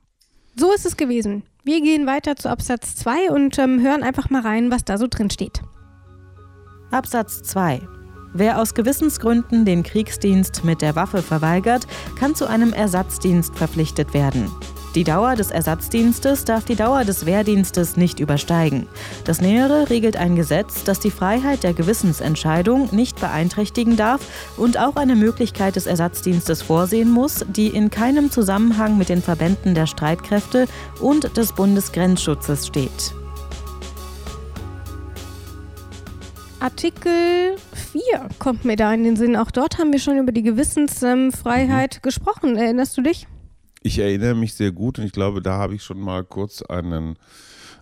So 0.55 0.71
ist 0.71 0.85
es 0.85 0.95
gewesen. 0.95 1.43
Wir 1.67 1.81
gehen 1.81 2.07
weiter 2.07 2.37
zu 2.37 2.49
Absatz 2.49 2.95
2 2.95 3.29
und 3.29 3.59
ähm, 3.59 3.81
hören 3.81 4.01
einfach 4.01 4.29
mal 4.29 4.41
rein, 4.41 4.71
was 4.71 4.85
da 4.85 4.97
so 4.97 5.07
drin 5.09 5.29
steht. 5.29 5.59
Absatz 6.91 7.43
2. 7.43 7.81
Wer 8.33 8.61
aus 8.61 8.73
Gewissensgründen 8.73 9.65
den 9.65 9.83
Kriegsdienst 9.83 10.63
mit 10.63 10.81
der 10.81 10.95
Waffe 10.95 11.21
verweigert, 11.21 11.85
kann 12.17 12.35
zu 12.35 12.47
einem 12.47 12.71
Ersatzdienst 12.71 13.53
verpflichtet 13.53 14.13
werden. 14.13 14.49
Die 14.95 15.03
Dauer 15.03 15.35
des 15.35 15.51
Ersatzdienstes 15.51 16.45
darf 16.45 16.65
die 16.65 16.75
Dauer 16.75 17.03
des 17.03 17.25
Wehrdienstes 17.25 17.97
nicht 17.97 18.19
übersteigen. 18.19 18.87
Das 19.25 19.41
Nähere 19.41 19.89
regelt 19.89 20.17
ein 20.17 20.35
Gesetz, 20.35 20.83
das 20.83 20.99
die 20.99 21.11
Freiheit 21.11 21.63
der 21.63 21.73
Gewissensentscheidung 21.73 22.89
nicht 22.91 23.19
beeinträchtigen 23.19 23.95
darf 23.95 24.21
und 24.57 24.79
auch 24.79 24.95
eine 24.95 25.15
Möglichkeit 25.15 25.75
des 25.75 25.85
Ersatzdienstes 25.85 26.61
vorsehen 26.61 27.11
muss, 27.11 27.45
die 27.47 27.67
in 27.67 27.89
keinem 27.89 28.31
Zusammenhang 28.31 28.97
mit 28.97 29.09
den 29.09 29.21
Verbänden 29.21 29.75
der 29.75 29.85
Streitkräfte 29.85 30.67
und 30.99 31.37
des 31.37 31.53
Bundesgrenzschutzes 31.53 32.65
steht. 32.65 33.13
Artikel 36.59 37.55
4 37.91 38.29
kommt 38.39 38.65
mir 38.65 38.75
da 38.75 38.91
in 38.93 39.03
den 39.03 39.15
Sinn. 39.15 39.35
Auch 39.35 39.51
dort 39.51 39.77
haben 39.77 39.91
wir 39.91 39.99
schon 39.99 40.17
über 40.17 40.31
die 40.31 40.41
Gewissensfreiheit 40.41 41.97
mhm. 41.97 42.01
gesprochen. 42.01 42.57
Erinnerst 42.57 42.97
du 42.97 43.01
dich? 43.03 43.27
Ich 43.83 43.99
erinnere 43.99 44.35
mich 44.35 44.53
sehr 44.53 44.71
gut 44.71 44.99
und 44.99 45.05
ich 45.05 45.11
glaube, 45.11 45.41
da 45.41 45.57
habe 45.57 45.75
ich 45.75 45.83
schon 45.83 45.99
mal 45.99 46.23
kurz 46.23 46.61
einen, 46.61 47.17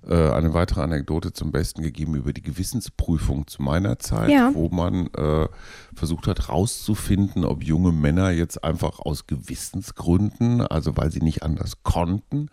äh, 0.07 0.31
eine 0.31 0.53
weitere 0.53 0.81
Anekdote 0.81 1.33
zum 1.33 1.51
Besten 1.51 1.81
gegeben 1.81 2.15
über 2.15 2.33
die 2.33 2.41
Gewissensprüfung 2.41 3.47
zu 3.47 3.61
meiner 3.61 3.99
Zeit, 3.99 4.29
ja. 4.29 4.51
wo 4.53 4.69
man 4.69 5.07
äh, 5.13 5.47
versucht 5.93 6.27
hat 6.27 6.47
herauszufinden, 6.47 7.45
ob 7.45 7.63
junge 7.63 7.91
Männer 7.91 8.31
jetzt 8.31 8.63
einfach 8.63 8.99
aus 8.99 9.27
Gewissensgründen, 9.27 10.61
also 10.61 10.97
weil 10.97 11.11
sie 11.11 11.21
nicht 11.21 11.43
anders 11.43 11.83
konnten, 11.83 12.49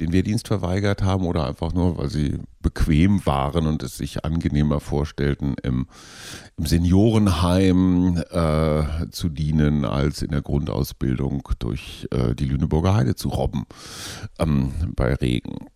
den 0.00 0.12
Wehrdienst 0.12 0.48
verweigert 0.48 1.02
haben 1.02 1.26
oder 1.26 1.46
einfach 1.46 1.72
nur, 1.72 1.98
weil 1.98 2.08
sie 2.08 2.38
bequem 2.60 3.24
waren 3.24 3.66
und 3.66 3.82
es 3.82 3.96
sich 3.96 4.24
angenehmer 4.24 4.80
vorstellten, 4.80 5.54
im, 5.62 5.86
im 6.56 6.66
Seniorenheim 6.66 8.22
äh, 8.30 9.10
zu 9.10 9.28
dienen, 9.28 9.84
als 9.84 10.22
in 10.22 10.30
der 10.30 10.42
Grundausbildung 10.42 11.48
durch 11.58 12.08
äh, 12.10 12.34
die 12.34 12.46
Lüneburger 12.46 12.94
Heide 12.94 13.14
zu 13.14 13.28
robben 13.28 13.64
ähm, 14.38 14.72
bei 14.94 15.14
Regen. 15.14 15.68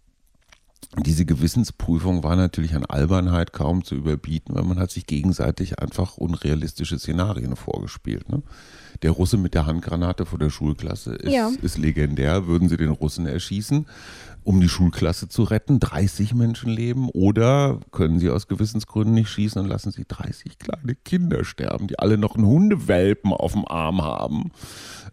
Diese 0.99 1.25
Gewissensprüfung 1.25 2.23
war 2.23 2.37
natürlich 2.37 2.75
an 2.75 2.85
Albernheit 2.85 3.55
kaum 3.55 3.83
zu 3.83 3.95
überbieten, 3.95 4.55
weil 4.55 4.65
man 4.65 4.79
hat 4.79 4.91
sich 4.91 5.07
gegenseitig 5.07 5.79
einfach 5.79 6.19
unrealistische 6.19 6.99
Szenarien 6.99 7.57
vorgespielt. 7.57 8.29
Ne? 8.29 8.43
Der 9.01 9.13
Russe 9.13 9.39
mit 9.39 9.55
der 9.55 9.65
Handgranate 9.65 10.27
vor 10.27 10.39
der 10.39 10.51
Schulklasse 10.51 11.15
ist, 11.15 11.33
ja. 11.33 11.51
ist 11.63 11.79
legendär. 11.79 12.47
Würden 12.47 12.69
sie 12.69 12.77
den 12.77 12.91
Russen 12.91 13.27
erschießen, 13.27 13.87
um 14.45 14.61
die 14.61 14.69
Schulklasse 14.69 15.29
zu 15.29 15.45
retten, 15.45 15.81
30 15.81 16.35
Menschenleben, 16.35 17.09
oder 17.09 17.81
können 17.91 18.21
sie 18.21 18.29
aus 18.29 18.47
Gewissensgründen 18.47 19.15
nicht 19.15 19.31
schießen 19.31 19.63
und 19.63 19.69
lassen 19.69 19.93
sie 19.93 20.05
30 20.07 20.59
kleine 20.59 20.95
Kinder 20.95 21.45
sterben, 21.45 21.87
die 21.87 21.99
alle 21.99 22.19
noch 22.19 22.37
einen 22.37 22.47
Hundewelpen 22.47 23.33
auf 23.33 23.53
dem 23.53 23.67
Arm 23.67 24.03
haben. 24.03 24.51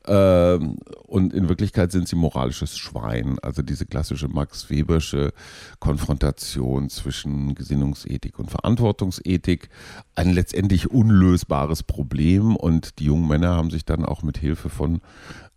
Ähm, 0.10 0.78
und 1.06 1.34
in 1.34 1.50
Wirklichkeit 1.50 1.92
sind 1.92 2.08
sie 2.08 2.16
moralisches 2.16 2.78
Schwein. 2.78 3.38
Also 3.44 3.62
diese 3.62 3.86
klassische 3.86 4.28
Max 4.28 4.70
Webersche 4.70 5.34
Konfrontation 5.80 6.90
zwischen 6.90 7.54
Gesinnungsethik 7.54 8.40
und 8.40 8.50
Verantwortungsethik. 8.50 9.70
Ein 10.16 10.34
letztendlich 10.34 10.90
unlösbares 10.90 11.84
Problem. 11.84 12.56
Und 12.56 12.98
die 12.98 13.06
jungen 13.06 13.28
Männer 13.28 13.56
haben 13.56 13.70
sich 13.70 13.86
dann 13.86 14.04
auch 14.04 14.24
mit 14.24 14.40
Hilfe 14.40 14.70
von 14.70 15.02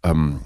ähm, 0.02 0.40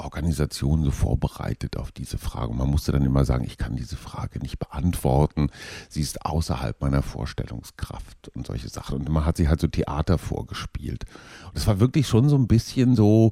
Organisation 0.00 0.84
so 0.84 0.90
vorbereitet 0.90 1.76
auf 1.76 1.92
diese 1.92 2.18
Frage. 2.18 2.52
Man 2.52 2.68
musste 2.68 2.92
dann 2.92 3.04
immer 3.04 3.24
sagen, 3.24 3.44
ich 3.44 3.58
kann 3.58 3.76
diese 3.76 3.96
Frage 3.96 4.38
nicht 4.40 4.58
beantworten. 4.58 5.50
Sie 5.88 6.00
ist 6.00 6.24
außerhalb 6.24 6.80
meiner 6.80 7.02
Vorstellungskraft 7.02 8.28
und 8.34 8.46
solche 8.46 8.68
Sachen. 8.68 8.98
Und 8.98 9.08
man 9.08 9.24
hat 9.24 9.36
sich 9.36 9.48
halt 9.48 9.60
so 9.60 9.68
Theater 9.68 10.18
vorgespielt. 10.18 11.04
Und 11.48 11.56
es 11.56 11.66
war 11.66 11.80
wirklich 11.80 12.06
schon 12.06 12.28
so 12.28 12.36
ein 12.36 12.48
bisschen 12.48 12.96
so, 12.96 13.30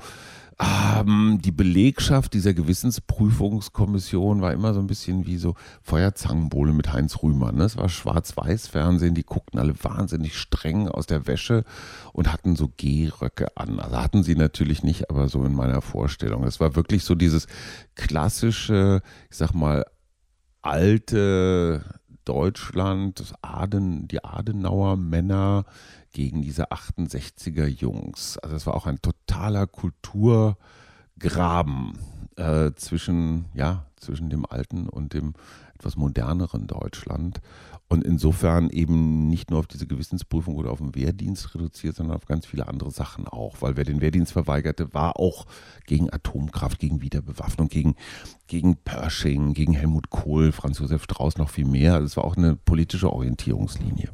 ähm, 0.61 1.39
die 1.41 1.53
Belegschaft 1.53 2.35
dieser 2.35 2.53
Gewissensprüfungskommission 2.53 4.41
war 4.41 4.53
immer 4.53 4.75
so 4.75 4.81
ein 4.81 4.89
bisschen 4.89 5.25
wie 5.25 5.37
so 5.37 5.55
Feuerzangenbowle 5.83 6.73
mit 6.73 6.93
Heinz 6.93 7.23
Rühmann. 7.23 7.57
Ne? 7.57 7.65
Es 7.65 7.77
war 7.77 7.89
Schwarz-Weiß-Fernsehen, 7.89 9.15
die 9.15 9.23
guckten 9.23 9.61
alle 9.61 9.75
wahnsinnig 9.85 10.37
streng 10.37 10.89
aus 10.89 11.07
der 11.07 11.29
Wäsche 11.29 11.65
und 12.13 12.33
hatten 12.33 12.57
so 12.57 12.73
Gehröcke 12.77 13.57
an. 13.57 13.79
Also 13.79 13.97
hatten 13.99 14.23
sie 14.25 14.35
natürlich 14.35 14.83
nicht, 14.83 15.11
aber 15.11 15.29
so 15.29 15.45
in 15.45 15.55
meiner 15.55 15.81
Vorstellung. 15.81 16.43
Es 16.43 16.59
war 16.59 16.75
wirklich 16.75 17.05
so 17.05 17.15
dieses 17.15 17.47
klassische, 17.95 19.03
ich 19.31 19.37
sag 19.37 19.53
mal, 19.53 19.85
alte 20.61 21.85
Deutschland, 22.25 23.33
Aden, 23.41 24.07
die 24.07 24.23
Adenauer 24.23 24.97
Männer, 24.97 25.65
gegen 26.19 26.43
diese 26.43 26.73
68er 26.73 27.67
Jungs. 27.67 28.39
Also 28.39 28.57
es 28.57 28.67
war 28.67 28.75
auch 28.75 28.87
ein 28.87 29.01
totaler 29.01 29.69
Kulturgraben 29.69 30.57
äh, 32.35 32.73
zwischen, 32.75 33.45
ja, 33.55 33.87
zwischen 33.95 34.29
dem 34.29 34.45
alten 34.45 34.89
und 34.89 35.15
dem 35.15 35.35
etwas 35.77 35.97
moderneren 35.97 36.67
Deutschland. 36.67 37.41
Und 37.87 38.03
insofern 38.03 38.69
eben 38.69 39.29
nicht 39.29 39.51
nur 39.51 39.61
auf 39.61 39.69
diese 39.69 39.87
Gewissensprüfung 39.87 40.57
oder 40.57 40.73
auf 40.73 40.79
den 40.79 40.97
Wehrdienst 40.97 41.55
reduziert, 41.55 41.95
sondern 41.95 42.17
auf 42.17 42.27
ganz 42.27 42.47
viele 42.47 42.67
andere 42.67 42.91
Sachen 42.91 43.29
auch. 43.29 43.63
Weil 43.63 43.77
wer 43.77 43.85
den 43.85 44.01
Wehrdienst 44.01 44.33
verweigerte, 44.33 44.93
war 44.93 45.21
auch 45.21 45.47
gegen 45.87 46.13
Atomkraft, 46.13 46.81
gegen 46.81 47.01
Wiederbewaffnung, 47.01 47.69
gegen, 47.69 47.95
gegen 48.49 48.75
Pershing, 48.75 49.55
gegen 49.55 49.73
Helmut 49.73 50.11
Kohl, 50.11 50.51
Franz 50.51 50.81
Josef 50.81 51.05
Strauß 51.05 51.39
noch 51.39 51.51
viel 51.51 51.67
mehr. 51.67 51.95
Also 51.95 52.17
war 52.17 52.25
auch 52.25 52.37
eine 52.37 52.57
politische 52.57 53.13
Orientierungslinie. 53.13 54.11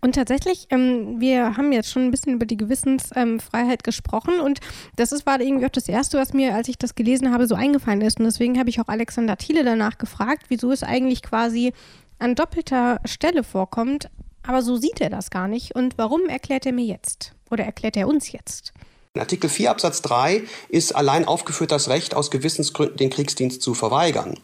Und 0.00 0.14
tatsächlich, 0.14 0.66
ähm, 0.70 1.20
wir 1.20 1.56
haben 1.56 1.72
jetzt 1.72 1.90
schon 1.90 2.04
ein 2.04 2.10
bisschen 2.10 2.34
über 2.34 2.46
die 2.46 2.56
Gewissensfreiheit 2.56 3.80
ähm, 3.80 3.82
gesprochen 3.82 4.40
und 4.40 4.60
das 4.96 5.12
ist, 5.12 5.26
war 5.26 5.40
irgendwie 5.40 5.66
auch 5.66 5.70
das 5.70 5.88
Erste, 5.88 6.18
was 6.18 6.32
mir, 6.32 6.54
als 6.54 6.68
ich 6.68 6.78
das 6.78 6.94
gelesen 6.94 7.32
habe, 7.32 7.46
so 7.46 7.54
eingefallen 7.54 8.00
ist. 8.00 8.18
Und 8.18 8.26
deswegen 8.26 8.58
habe 8.58 8.70
ich 8.70 8.80
auch 8.80 8.88
Alexander 8.88 9.36
Thiele 9.36 9.64
danach 9.64 9.98
gefragt, 9.98 10.44
wieso 10.48 10.70
es 10.70 10.82
eigentlich 10.82 11.22
quasi 11.22 11.72
an 12.18 12.34
doppelter 12.34 13.00
Stelle 13.04 13.44
vorkommt, 13.44 14.10
aber 14.42 14.62
so 14.62 14.76
sieht 14.76 15.00
er 15.00 15.10
das 15.10 15.30
gar 15.30 15.48
nicht. 15.48 15.74
Und 15.74 15.98
warum 15.98 16.26
erklärt 16.28 16.66
er 16.66 16.72
mir 16.72 16.84
jetzt? 16.84 17.34
Oder 17.50 17.64
erklärt 17.64 17.96
er 17.96 18.08
uns 18.08 18.32
jetzt? 18.32 18.72
In 19.18 19.22
Artikel 19.22 19.50
4 19.50 19.72
Absatz 19.72 20.00
3 20.02 20.44
ist 20.68 20.94
allein 20.94 21.26
aufgeführt 21.26 21.72
das 21.72 21.88
Recht, 21.88 22.14
aus 22.14 22.30
Gewissensgründen 22.30 22.98
den 22.98 23.10
Kriegsdienst 23.10 23.60
zu 23.60 23.74
verweigern. 23.74 24.38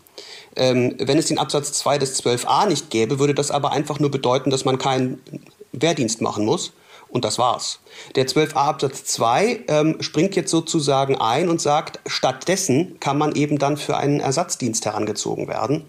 Ähm, 0.56 0.96
wenn 0.98 1.16
es 1.16 1.26
den 1.26 1.38
Absatz 1.38 1.74
2 1.74 1.98
des 1.98 2.20
12a 2.20 2.66
nicht 2.66 2.90
gäbe, 2.90 3.20
würde 3.20 3.34
das 3.34 3.52
aber 3.52 3.70
einfach 3.70 4.00
nur 4.00 4.10
bedeuten, 4.10 4.50
dass 4.50 4.64
man 4.64 4.78
keinen 4.78 5.22
Wehrdienst 5.70 6.20
machen 6.22 6.44
muss. 6.44 6.72
Und 7.06 7.24
das 7.24 7.38
war's. 7.38 7.78
Der 8.16 8.26
12a 8.26 8.56
Absatz 8.56 9.04
2 9.04 9.60
ähm, 9.68 9.96
springt 10.00 10.34
jetzt 10.34 10.50
sozusagen 10.50 11.20
ein 11.20 11.48
und 11.48 11.60
sagt, 11.60 12.00
stattdessen 12.06 12.98
kann 12.98 13.16
man 13.16 13.36
eben 13.36 13.60
dann 13.60 13.76
für 13.76 13.96
einen 13.96 14.18
Ersatzdienst 14.18 14.86
herangezogen 14.86 15.46
werden. 15.46 15.84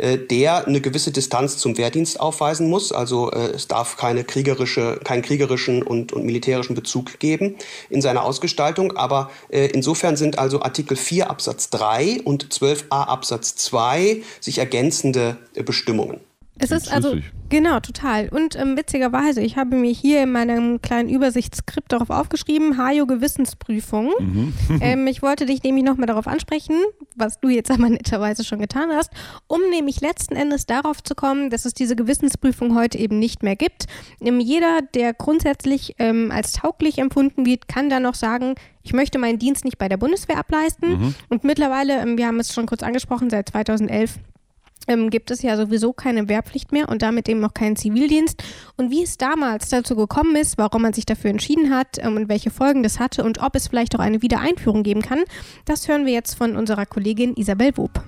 Äh, 0.00 0.16
der 0.16 0.66
eine 0.66 0.80
gewisse 0.80 1.10
Distanz 1.10 1.58
zum 1.58 1.76
Wehrdienst 1.76 2.20
aufweisen 2.20 2.70
muss. 2.70 2.90
Also 2.90 3.30
äh, 3.30 3.50
es 3.50 3.68
darf 3.68 3.98
keine 3.98 4.24
kriegerische, 4.24 4.98
keinen 5.04 5.20
kriegerischen 5.22 5.82
und, 5.82 6.12
und 6.14 6.24
militärischen 6.24 6.74
Bezug 6.74 7.18
geben 7.18 7.56
in 7.90 8.00
seiner 8.00 8.24
Ausgestaltung. 8.24 8.96
Aber 8.96 9.30
äh, 9.50 9.66
insofern 9.66 10.16
sind 10.16 10.38
also 10.38 10.62
Artikel 10.62 10.96
4 10.96 11.28
Absatz 11.28 11.68
3 11.70 12.22
und 12.24 12.46
12a 12.46 12.84
Absatz 12.90 13.56
2 13.56 14.22
sich 14.40 14.58
ergänzende 14.58 15.36
Bestimmungen. 15.66 16.20
Es 16.60 16.70
ist 16.70 16.92
also, 16.92 17.16
genau, 17.48 17.80
total. 17.80 18.28
Und 18.28 18.54
ähm, 18.56 18.76
witzigerweise, 18.76 19.40
ich 19.40 19.56
habe 19.56 19.76
mir 19.76 19.90
hier 19.90 20.22
in 20.22 20.32
meinem 20.32 20.82
kleinen 20.82 21.08
Übersichtsskript 21.08 21.90
darauf 21.90 22.10
aufgeschrieben, 22.10 22.76
Hajo 22.76 23.06
Gewissensprüfung. 23.06 24.12
Mhm. 24.18 24.54
ähm, 24.80 25.06
ich 25.06 25.22
wollte 25.22 25.46
dich 25.46 25.62
nämlich 25.62 25.84
nochmal 25.84 26.06
darauf 26.06 26.26
ansprechen, 26.26 26.76
was 27.16 27.40
du 27.40 27.48
jetzt 27.48 27.70
aber 27.70 27.88
netterweise 27.88 28.44
schon 28.44 28.60
getan 28.60 28.90
hast, 28.92 29.10
um 29.46 29.60
nämlich 29.70 30.00
letzten 30.00 30.36
Endes 30.36 30.66
darauf 30.66 31.02
zu 31.02 31.14
kommen, 31.14 31.50
dass 31.50 31.64
es 31.64 31.74
diese 31.74 31.96
Gewissensprüfung 31.96 32.74
heute 32.76 32.98
eben 32.98 33.18
nicht 33.18 33.42
mehr 33.42 33.56
gibt. 33.56 33.86
Ähm, 34.20 34.38
jeder, 34.38 34.80
der 34.94 35.14
grundsätzlich 35.14 35.94
ähm, 35.98 36.30
als 36.30 36.52
tauglich 36.52 36.98
empfunden 36.98 37.46
wird, 37.46 37.68
kann 37.68 37.88
dann 37.88 38.02
noch 38.02 38.14
sagen, 38.14 38.54
ich 38.82 38.92
möchte 38.92 39.18
meinen 39.18 39.38
Dienst 39.38 39.64
nicht 39.64 39.78
bei 39.78 39.88
der 39.88 39.96
Bundeswehr 39.96 40.38
ableisten. 40.38 40.90
Mhm. 40.90 41.14
Und 41.28 41.44
mittlerweile, 41.44 42.00
ähm, 42.00 42.18
wir 42.18 42.26
haben 42.26 42.40
es 42.40 42.52
schon 42.52 42.66
kurz 42.66 42.82
angesprochen, 42.82 43.30
seit 43.30 43.48
2011 43.50 44.18
ähm, 44.90 45.08
gibt 45.08 45.30
es 45.30 45.42
ja 45.42 45.56
sowieso 45.56 45.92
keine 45.92 46.28
Wehrpflicht 46.28 46.72
mehr 46.72 46.88
und 46.88 47.02
damit 47.02 47.28
eben 47.28 47.44
auch 47.44 47.54
keinen 47.54 47.76
Zivildienst. 47.76 48.42
Und 48.76 48.90
wie 48.90 49.02
es 49.02 49.16
damals 49.16 49.68
dazu 49.68 49.96
gekommen 49.96 50.36
ist, 50.36 50.58
warum 50.58 50.82
man 50.82 50.92
sich 50.92 51.06
dafür 51.06 51.30
entschieden 51.30 51.70
hat 51.74 51.98
ähm, 51.98 52.16
und 52.16 52.28
welche 52.28 52.50
Folgen 52.50 52.82
das 52.82 52.98
hatte 52.98 53.24
und 53.24 53.40
ob 53.40 53.54
es 53.54 53.68
vielleicht 53.68 53.94
auch 53.94 54.00
eine 54.00 54.20
Wiedereinführung 54.20 54.82
geben 54.82 55.02
kann, 55.02 55.20
das 55.64 55.88
hören 55.88 56.06
wir 56.06 56.12
jetzt 56.12 56.34
von 56.34 56.56
unserer 56.56 56.86
Kollegin 56.86 57.34
Isabel 57.34 57.76
Wob. 57.76 58.02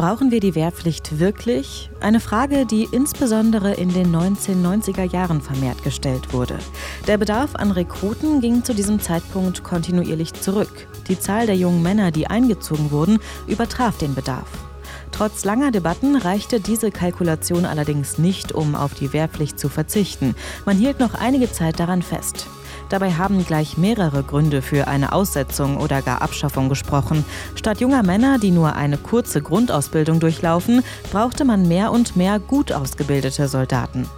Brauchen 0.00 0.30
wir 0.30 0.40
die 0.40 0.54
Wehrpflicht 0.54 1.18
wirklich? 1.18 1.90
Eine 2.00 2.20
Frage, 2.20 2.64
die 2.64 2.88
insbesondere 2.90 3.74
in 3.74 3.92
den 3.92 4.16
1990er 4.16 5.12
Jahren 5.12 5.42
vermehrt 5.42 5.84
gestellt 5.84 6.32
wurde. 6.32 6.58
Der 7.06 7.18
Bedarf 7.18 7.54
an 7.54 7.70
Rekruten 7.70 8.40
ging 8.40 8.64
zu 8.64 8.74
diesem 8.74 8.98
Zeitpunkt 9.00 9.62
kontinuierlich 9.62 10.32
zurück. 10.32 10.88
Die 11.08 11.20
Zahl 11.20 11.44
der 11.44 11.56
jungen 11.56 11.82
Männer, 11.82 12.12
die 12.12 12.28
eingezogen 12.28 12.90
wurden, 12.90 13.18
übertraf 13.46 13.98
den 13.98 14.14
Bedarf. 14.14 14.69
Trotz 15.12 15.44
langer 15.44 15.70
Debatten 15.70 16.16
reichte 16.16 16.60
diese 16.60 16.90
Kalkulation 16.90 17.64
allerdings 17.64 18.18
nicht, 18.18 18.52
um 18.52 18.74
auf 18.74 18.94
die 18.94 19.12
Wehrpflicht 19.12 19.58
zu 19.58 19.68
verzichten. 19.68 20.34
Man 20.64 20.78
hielt 20.78 21.00
noch 21.00 21.14
einige 21.14 21.50
Zeit 21.52 21.78
daran 21.80 22.02
fest. 22.02 22.46
Dabei 22.90 23.12
haben 23.12 23.46
gleich 23.46 23.78
mehrere 23.78 24.24
Gründe 24.24 24.62
für 24.62 24.88
eine 24.88 25.12
Aussetzung 25.12 25.76
oder 25.76 26.02
gar 26.02 26.22
Abschaffung 26.22 26.68
gesprochen. 26.68 27.24
Statt 27.54 27.80
junger 27.80 28.02
Männer, 28.02 28.38
die 28.40 28.50
nur 28.50 28.74
eine 28.74 28.98
kurze 28.98 29.40
Grundausbildung 29.40 30.18
durchlaufen, 30.18 30.82
brauchte 31.12 31.44
man 31.44 31.68
mehr 31.68 31.92
und 31.92 32.16
mehr 32.16 32.40
gut 32.40 32.72
ausgebildete 32.72 33.46
Soldaten. 33.46 34.08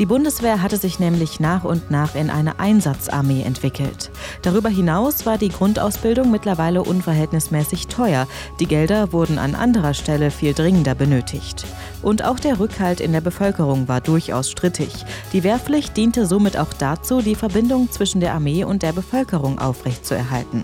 Die 0.00 0.06
Bundeswehr 0.06 0.62
hatte 0.62 0.78
sich 0.78 0.98
nämlich 0.98 1.40
nach 1.40 1.62
und 1.62 1.90
nach 1.90 2.14
in 2.14 2.30
eine 2.30 2.58
Einsatzarmee 2.58 3.42
entwickelt. 3.42 4.10
Darüber 4.40 4.70
hinaus 4.70 5.26
war 5.26 5.36
die 5.36 5.50
Grundausbildung 5.50 6.30
mittlerweile 6.30 6.82
unverhältnismäßig 6.82 7.86
teuer. 7.88 8.26
Die 8.60 8.66
Gelder 8.66 9.12
wurden 9.12 9.38
an 9.38 9.54
anderer 9.54 9.92
Stelle 9.92 10.30
viel 10.30 10.54
dringender 10.54 10.94
benötigt. 10.94 11.66
Und 12.00 12.24
auch 12.24 12.40
der 12.40 12.58
Rückhalt 12.58 13.02
in 13.02 13.12
der 13.12 13.20
Bevölkerung 13.20 13.88
war 13.88 14.00
durchaus 14.00 14.50
strittig. 14.50 15.04
Die 15.34 15.44
Wehrpflicht 15.44 15.94
diente 15.98 16.24
somit 16.24 16.56
auch 16.56 16.72
dazu, 16.72 17.20
die 17.20 17.34
Verbindung 17.34 17.90
zwischen 17.90 18.22
der 18.22 18.32
Armee 18.32 18.64
und 18.64 18.82
der 18.82 18.94
Bevölkerung 18.94 19.58
aufrechtzuerhalten. 19.58 20.62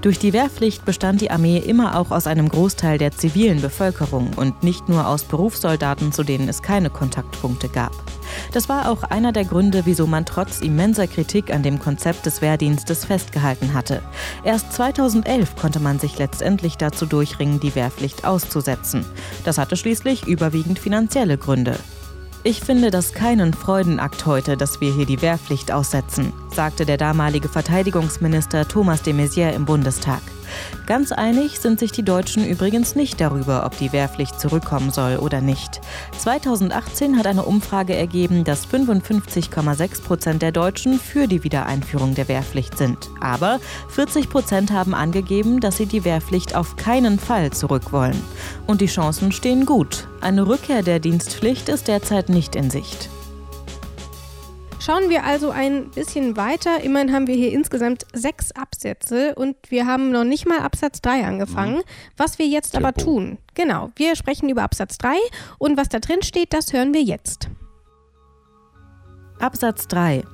Durch 0.00 0.18
die 0.18 0.32
Wehrpflicht 0.32 0.86
bestand 0.86 1.20
die 1.20 1.30
Armee 1.30 1.58
immer 1.58 1.98
auch 1.98 2.10
aus 2.10 2.26
einem 2.26 2.48
Großteil 2.48 2.96
der 2.96 3.12
zivilen 3.12 3.60
Bevölkerung 3.60 4.30
und 4.36 4.62
nicht 4.62 4.88
nur 4.88 5.06
aus 5.06 5.24
Berufssoldaten, 5.24 6.10
zu 6.10 6.22
denen 6.22 6.48
es 6.48 6.62
keine 6.62 6.88
Kontaktpunkte 6.88 7.68
gab. 7.68 7.92
Das 8.52 8.68
war 8.68 8.90
auch 8.90 9.02
einer 9.04 9.32
der 9.32 9.44
Gründe, 9.44 9.82
wieso 9.84 10.06
man 10.06 10.24
trotz 10.24 10.60
immenser 10.60 11.06
Kritik 11.06 11.52
an 11.52 11.62
dem 11.62 11.78
Konzept 11.78 12.26
des 12.26 12.42
Wehrdienstes 12.42 13.04
festgehalten 13.04 13.74
hatte. 13.74 14.02
Erst 14.44 14.72
2011 14.72 15.56
konnte 15.56 15.80
man 15.80 15.98
sich 15.98 16.18
letztendlich 16.18 16.76
dazu 16.76 17.06
durchringen, 17.06 17.60
die 17.60 17.74
Wehrpflicht 17.74 18.24
auszusetzen. 18.24 19.04
Das 19.44 19.58
hatte 19.58 19.76
schließlich 19.76 20.26
überwiegend 20.26 20.78
finanzielle 20.78 21.38
Gründe. 21.38 21.78
Ich 22.44 22.60
finde 22.60 22.90
das 22.90 23.12
keinen 23.12 23.52
Freudenakt 23.52 24.24
heute, 24.24 24.56
dass 24.56 24.80
wir 24.80 24.92
hier 24.94 25.06
die 25.06 25.20
Wehrpflicht 25.20 25.72
aussetzen, 25.72 26.32
sagte 26.54 26.86
der 26.86 26.96
damalige 26.96 27.48
Verteidigungsminister 27.48 28.66
Thomas 28.68 29.02
de 29.02 29.12
Maizière 29.12 29.52
im 29.52 29.64
Bundestag. 29.64 30.20
Ganz 30.86 31.12
einig 31.12 31.60
sind 31.60 31.78
sich 31.78 31.92
die 31.92 32.02
Deutschen 32.02 32.46
übrigens 32.46 32.94
nicht 32.94 33.20
darüber, 33.20 33.66
ob 33.66 33.76
die 33.78 33.92
Wehrpflicht 33.92 34.40
zurückkommen 34.40 34.90
soll 34.90 35.16
oder 35.16 35.40
nicht. 35.40 35.80
2018 36.18 37.18
hat 37.18 37.26
eine 37.26 37.44
Umfrage 37.44 37.94
ergeben, 37.94 38.44
dass 38.44 38.66
55,6 38.66 40.02
Prozent 40.02 40.42
der 40.42 40.52
Deutschen 40.52 40.98
für 40.98 41.26
die 41.26 41.44
Wiedereinführung 41.44 42.14
der 42.14 42.28
Wehrpflicht 42.28 42.78
sind. 42.78 43.08
Aber 43.20 43.60
40 43.90 44.30
Prozent 44.30 44.72
haben 44.72 44.94
angegeben, 44.94 45.60
dass 45.60 45.76
sie 45.76 45.86
die 45.86 46.04
Wehrpflicht 46.04 46.54
auf 46.54 46.76
keinen 46.76 47.18
Fall 47.18 47.50
zurück 47.52 47.92
wollen. 47.92 48.20
Und 48.66 48.80
die 48.80 48.86
Chancen 48.86 49.32
stehen 49.32 49.66
gut. 49.66 50.08
Eine 50.20 50.46
Rückkehr 50.46 50.82
der 50.82 51.00
Dienstpflicht 51.00 51.68
ist 51.68 51.88
derzeit 51.88 52.28
nicht 52.28 52.56
in 52.56 52.70
Sicht. 52.70 53.08
Schauen 54.88 55.10
wir 55.10 55.24
also 55.24 55.50
ein 55.50 55.90
bisschen 55.90 56.38
weiter. 56.38 56.82
Immerhin 56.82 57.12
haben 57.12 57.26
wir 57.26 57.34
hier 57.34 57.52
insgesamt 57.52 58.06
sechs 58.14 58.52
Absätze 58.52 59.34
und 59.34 59.54
wir 59.68 59.84
haben 59.84 60.10
noch 60.10 60.24
nicht 60.24 60.48
mal 60.48 60.60
Absatz 60.60 61.02
3 61.02 61.26
angefangen. 61.26 61.76
Mhm. 61.76 61.82
Was 62.16 62.38
wir 62.38 62.46
jetzt 62.46 62.70
Tempo. 62.70 62.86
aber 62.86 62.96
tun. 62.96 63.36
Genau, 63.52 63.90
wir 63.96 64.16
sprechen 64.16 64.48
über 64.48 64.62
Absatz 64.62 64.96
3 64.96 65.14
und 65.58 65.76
was 65.76 65.90
da 65.90 65.98
drin 65.98 66.22
steht, 66.22 66.54
das 66.54 66.72
hören 66.72 66.94
wir 66.94 67.02
jetzt. 67.02 67.50
Absatz 69.38 69.88
3 69.88 70.24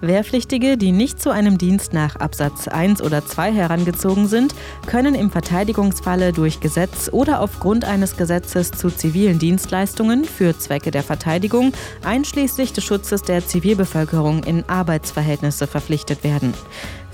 Wehrpflichtige, 0.00 0.76
die 0.76 0.92
nicht 0.92 1.20
zu 1.20 1.30
einem 1.30 1.58
Dienst 1.58 1.92
nach 1.92 2.16
Absatz 2.16 2.68
1 2.68 3.02
oder 3.02 3.24
2 3.24 3.52
herangezogen 3.52 4.28
sind, 4.28 4.54
können 4.86 5.14
im 5.14 5.30
Verteidigungsfalle 5.30 6.32
durch 6.32 6.60
Gesetz 6.60 7.08
oder 7.12 7.40
aufgrund 7.40 7.84
eines 7.84 8.16
Gesetzes 8.16 8.70
zu 8.70 8.90
zivilen 8.90 9.38
Dienstleistungen 9.38 10.24
für 10.24 10.58
Zwecke 10.58 10.90
der 10.90 11.02
Verteidigung 11.02 11.72
einschließlich 12.04 12.72
des 12.72 12.84
Schutzes 12.84 13.22
der 13.22 13.46
Zivilbevölkerung 13.46 14.44
in 14.44 14.68
Arbeitsverhältnisse 14.68 15.66
verpflichtet 15.66 16.24
werden. 16.24 16.54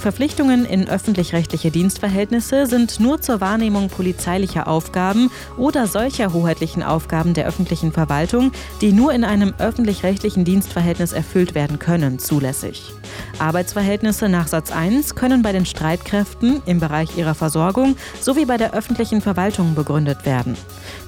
Verpflichtungen 0.02 0.64
in 0.64 0.88
öffentlich-rechtliche 0.88 1.70
Dienstverhältnisse 1.70 2.66
sind 2.66 2.98
nur 2.98 3.20
zur 3.20 3.40
Wahrnehmung 3.40 3.88
polizeilicher 3.88 4.66
Aufgaben 4.66 5.30
oder 5.56 5.86
solcher 5.86 6.32
hoheitlichen 6.32 6.82
Aufgaben 6.82 7.34
der 7.34 7.46
öffentlichen 7.46 7.92
Verwaltung, 7.92 8.50
die 8.80 8.92
nur 8.92 9.12
in 9.12 9.22
einem 9.22 9.54
öffentlich-rechtlichen 9.58 10.44
Dienstverhältnis 10.44 11.12
erfüllt 11.12 11.54
werden 11.54 11.78
können, 11.78 12.18
zulässig. 12.18 12.92
Arbeitsverhältnisse 13.38 14.28
nach 14.28 14.48
Satz 14.48 14.72
1 14.72 15.14
können 15.14 15.42
bei 15.42 15.52
den 15.52 15.66
Streitkräften 15.66 16.62
im 16.66 16.80
Bereich 16.80 17.16
ihrer 17.16 17.36
Versorgung 17.36 17.96
sowie 18.20 18.44
bei 18.44 18.56
der 18.56 18.74
öffentlichen 18.74 19.20
Verwaltung 19.20 19.76
begründet 19.76 20.26
werden. 20.26 20.56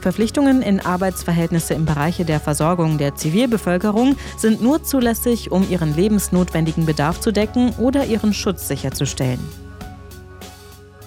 Verpflichtungen 0.00 0.62
in 0.62 0.78
Arbeitsverhältnisse 0.78 1.74
im 1.74 1.84
Bereich 1.84 2.18
der 2.24 2.38
Versorgung 2.38 2.98
der 2.98 3.16
Zivilbevölkerung 3.16 4.14
sind 4.36 4.62
nur 4.62 4.84
zulässig, 4.84 5.50
um 5.50 5.68
ihren 5.68 5.96
lebensnotwendigen 5.96 6.86
Bedarf 6.86 7.20
zu 7.20 7.32
decken 7.32 7.70
oder 7.78 8.04
ihren 8.04 8.32
Schutz 8.32 8.68
sicherzustellen. 8.68 8.83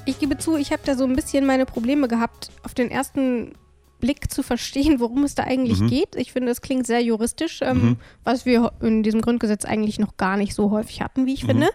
Ich 0.06 0.20
gebe 0.20 0.38
zu, 0.38 0.56
ich 0.56 0.72
habe 0.72 0.82
da 0.86 0.96
so 0.96 1.04
ein 1.04 1.16
bisschen 1.16 1.46
meine 1.46 1.66
Probleme 1.66 2.08
gehabt. 2.08 2.50
Auf 2.64 2.74
den 2.74 2.90
ersten 2.90 3.54
Blick 4.00 4.32
zu 4.32 4.44
verstehen, 4.44 5.00
worum 5.00 5.24
es 5.24 5.36
da 5.36 5.44
eigentlich 5.44 5.80
mhm. 5.80 5.88
geht. 5.88 6.16
Ich 6.16 6.32
finde, 6.32 6.52
es 6.52 6.62
klingt 6.62 6.86
sehr 6.86 7.02
juristisch, 7.02 7.60
ähm, 7.62 7.78
mhm. 7.78 7.98
was 8.24 8.46
wir 8.46 8.72
in 8.82 9.04
diesem 9.04 9.22
Grundgesetz 9.22 9.66
eigentlich 9.66 10.00
noch 10.00 10.18
gar 10.18 10.38
nicht 10.38 10.54
so 10.54 10.72
häufig 10.72 11.02
hatten, 11.02 11.26
wie 11.26 11.34
ich 11.34 11.44
mhm. 11.44 11.48
finde. 11.48 11.70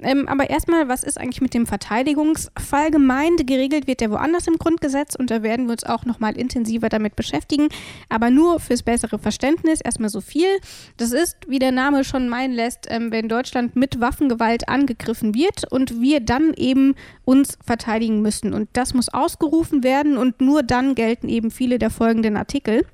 Ähm, 0.00 0.28
aber 0.28 0.50
erstmal, 0.50 0.88
was 0.88 1.04
ist 1.04 1.18
eigentlich 1.18 1.40
mit 1.40 1.54
dem 1.54 1.66
Verteidigungsfall 1.66 2.90
gemeint? 2.90 3.46
Geregelt 3.46 3.86
wird 3.86 4.00
der 4.00 4.10
woanders 4.10 4.46
im 4.46 4.56
Grundgesetz 4.56 5.14
und 5.14 5.30
da 5.30 5.42
werden 5.42 5.66
wir 5.66 5.72
uns 5.72 5.84
auch 5.84 6.04
nochmal 6.04 6.36
intensiver 6.36 6.88
damit 6.88 7.16
beschäftigen. 7.16 7.68
Aber 8.08 8.30
nur 8.30 8.60
fürs 8.60 8.82
bessere 8.82 9.18
Verständnis 9.18 9.80
erstmal 9.80 10.10
so 10.10 10.20
viel. 10.20 10.48
Das 10.96 11.12
ist, 11.12 11.36
wie 11.46 11.58
der 11.58 11.72
Name 11.72 12.04
schon 12.04 12.28
meinen 12.28 12.52
lässt, 12.52 12.86
ähm, 12.90 13.12
wenn 13.12 13.28
Deutschland 13.28 13.76
mit 13.76 14.00
Waffengewalt 14.00 14.68
angegriffen 14.68 15.34
wird 15.34 15.70
und 15.70 16.00
wir 16.00 16.20
dann 16.20 16.54
eben 16.54 16.94
uns 17.24 17.58
verteidigen 17.64 18.22
müssen. 18.22 18.54
Und 18.54 18.68
das 18.72 18.94
muss 18.94 19.08
ausgerufen 19.08 19.84
werden 19.84 20.16
und 20.16 20.40
nur 20.40 20.62
dann 20.62 20.94
gelten 20.94 21.28
eben 21.28 21.50
viele 21.50 21.67
viele 21.68 21.78
der 21.78 21.90
folgenden 21.90 22.38
Artikel. 22.38 22.86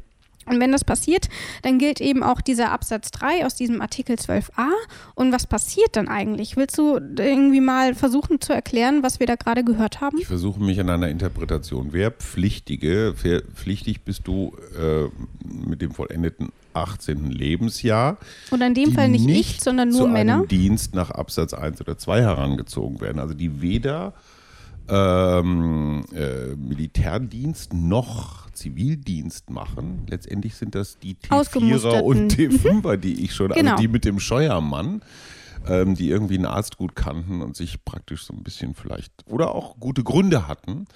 Und 0.47 0.61
wenn 0.61 0.73
das 0.73 0.85
passiert, 0.85 1.29
dann 1.63 1.79
gilt 1.79 2.03
eben 2.03 2.23
auch 2.23 2.43
dieser 2.43 2.71
Absatz 2.71 3.11
3 3.13 3.47
aus 3.47 3.55
diesem 3.55 3.81
Artikel 3.81 4.17
12a. 4.17 4.69
Und 5.15 5.33
was 5.33 5.47
passiert 5.47 5.97
dann 5.97 6.09
eigentlich? 6.09 6.57
Willst 6.59 6.77
du 6.77 6.99
irgendwie 6.99 7.63
mal 7.63 7.95
versuchen 7.95 8.43
zu 8.43 8.53
erklären, 8.53 9.03
was 9.03 9.21
wir 9.21 9.27
da 9.27 9.37
gerade 9.37 9.65
gehört 9.65 10.03
haben? 10.03 10.19
Ich 10.19 10.27
versuche 10.27 10.61
mich 10.61 10.79
an 10.81 10.91
einer 10.91 11.09
Interpretation. 11.09 11.93
Wer 11.93 12.11
pflichtige, 12.11 13.15
pflichtig 13.55 14.03
bist 14.03 14.27
du 14.27 14.55
äh, 14.79 15.05
mit 15.49 15.81
dem 15.81 15.93
vollendeten 15.93 16.51
18. 16.75 17.31
Lebensjahr. 17.31 18.19
Und 18.51 18.61
in 18.61 18.75
dem 18.75 18.93
Fall 18.93 19.09
nicht, 19.09 19.25
nicht 19.25 19.57
ich, 19.57 19.61
sondern 19.63 19.91
nur 19.91 20.01
zu 20.01 20.09
Männer. 20.09 20.35
Einem 20.41 20.49
Dienst 20.49 20.95
nach 20.95 21.11
Absatz 21.11 21.55
1 21.55 21.81
oder 21.81 21.97
2 21.97 22.21
herangezogen 22.21 23.01
werden. 23.01 23.19
Also 23.19 23.33
die 23.33 23.63
weder 23.63 24.13
ähm, 24.89 26.05
äh, 26.15 26.55
Militärdienst 26.57 27.73
noch 27.73 28.44
Zivildienst 28.55 29.51
machen. 29.51 30.07
Letztendlich 30.09 30.55
sind 30.55 30.75
das 30.75 30.99
die 30.99 31.15
T4er 31.15 32.01
und 32.01 32.33
T5er, 32.37 32.97
die 32.97 33.25
ich 33.25 33.35
schon, 33.35 33.53
also 33.53 33.61
genau. 33.61 33.73
also 33.73 33.83
die 33.83 33.89
mit 33.89 34.05
dem 34.05 34.21
Scheuermann, 34.21 35.03
ähm, 35.67 35.95
die 35.95 36.09
irgendwie 36.09 36.37
einen 36.37 36.47
Arzt 36.47 36.77
gut 36.77 36.95
kannten 36.95 37.43
und 37.43 37.57
sich 37.57 37.85
praktisch 37.85 38.25
so 38.25 38.33
ein 38.33 38.43
bisschen 38.43 38.75
vielleicht 38.75 39.13
oder 39.27 39.55
auch 39.55 39.79
gute 39.79 40.03
Gründe 40.03 40.49
hatten. 40.49 40.87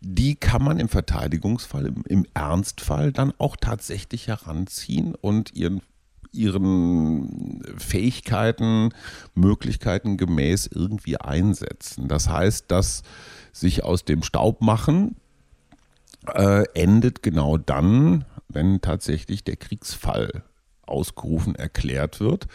Die 0.00 0.34
kann 0.34 0.62
man 0.62 0.78
im 0.78 0.88
Verteidigungsfall, 0.88 1.86
im, 1.86 2.04
im 2.06 2.26
Ernstfall 2.34 3.12
dann 3.12 3.32
auch 3.38 3.56
tatsächlich 3.56 4.28
heranziehen 4.28 5.14
und 5.14 5.54
ihren 5.54 5.80
ihren 6.32 7.62
Fähigkeiten, 7.78 8.90
Möglichkeiten 9.34 10.18
gemäß 10.18 10.66
irgendwie 10.66 11.16
einsetzen. 11.16 12.08
Das 12.08 12.28
heißt, 12.28 12.66
dass 12.68 13.02
sich 13.52 13.84
aus 13.84 14.04
dem 14.04 14.22
Staub 14.22 14.60
machen 14.60 15.16
äh, 16.34 16.64
endet 16.74 17.22
genau 17.22 17.56
dann, 17.56 18.24
wenn 18.48 18.80
tatsächlich 18.80 19.44
der 19.44 19.56
Kriegsfall 19.56 20.44
ausgerufen 20.82 21.54
erklärt 21.54 22.20
wird. 22.20 22.46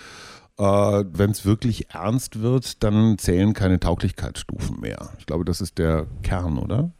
Äh, 0.58 0.64
wenn 0.64 1.32
es 1.32 1.46
wirklich 1.46 1.94
ernst 1.94 2.42
wird, 2.42 2.84
dann 2.84 3.18
zählen 3.18 3.54
keine 3.54 3.80
Tauglichkeitsstufen 3.80 4.80
mehr. 4.80 5.10
Ich 5.20 5.26
glaube, 5.26 5.46
das 5.46 5.62
ist 5.62 5.78
der 5.78 6.08
Kern, 6.24 6.58
oder? 6.58 6.92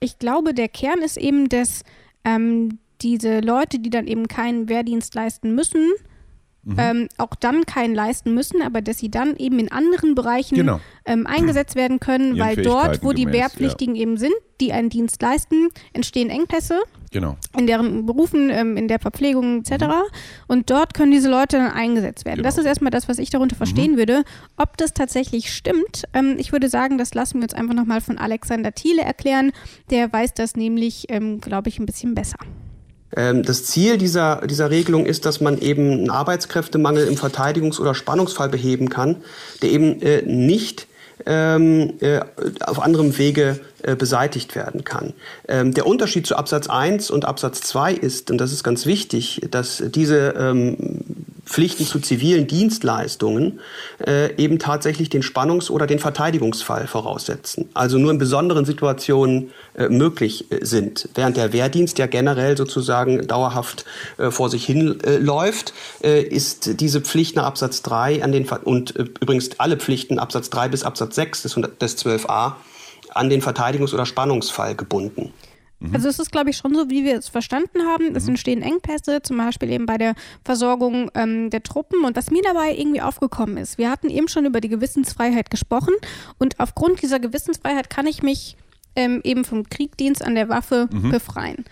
Ich 0.00 0.18
glaube, 0.18 0.52
der 0.54 0.68
Kern 0.68 1.00
ist 1.00 1.16
eben, 1.16 1.48
dass 1.48 1.84
ähm, 2.24 2.78
diese 3.00 3.40
Leute, 3.40 3.78
die 3.78 3.90
dann 3.90 4.06
eben 4.06 4.28
keinen 4.28 4.68
Wehrdienst 4.68 5.14
leisten 5.14 5.54
müssen, 5.54 5.92
Mhm. 6.64 6.76
Ähm, 6.78 7.08
auch 7.18 7.34
dann 7.34 7.66
keinen 7.66 7.94
leisten 7.94 8.34
müssen, 8.34 8.62
aber 8.62 8.82
dass 8.82 8.98
sie 8.98 9.10
dann 9.10 9.36
eben 9.36 9.58
in 9.58 9.72
anderen 9.72 10.14
Bereichen 10.14 10.54
genau. 10.54 10.78
ähm, 11.04 11.26
eingesetzt 11.26 11.74
werden 11.74 11.98
können, 11.98 12.38
weil 12.38 12.56
dort, 12.56 13.02
wo 13.02 13.12
die 13.12 13.26
Wehrpflichtigen 13.26 13.96
ja. 13.96 14.02
eben 14.02 14.16
sind, 14.16 14.34
die 14.60 14.72
einen 14.72 14.88
Dienst 14.88 15.20
leisten, 15.20 15.70
entstehen 15.92 16.30
Engpässe. 16.30 16.80
Genau. 17.10 17.36
In 17.58 17.66
deren 17.66 18.06
Berufen, 18.06 18.48
ähm, 18.48 18.76
in 18.76 18.86
der 18.86 19.00
Verpflegung 19.00 19.58
etc. 19.60 19.84
Mhm. 19.84 19.92
Und 20.46 20.70
dort 20.70 20.94
können 20.94 21.10
diese 21.10 21.28
Leute 21.28 21.56
dann 21.58 21.72
eingesetzt 21.72 22.24
werden. 22.24 22.38
Genau. 22.38 22.48
Das 22.48 22.58
ist 22.58 22.64
erstmal 22.64 22.92
das, 22.92 23.08
was 23.08 23.18
ich 23.18 23.30
darunter 23.30 23.56
verstehen 23.56 23.92
mhm. 23.92 23.96
würde. 23.96 24.22
Ob 24.56 24.76
das 24.76 24.94
tatsächlich 24.94 25.52
stimmt, 25.52 26.04
ähm, 26.14 26.36
ich 26.38 26.52
würde 26.52 26.68
sagen, 26.68 26.96
das 26.96 27.12
lassen 27.12 27.38
wir 27.38 27.42
uns 27.42 27.54
einfach 27.54 27.74
nochmal 27.74 28.00
von 28.00 28.18
Alexander 28.18 28.72
Thiele 28.72 29.02
erklären. 29.02 29.50
Der 29.90 30.12
weiß 30.12 30.34
das 30.34 30.54
nämlich, 30.54 31.06
ähm, 31.08 31.40
glaube 31.40 31.68
ich, 31.68 31.80
ein 31.80 31.86
bisschen 31.86 32.14
besser. 32.14 32.38
Ähm, 33.16 33.42
das 33.42 33.64
Ziel 33.64 33.98
dieser, 33.98 34.46
dieser 34.46 34.70
Regelung 34.70 35.06
ist, 35.06 35.26
dass 35.26 35.40
man 35.40 35.58
eben 35.60 35.90
einen 35.92 36.10
Arbeitskräftemangel 36.10 37.06
im 37.06 37.14
Verteidigungs- 37.14 37.80
oder 37.80 37.94
Spannungsfall 37.94 38.48
beheben 38.48 38.88
kann, 38.88 39.16
der 39.60 39.70
eben 39.70 40.00
äh, 40.02 40.22
nicht 40.22 40.86
ähm, 41.26 41.94
äh, 42.00 42.20
auf 42.60 42.80
anderem 42.80 43.16
Wege 43.16 43.60
äh, 43.82 43.94
beseitigt 43.96 44.56
werden 44.56 44.84
kann. 44.84 45.12
Ähm, 45.46 45.74
der 45.74 45.86
Unterschied 45.86 46.26
zu 46.26 46.36
Absatz 46.36 46.68
1 46.68 47.10
und 47.10 47.24
Absatz 47.24 47.60
2 47.60 47.94
ist, 47.94 48.30
und 48.30 48.38
das 48.38 48.52
ist 48.52 48.64
ganz 48.64 48.86
wichtig, 48.86 49.40
dass 49.50 49.82
diese 49.86 50.34
ähm, 50.38 51.21
Pflichten 51.52 51.84
zu 51.84 52.00
zivilen 52.00 52.46
Dienstleistungen 52.46 53.60
äh, 54.04 54.34
eben 54.36 54.58
tatsächlich 54.58 55.10
den 55.10 55.22
Spannungs- 55.22 55.70
oder 55.70 55.86
den 55.86 55.98
Verteidigungsfall 55.98 56.86
voraussetzen. 56.86 57.68
Also 57.74 57.98
nur 57.98 58.10
in 58.10 58.16
besonderen 58.16 58.64
Situationen 58.64 59.50
äh, 59.74 59.88
möglich 59.90 60.50
äh, 60.50 60.64
sind. 60.64 61.10
Während 61.14 61.36
der 61.36 61.52
Wehrdienst 61.52 61.98
ja 61.98 62.06
generell 62.06 62.56
sozusagen 62.56 63.26
dauerhaft 63.26 63.84
äh, 64.16 64.30
vor 64.30 64.48
sich 64.48 64.64
hin 64.64 64.98
äh, 65.04 65.18
läuft, 65.18 65.74
äh, 66.02 66.22
ist 66.22 66.80
diese 66.80 67.02
Pflicht 67.02 67.36
nach 67.36 67.44
Absatz 67.44 67.82
3 67.82 68.24
an 68.24 68.32
den 68.32 68.48
und 68.64 68.92
übrigens 68.92 69.50
alle 69.58 69.76
Pflichten 69.76 70.18
Absatz 70.18 70.48
3 70.48 70.68
bis 70.68 70.84
Absatz 70.84 71.16
6 71.16 71.42
des, 71.42 71.54
des 71.80 71.98
12a 71.98 72.54
an 73.10 73.28
den 73.28 73.42
Verteidigungs- 73.42 73.92
oder 73.92 74.06
Spannungsfall 74.06 74.74
gebunden. 74.74 75.34
Mhm. 75.82 75.94
Also 75.94 76.08
es 76.08 76.18
ist, 76.18 76.32
glaube 76.32 76.50
ich, 76.50 76.56
schon 76.56 76.74
so, 76.74 76.90
wie 76.90 77.04
wir 77.04 77.18
es 77.18 77.28
verstanden 77.28 77.82
haben. 77.86 78.14
Es 78.14 78.24
mhm. 78.24 78.30
entstehen 78.30 78.62
Engpässe, 78.62 79.22
zum 79.22 79.36
Beispiel 79.36 79.70
eben 79.70 79.86
bei 79.86 79.98
der 79.98 80.14
Versorgung 80.44 81.10
ähm, 81.14 81.50
der 81.50 81.62
Truppen. 81.62 82.04
Und 82.04 82.16
was 82.16 82.30
mir 82.30 82.42
dabei 82.42 82.74
irgendwie 82.76 83.02
aufgekommen 83.02 83.56
ist, 83.56 83.78
wir 83.78 83.90
hatten 83.90 84.08
eben 84.08 84.28
schon 84.28 84.46
über 84.46 84.60
die 84.60 84.68
Gewissensfreiheit 84.68 85.50
gesprochen. 85.50 85.94
Und 86.38 86.60
aufgrund 86.60 87.02
dieser 87.02 87.20
Gewissensfreiheit 87.20 87.90
kann 87.90 88.06
ich 88.06 88.22
mich 88.22 88.56
ähm, 88.96 89.20
eben 89.24 89.44
vom 89.44 89.68
Kriegdienst 89.68 90.24
an 90.24 90.34
der 90.34 90.48
Waffe 90.48 90.88
mhm. 90.92 91.10
befreien. 91.10 91.64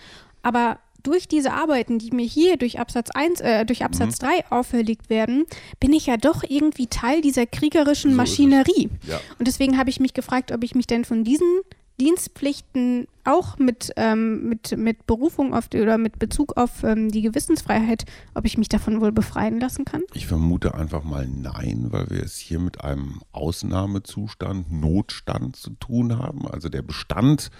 Aber 0.43 0.79
durch 1.03 1.27
diese 1.27 1.53
Arbeiten, 1.53 1.99
die 1.99 2.11
mir 2.11 2.25
hier 2.25 2.57
durch 2.57 2.79
Absatz 2.79 3.09
1, 3.11 3.41
äh, 3.41 3.65
durch 3.65 3.83
Absatz 3.83 4.21
mhm. 4.21 4.27
3 4.27 4.51
auferlegt 4.51 5.09
werden, 5.09 5.45
bin 5.79 5.93
ich 5.93 6.05
ja 6.05 6.17
doch 6.17 6.43
irgendwie 6.47 6.87
Teil 6.87 7.21
dieser 7.21 7.45
kriegerischen 7.45 8.11
so 8.11 8.17
Maschinerie. 8.17 8.89
Ja. 9.07 9.19
Und 9.39 9.47
deswegen 9.47 9.77
habe 9.77 9.89
ich 9.89 9.99
mich 9.99 10.13
gefragt, 10.13 10.51
ob 10.51 10.63
ich 10.63 10.75
mich 10.75 10.87
denn 10.87 11.05
von 11.05 11.23
diesen 11.23 11.61
Dienstpflichten 12.01 13.07
auch 13.25 13.59
mit, 13.59 13.91
ähm, 13.95 14.49
mit, 14.49 14.75
mit 14.75 15.05
Berufung 15.05 15.53
auf 15.53 15.67
die, 15.67 15.81
oder 15.81 15.99
mit 15.99 16.17
Bezug 16.17 16.57
auf 16.57 16.83
ähm, 16.83 17.09
die 17.09 17.21
Gewissensfreiheit, 17.21 18.05
ob 18.33 18.45
ich 18.45 18.57
mich 18.57 18.69
davon 18.69 19.01
wohl 19.01 19.11
befreien 19.11 19.59
lassen 19.59 19.85
kann? 19.85 20.01
Ich 20.15 20.25
vermute 20.25 20.73
einfach 20.73 21.03
mal 21.03 21.27
nein, 21.27 21.89
weil 21.91 22.09
wir 22.09 22.23
es 22.23 22.37
hier 22.37 22.57
mit 22.57 22.83
einem 22.83 23.21
Ausnahmezustand, 23.33 24.71
Notstand 24.71 25.55
zu 25.55 25.69
tun 25.75 26.17
haben. 26.17 26.47
Also 26.47 26.69
der 26.69 26.81
Bestand 26.81 27.51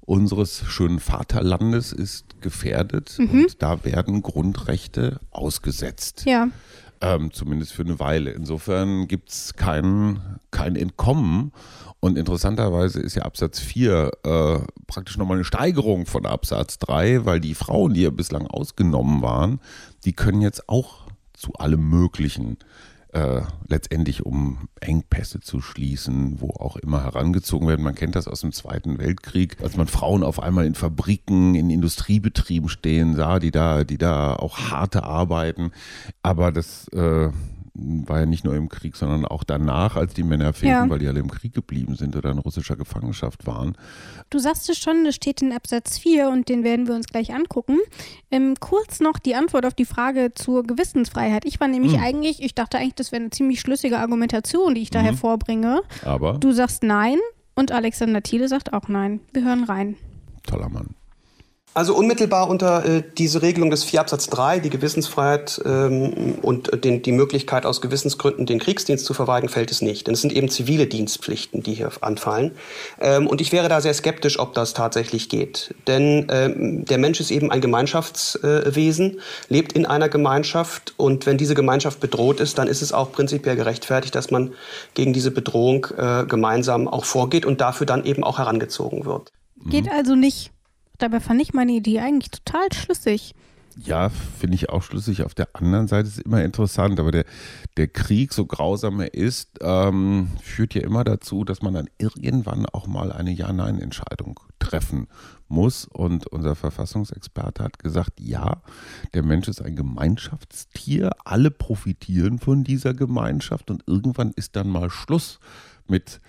unseres 0.00 0.64
schönen 0.66 0.98
Vaterlandes 0.98 1.92
ist 1.92 2.40
gefährdet 2.40 3.16
mhm. 3.18 3.42
und 3.42 3.62
da 3.62 3.84
werden 3.84 4.22
Grundrechte 4.22 5.20
ausgesetzt. 5.30 6.22
Ja. 6.24 6.48
Ähm, 7.06 7.32
zumindest 7.32 7.72
für 7.72 7.82
eine 7.82 8.00
Weile. 8.00 8.32
Insofern 8.32 9.06
gibt 9.06 9.30
es 9.30 9.54
kein, 9.54 10.40
kein 10.50 10.74
Entkommen. 10.74 11.52
Und 12.00 12.18
interessanterweise 12.18 13.00
ist 13.00 13.14
ja 13.14 13.22
Absatz 13.22 13.60
4 13.60 14.10
äh, 14.24 14.58
praktisch 14.88 15.16
nochmal 15.16 15.36
eine 15.36 15.44
Steigerung 15.44 16.06
von 16.06 16.26
Absatz 16.26 16.78
3, 16.80 17.24
weil 17.24 17.38
die 17.38 17.54
Frauen, 17.54 17.94
die 17.94 18.02
ja 18.02 18.10
bislang 18.10 18.48
ausgenommen 18.48 19.22
waren, 19.22 19.60
die 20.04 20.14
können 20.14 20.40
jetzt 20.42 20.68
auch 20.68 21.06
zu 21.32 21.52
allem 21.54 21.88
Möglichen 21.88 22.58
äh, 23.16 23.40
letztendlich 23.66 24.26
um 24.26 24.68
Engpässe 24.78 25.40
zu 25.40 25.62
schließen, 25.62 26.38
wo 26.40 26.50
auch 26.50 26.76
immer 26.76 27.02
herangezogen 27.02 27.66
werden. 27.66 27.82
Man 27.82 27.94
kennt 27.94 28.14
das 28.14 28.28
aus 28.28 28.42
dem 28.42 28.52
Zweiten 28.52 28.98
Weltkrieg, 28.98 29.56
als 29.62 29.76
man 29.76 29.86
Frauen 29.86 30.22
auf 30.22 30.42
einmal 30.42 30.66
in 30.66 30.74
Fabriken, 30.74 31.54
in 31.54 31.70
Industriebetrieben 31.70 32.68
stehen 32.68 33.14
sah, 33.14 33.38
die 33.38 33.50
da, 33.50 33.84
die 33.84 33.96
da 33.96 34.34
auch 34.34 34.70
harte 34.70 35.04
arbeiten. 35.04 35.72
Aber 36.22 36.52
das 36.52 36.88
äh, 36.88 37.30
war 37.78 38.20
ja 38.20 38.26
nicht 38.26 38.44
nur 38.44 38.54
im 38.54 38.68
Krieg, 38.68 38.96
sondern 38.96 39.24
auch 39.24 39.44
danach, 39.44 39.96
als 39.96 40.14
die 40.14 40.22
Männer 40.22 40.52
fehlten, 40.52 40.84
ja. 40.84 40.90
weil 40.90 40.98
die 40.98 41.08
alle 41.08 41.20
im 41.20 41.30
Krieg 41.30 41.52
geblieben 41.52 41.94
sind 41.96 42.16
oder 42.16 42.30
in 42.30 42.38
russischer 42.38 42.76
Gefangenschaft 42.76 43.46
waren. 43.46 43.76
Du 44.30 44.38
sagst 44.38 44.68
es 44.70 44.78
schon, 44.78 45.04
das 45.04 45.14
steht 45.14 45.42
in 45.42 45.52
Absatz 45.52 45.98
4 45.98 46.28
und 46.28 46.48
den 46.48 46.64
werden 46.64 46.88
wir 46.88 46.94
uns 46.94 47.06
gleich 47.06 47.34
angucken. 47.34 47.78
Ähm, 48.30 48.54
kurz 48.60 49.00
noch 49.00 49.18
die 49.18 49.34
Antwort 49.34 49.66
auf 49.66 49.74
die 49.74 49.84
Frage 49.84 50.32
zur 50.34 50.62
Gewissensfreiheit. 50.62 51.44
Ich 51.44 51.60
war 51.60 51.68
nämlich 51.68 51.92
mhm. 51.92 52.02
eigentlich, 52.02 52.42
ich 52.42 52.54
dachte 52.54 52.78
eigentlich, 52.78 52.94
das 52.94 53.12
wäre 53.12 53.22
eine 53.22 53.30
ziemlich 53.30 53.60
schlüssige 53.60 53.98
Argumentation, 53.98 54.74
die 54.74 54.82
ich 54.82 54.90
da 54.90 55.00
mhm. 55.00 55.06
hervorbringe. 55.06 55.82
Aber? 56.04 56.34
Du 56.34 56.52
sagst 56.52 56.82
nein 56.82 57.18
und 57.54 57.72
Alexander 57.72 58.22
Thiele 58.22 58.48
sagt 58.48 58.72
auch 58.72 58.88
nein. 58.88 59.20
Wir 59.32 59.44
hören 59.44 59.64
rein. 59.64 59.96
Toller 60.44 60.68
Mann. 60.68 60.94
Also 61.76 61.94
unmittelbar 61.94 62.48
unter 62.48 62.86
äh, 62.86 63.02
diese 63.18 63.42
Regelung 63.42 63.68
des 63.68 63.84
4 63.84 64.00
Absatz 64.00 64.28
3, 64.28 64.60
die 64.60 64.70
Gewissensfreiheit 64.70 65.60
ähm, 65.66 66.36
und 66.40 66.72
äh, 66.72 66.78
den, 66.78 67.02
die 67.02 67.12
Möglichkeit 67.12 67.66
aus 67.66 67.82
Gewissensgründen 67.82 68.46
den 68.46 68.58
Kriegsdienst 68.58 69.04
zu 69.04 69.12
verweigern, 69.12 69.50
fällt 69.50 69.70
es 69.70 69.82
nicht. 69.82 70.06
Denn 70.06 70.14
es 70.14 70.22
sind 70.22 70.32
eben 70.32 70.48
zivile 70.48 70.86
Dienstpflichten, 70.86 71.62
die 71.62 71.74
hier 71.74 71.90
anfallen. 72.00 72.52
Ähm, 72.98 73.26
und 73.26 73.42
ich 73.42 73.52
wäre 73.52 73.68
da 73.68 73.82
sehr 73.82 73.92
skeptisch, 73.92 74.38
ob 74.38 74.54
das 74.54 74.72
tatsächlich 74.72 75.28
geht. 75.28 75.74
Denn 75.86 76.28
ähm, 76.30 76.86
der 76.86 76.96
Mensch 76.96 77.20
ist 77.20 77.30
eben 77.30 77.50
ein 77.50 77.60
Gemeinschaftswesen, 77.60 79.18
äh, 79.18 79.20
lebt 79.50 79.74
in 79.74 79.84
einer 79.84 80.08
Gemeinschaft 80.08 80.94
und 80.96 81.26
wenn 81.26 81.36
diese 81.36 81.54
Gemeinschaft 81.54 82.00
bedroht 82.00 82.40
ist, 82.40 82.56
dann 82.56 82.68
ist 82.68 82.80
es 82.80 82.94
auch 82.94 83.12
prinzipiell 83.12 83.54
gerechtfertigt, 83.54 84.14
dass 84.14 84.30
man 84.30 84.54
gegen 84.94 85.12
diese 85.12 85.30
Bedrohung 85.30 85.88
äh, 85.98 86.24
gemeinsam 86.24 86.88
auch 86.88 87.04
vorgeht 87.04 87.44
und 87.44 87.60
dafür 87.60 87.86
dann 87.86 88.06
eben 88.06 88.24
auch 88.24 88.38
herangezogen 88.38 89.04
wird. 89.04 89.30
Geht 89.68 89.90
also 89.90 90.14
nicht 90.14 90.52
Dabei 90.98 91.20
fand 91.20 91.40
ich 91.42 91.54
meine 91.54 91.72
Idee 91.72 92.00
eigentlich 92.00 92.30
total 92.30 92.72
schlüssig. 92.72 93.34
Ja, 93.78 94.08
finde 94.08 94.54
ich 94.54 94.70
auch 94.70 94.82
schlüssig. 94.82 95.22
Auf 95.22 95.34
der 95.34 95.48
anderen 95.52 95.86
Seite 95.86 96.08
ist 96.08 96.16
es 96.16 96.24
immer 96.24 96.42
interessant, 96.42 96.98
aber 96.98 97.10
der, 97.10 97.26
der 97.76 97.88
Krieg, 97.88 98.32
so 98.32 98.46
grausam 98.46 99.00
er 99.00 99.12
ist, 99.12 99.58
ähm, 99.60 100.30
führt 100.42 100.72
ja 100.74 100.80
immer 100.80 101.04
dazu, 101.04 101.44
dass 101.44 101.60
man 101.60 101.74
dann 101.74 101.90
irgendwann 101.98 102.64
auch 102.64 102.86
mal 102.86 103.12
eine 103.12 103.32
Ja-Nein-Entscheidung 103.32 104.40
treffen 104.58 105.08
muss. 105.48 105.84
Und 105.84 106.26
unser 106.26 106.54
Verfassungsexperte 106.54 107.62
hat 107.62 107.78
gesagt, 107.78 108.18
ja, 108.18 108.62
der 109.12 109.22
Mensch 109.22 109.46
ist 109.46 109.60
ein 109.60 109.76
Gemeinschaftstier, 109.76 111.10
alle 111.26 111.50
profitieren 111.50 112.38
von 112.38 112.64
dieser 112.64 112.94
Gemeinschaft 112.94 113.70
und 113.70 113.82
irgendwann 113.86 114.32
ist 114.32 114.56
dann 114.56 114.70
mal 114.70 114.88
Schluss 114.88 115.38
mit 115.86 116.22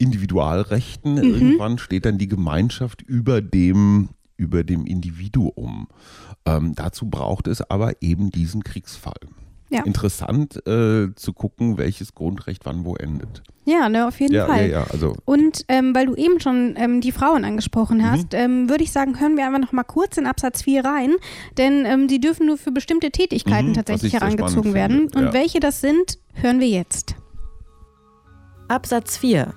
Individualrechten. 0.00 1.14
Mhm. 1.14 1.34
Irgendwann 1.34 1.78
steht 1.78 2.06
dann 2.06 2.18
die 2.18 2.28
Gemeinschaft 2.28 3.02
über 3.02 3.40
dem, 3.40 4.08
über 4.36 4.64
dem 4.64 4.86
Individuum. 4.86 5.88
Ähm, 6.46 6.74
dazu 6.74 7.08
braucht 7.08 7.46
es 7.46 7.60
aber 7.62 8.02
eben 8.02 8.30
diesen 8.30 8.64
Kriegsfall. 8.64 9.20
Ja. 9.68 9.84
Interessant 9.84 10.66
äh, 10.66 11.14
zu 11.14 11.32
gucken, 11.32 11.78
welches 11.78 12.14
Grundrecht 12.14 12.66
wann 12.66 12.84
wo 12.84 12.96
endet. 12.96 13.42
Ja, 13.66 13.88
ne, 13.88 14.08
auf 14.08 14.18
jeden 14.18 14.34
ja, 14.34 14.46
Fall. 14.46 14.68
Ja, 14.68 14.80
ja, 14.80 14.86
also. 14.90 15.14
Und 15.24 15.64
ähm, 15.68 15.94
weil 15.94 16.06
du 16.06 16.16
eben 16.16 16.40
schon 16.40 16.74
ähm, 16.76 17.00
die 17.00 17.12
Frauen 17.12 17.44
angesprochen 17.44 17.98
mhm. 17.98 18.10
hast, 18.10 18.32
mhm. 18.32 18.68
würde 18.68 18.82
ich 18.82 18.90
sagen, 18.90 19.20
hören 19.20 19.36
wir 19.36 19.46
einfach 19.46 19.60
noch 19.60 19.72
mal 19.72 19.84
kurz 19.84 20.16
in 20.16 20.26
Absatz 20.26 20.62
4 20.62 20.84
rein, 20.84 21.12
denn 21.56 21.84
ähm, 21.84 22.08
die 22.08 22.18
dürfen 22.18 22.46
nur 22.46 22.58
für 22.58 22.72
bestimmte 22.72 23.12
Tätigkeiten 23.12 23.68
mhm, 23.68 23.74
tatsächlich 23.74 24.14
herangezogen 24.14 24.74
werden. 24.74 25.08
Und 25.14 25.32
welche 25.32 25.60
das 25.60 25.80
sind, 25.80 26.18
hören 26.32 26.58
wir 26.58 26.68
jetzt. 26.68 27.14
Absatz 28.66 29.18
4 29.18 29.54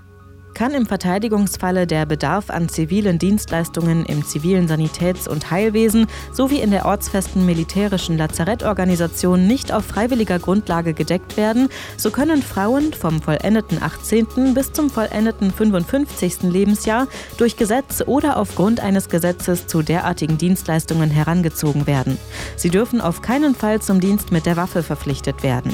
kann 0.53 0.73
im 0.73 0.85
Verteidigungsfalle 0.85 1.87
der 1.87 2.05
Bedarf 2.05 2.49
an 2.49 2.69
zivilen 2.69 3.19
Dienstleistungen 3.19 4.05
im 4.05 4.25
zivilen 4.25 4.67
Sanitäts- 4.67 5.27
und 5.27 5.51
Heilwesen 5.51 6.07
sowie 6.31 6.59
in 6.59 6.71
der 6.71 6.85
ortsfesten 6.85 7.45
militärischen 7.45 8.17
Lazarettorganisation 8.17 9.47
nicht 9.47 9.71
auf 9.71 9.85
freiwilliger 9.85 10.39
Grundlage 10.39 10.93
gedeckt 10.93 11.37
werden, 11.37 11.69
so 11.97 12.11
können 12.11 12.41
Frauen 12.41 12.93
vom 12.93 13.21
vollendeten 13.21 13.81
18. 13.81 14.53
bis 14.53 14.71
zum 14.71 14.89
vollendeten 14.89 15.51
55. 15.51 16.43
Lebensjahr 16.43 17.07
durch 17.37 17.57
Gesetz 17.57 18.03
oder 18.05 18.37
aufgrund 18.37 18.79
eines 18.79 19.09
Gesetzes 19.09 19.67
zu 19.67 19.81
derartigen 19.81 20.37
Dienstleistungen 20.37 21.09
herangezogen 21.09 21.87
werden. 21.87 22.17
Sie 22.55 22.69
dürfen 22.69 23.01
auf 23.01 23.21
keinen 23.21 23.55
Fall 23.55 23.81
zum 23.81 23.99
Dienst 23.99 24.31
mit 24.31 24.45
der 24.45 24.57
Waffe 24.57 24.83
verpflichtet 24.83 25.43
werden. 25.43 25.73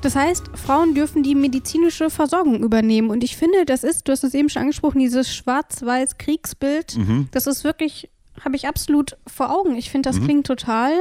Das 0.00 0.14
heißt, 0.14 0.50
Frauen 0.54 0.94
dürfen 0.94 1.22
die 1.22 1.34
medizinische 1.34 2.08
Versorgung 2.08 2.62
übernehmen. 2.62 3.10
Und 3.10 3.24
ich 3.24 3.36
finde, 3.36 3.64
das 3.64 3.82
ist, 3.82 4.06
du 4.06 4.12
hast 4.12 4.22
es 4.22 4.34
eben 4.34 4.48
schon 4.48 4.62
angesprochen, 4.62 5.00
dieses 5.00 5.34
Schwarz-Weiß-Kriegsbild, 5.34 6.96
mhm. 6.96 7.28
das 7.32 7.46
ist 7.46 7.64
wirklich, 7.64 8.10
habe 8.44 8.56
ich 8.56 8.68
absolut 8.68 9.16
vor 9.26 9.50
Augen. 9.50 9.76
Ich 9.76 9.90
finde, 9.90 10.08
das 10.08 10.20
mhm. 10.20 10.24
klingt 10.24 10.46
total 10.46 10.92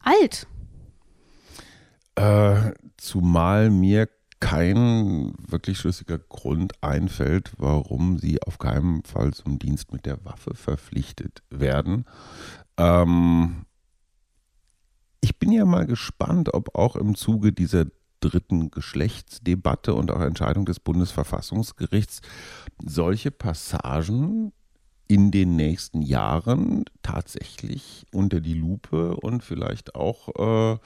alt. 0.00 0.46
Äh, 2.16 2.72
zumal 2.96 3.70
mir 3.70 4.08
kein 4.40 5.32
wirklich 5.38 5.78
schlüssiger 5.78 6.18
Grund 6.18 6.72
einfällt, 6.82 7.52
warum 7.56 8.18
sie 8.18 8.42
auf 8.42 8.58
keinen 8.58 9.02
Fall 9.04 9.32
zum 9.32 9.58
Dienst 9.58 9.92
mit 9.92 10.06
der 10.06 10.24
Waffe 10.24 10.54
verpflichtet 10.54 11.42
werden. 11.50 12.04
Ähm, 12.76 13.64
ich 15.20 15.38
bin 15.38 15.50
ja 15.50 15.64
mal 15.64 15.86
gespannt, 15.86 16.54
ob 16.54 16.76
auch 16.76 16.94
im 16.94 17.14
Zuge 17.16 17.52
dieser 17.52 17.86
dritten 18.20 18.70
Geschlechtsdebatte 18.70 19.94
und 19.94 20.10
auch 20.10 20.20
Entscheidung 20.20 20.64
des 20.64 20.80
Bundesverfassungsgerichts 20.80 22.20
solche 22.84 23.30
Passagen 23.30 24.52
in 25.08 25.30
den 25.30 25.56
nächsten 25.56 26.02
Jahren 26.02 26.84
tatsächlich 27.02 28.06
unter 28.12 28.40
die 28.40 28.54
Lupe 28.54 29.16
und 29.16 29.42
vielleicht 29.42 29.94
auch 29.94 30.74
äh, 30.74 30.78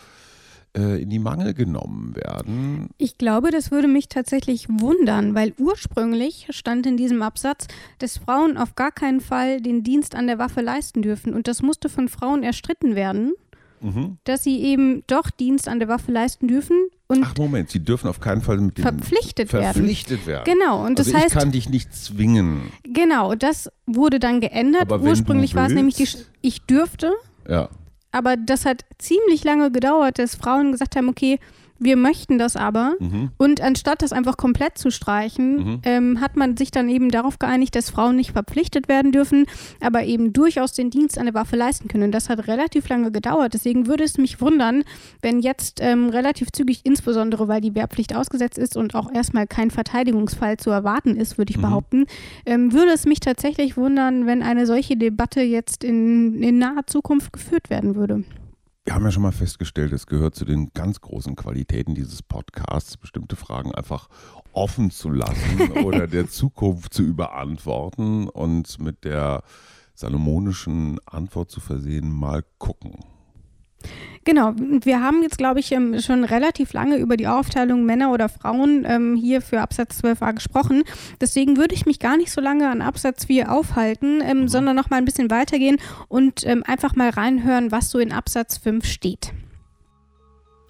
äh, 0.75 1.03
in 1.03 1.11
die 1.11 1.19
Mangel 1.19 1.53
genommen 1.53 2.15
werden. 2.17 2.89
Ich 2.97 3.19
glaube, 3.19 3.51
das 3.51 3.71
würde 3.71 3.89
mich 3.89 4.09
tatsächlich 4.09 4.69
wundern, 4.69 5.35
weil 5.35 5.53
ursprünglich 5.59 6.47
stand 6.51 6.87
in 6.87 6.97
diesem 6.97 7.21
Absatz, 7.21 7.67
dass 7.99 8.17
Frauen 8.17 8.57
auf 8.57 8.75
gar 8.75 8.93
keinen 8.93 9.21
Fall 9.21 9.61
den 9.61 9.83
Dienst 9.83 10.15
an 10.15 10.29
der 10.29 10.39
Waffe 10.39 10.63
leisten 10.63 11.03
dürfen. 11.03 11.35
Und 11.35 11.47
das 11.49 11.61
musste 11.61 11.89
von 11.89 12.09
Frauen 12.09 12.43
erstritten 12.43 12.95
werden 12.95 13.35
mhm. 13.83 14.19
dass 14.25 14.45
sie 14.45 14.63
eben 14.63 15.03
doch 15.07 15.31
Dienst 15.31 15.69
an 15.69 15.79
der 15.79 15.89
Waffe 15.89 16.13
leisten 16.13 16.49
dürfen. 16.49 16.89
Und 17.09 17.25
Ach 17.25 17.37
Moment, 17.37 17.71
sie 17.71 17.81
dürfen 17.81 18.09
auf 18.09 18.21
keinen 18.21 18.41
Fall 18.41 18.59
mit 18.59 18.79
dem 18.79 18.83
verpflichtet, 18.83 19.51
verpflichtet 19.51 20.27
werden. 20.27 20.47
werden. 20.47 20.59
Genau, 20.59 20.85
und 20.85 20.99
das 20.99 21.09
also 21.09 21.19
heißt, 21.19 21.27
ich 21.29 21.39
kann 21.39 21.53
dich 21.53 21.69
nicht 21.69 21.95
zwingen. 21.95 22.73
Genau, 22.85 23.35
das 23.35 23.71
wurde 23.87 24.19
dann 24.19 24.41
geändert. 24.41 24.91
Aber 24.91 25.01
Ursprünglich 25.01 25.55
war 25.55 25.67
es 25.67 25.73
nämlich 25.73 25.97
die, 25.97 26.09
ich 26.41 26.63
dürfte. 26.63 27.13
Ja. 27.49 27.69
Aber 28.13 28.37
das 28.37 28.65
hat 28.65 28.85
ziemlich 28.99 29.43
lange 29.43 29.71
gedauert, 29.71 30.19
dass 30.19 30.37
Frauen 30.37 30.73
gesagt 30.73 30.97
haben, 30.97 31.09
okay, 31.09 31.39
wir 31.85 31.97
möchten 31.97 32.39
das 32.39 32.57
aber. 32.57 32.95
Mhm. 32.99 33.31
Und 33.37 33.61
anstatt 33.61 34.03
das 34.03 34.13
einfach 34.13 34.37
komplett 34.37 34.79
zu 34.79 34.91
streichen, 34.91 35.57
mhm. 35.57 35.81
ähm, 35.85 36.21
hat 36.21 36.37
man 36.37 36.57
sich 36.57 36.71
dann 36.71 36.89
eben 36.89 37.11
darauf 37.11 37.39
geeinigt, 37.39 37.75
dass 37.75 37.91
Frauen 37.91 38.17
nicht 38.17 38.33
verpflichtet 38.33 38.89
werden 38.89 39.13
dürfen, 39.13 39.47
aber 39.81 40.05
eben 40.05 40.33
durchaus 40.33 40.73
den 40.73 40.91
Dienst 40.91 41.19
an 41.19 41.27
der 41.27 41.35
Waffe 41.35 41.57
leisten 41.57 41.89
können. 41.89 42.05
Und 42.05 42.13
das 42.13 42.29
hat 42.29 42.47
relativ 42.47 42.89
lange 42.89 43.11
gedauert. 43.11 43.55
Deswegen 43.55 43.87
würde 43.87 44.05
es 44.05 44.19
mich 44.19 44.41
wundern, 44.41 44.85
wenn 45.21 45.41
jetzt 45.41 45.81
ähm, 45.81 46.09
relativ 46.09 46.53
zügig, 46.53 46.81
insbesondere 46.85 47.49
weil 47.49 47.61
die 47.61 47.75
Wehrpflicht 47.75 48.15
ausgesetzt 48.15 48.59
ist 48.59 48.77
und 48.77 48.95
auch 48.95 49.13
erstmal 49.13 49.47
kein 49.47 49.71
Verteidigungsfall 49.71 50.57
zu 50.57 50.71
erwarten 50.71 51.17
ist, 51.17 51.39
würde 51.39 51.51
ich 51.51 51.59
mhm. 51.59 51.63
behaupten, 51.63 52.07
ähm, 52.47 52.73
würde 52.73 52.93
es 52.93 53.05
mich 53.07 53.21
tatsächlich 53.21 53.77
wundern, 53.77 54.27
wenn 54.27 54.43
eine 54.43 54.67
solche 54.67 54.97
Debatte 54.97 55.41
jetzt 55.43 55.85
in, 55.85 56.43
in 56.43 56.59
naher 56.59 56.87
Zukunft 56.87 57.33
geführt 57.33 57.71
werden 57.71 57.95
würde. 57.95 58.25
Wir 58.85 58.97
haben 58.97 59.05
ja 59.05 59.13
schon 59.13 59.23
mal 59.23 59.31
festgestellt, 59.31 59.93
es 59.93 60.09
gehört 60.09 60.35
zu 60.35 60.45
den 60.45 60.73
ganz 60.75 61.01
großen 61.01 61.37
Qualitäten 61.37 61.95
dieses 61.95 62.21
Podcasts, 62.21 62.97
bestimmte 62.97 63.37
Fragen 63.37 63.73
einfach 63.73 64.09
offen 64.53 64.91
zu 64.91 65.09
lassen 65.11 65.71
oder 65.85 66.09
der 66.09 66.29
Zukunft 66.29 66.93
zu 66.93 67.05
überantworten 67.05 68.29
und 68.29 68.81
mit 68.81 69.05
der 69.05 69.45
salomonischen 69.95 70.99
Antwort 71.07 71.49
zu 71.49 71.61
versehen, 71.61 72.11
mal 72.11 72.45
gucken. 72.59 72.99
Genau, 74.25 74.55
wir 74.57 75.03
haben 75.03 75.23
jetzt, 75.23 75.37
glaube 75.37 75.59
ich, 75.59 75.73
ähm, 75.73 76.01
schon 76.01 76.25
relativ 76.25 76.73
lange 76.73 76.97
über 76.97 77.17
die 77.17 77.27
Aufteilung 77.27 77.85
Männer 77.85 78.13
oder 78.13 78.29
Frauen 78.29 78.85
ähm, 78.87 79.17
hier 79.17 79.43
für 79.43 79.61
Absatz 79.61 80.01
12a 80.03 80.35
gesprochen. 80.35 80.85
Deswegen 81.21 81.57
würde 81.57 81.75
ich 81.75 81.87
mich 81.87 81.99
gar 81.99 82.17
nicht 82.17 82.31
so 82.31 82.41
lange 82.41 82.71
an 82.71 82.83
Absatz 82.83 83.25
4 83.25 83.51
aufhalten, 83.51 84.21
ähm, 84.23 84.43
mhm. 84.43 84.49
sondern 84.49 84.77
noch 84.77 84.91
mal 84.91 84.97
ein 84.97 85.05
bisschen 85.05 85.31
weitergehen 85.31 85.79
und 86.09 86.47
ähm, 86.47 86.63
einfach 86.65 86.95
mal 86.95 87.11
reinhören, 87.11 87.73
was 87.73 87.91
so 87.91 87.99
in 87.99 88.13
Absatz 88.13 88.59
5 88.59 88.85
steht. 88.85 89.33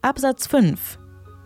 Absatz 0.00 0.46
5 0.46 0.98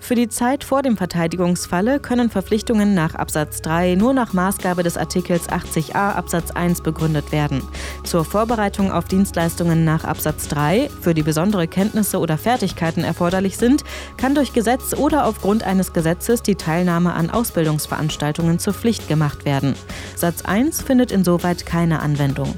für 0.07 0.15
die 0.15 0.29
Zeit 0.29 0.63
vor 0.63 0.83
dem 0.83 0.97
Verteidigungsfalle 0.97 1.99
können 1.99 2.31
Verpflichtungen 2.31 2.95
nach 2.95 3.17
Absatz 3.17 3.61
3 3.63 3.97
nur 3.97 4.15
nach 4.15 4.33
Maßgabe 4.33 4.85
des 4.85 4.97
Artikels 4.97 5.49
80a 5.49 6.13
Absatz 6.13 6.53
1 6.53 6.83
begründet 6.83 7.33
werden. 7.33 7.61
Zur 8.05 8.25
Vorbereitung 8.25 8.93
auf 8.93 9.07
Dienstleistungen 9.07 9.85
nach 9.85 10.05
Absatz 10.05 10.47
3, 10.47 10.91
für 11.01 11.13
die 11.13 11.25
besondere 11.25 11.67
Kenntnisse 11.67 12.21
oder 12.21 12.39
Fertigkeiten 12.39 13.03
erforderlich 13.03 13.57
sind, 13.57 13.83
kann 14.17 14.37
durch 14.37 14.53
Gesetz 14.53 14.95
oder 14.95 15.27
aufgrund 15.27 15.65
eines 15.65 15.93
Gesetzes 15.93 16.41
die 16.41 16.55
Teilnahme 16.55 17.13
an 17.13 17.29
Ausbildungsveranstaltungen 17.29 18.61
zur 18.61 18.75
Pflicht 18.75 19.09
gemacht 19.09 19.45
werden. 19.45 19.75
Satz 20.15 20.43
1 20.45 20.83
findet 20.83 21.11
insoweit 21.11 21.67
keine 21.67 21.99
Anwendung. 21.99 22.55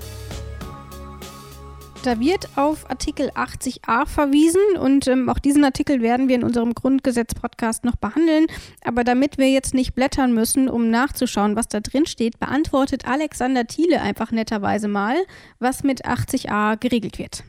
Da 2.05 2.21
wird 2.21 2.49
auf 2.55 2.89
Artikel 2.89 3.31
80a 3.31 4.07
verwiesen 4.07 4.79
und 4.81 5.09
ähm, 5.09 5.29
auch 5.29 5.41
diesen 5.41 5.65
Artikel 5.65 6.01
werden 6.01 6.29
wir 6.29 6.37
in 6.37 6.45
unserem 6.45 6.73
Grundgesetz-Podcast 6.73 7.85
noch 7.85 7.97
behandeln. 7.97 8.47
Aber 8.85 9.03
damit 9.03 9.37
wir 9.37 9.51
jetzt 9.51 9.75
nicht 9.75 9.95
blättern 9.95 10.33
müssen, 10.33 10.69
um 10.69 10.91
nachzuschauen, 10.91 11.57
was 11.57 11.67
da 11.67 11.81
drin 11.81 12.07
steht, 12.07 12.39
beantwortet 12.39 13.07
Alexander 13.07 13.67
Thiele 13.67 14.01
einfach 14.01 14.31
netterweise 14.31 14.87
mal, 14.87 15.17
was 15.59 15.83
mit 15.83 16.07
80a 16.07 16.79
geregelt 16.79 17.19
wird. 17.19 17.43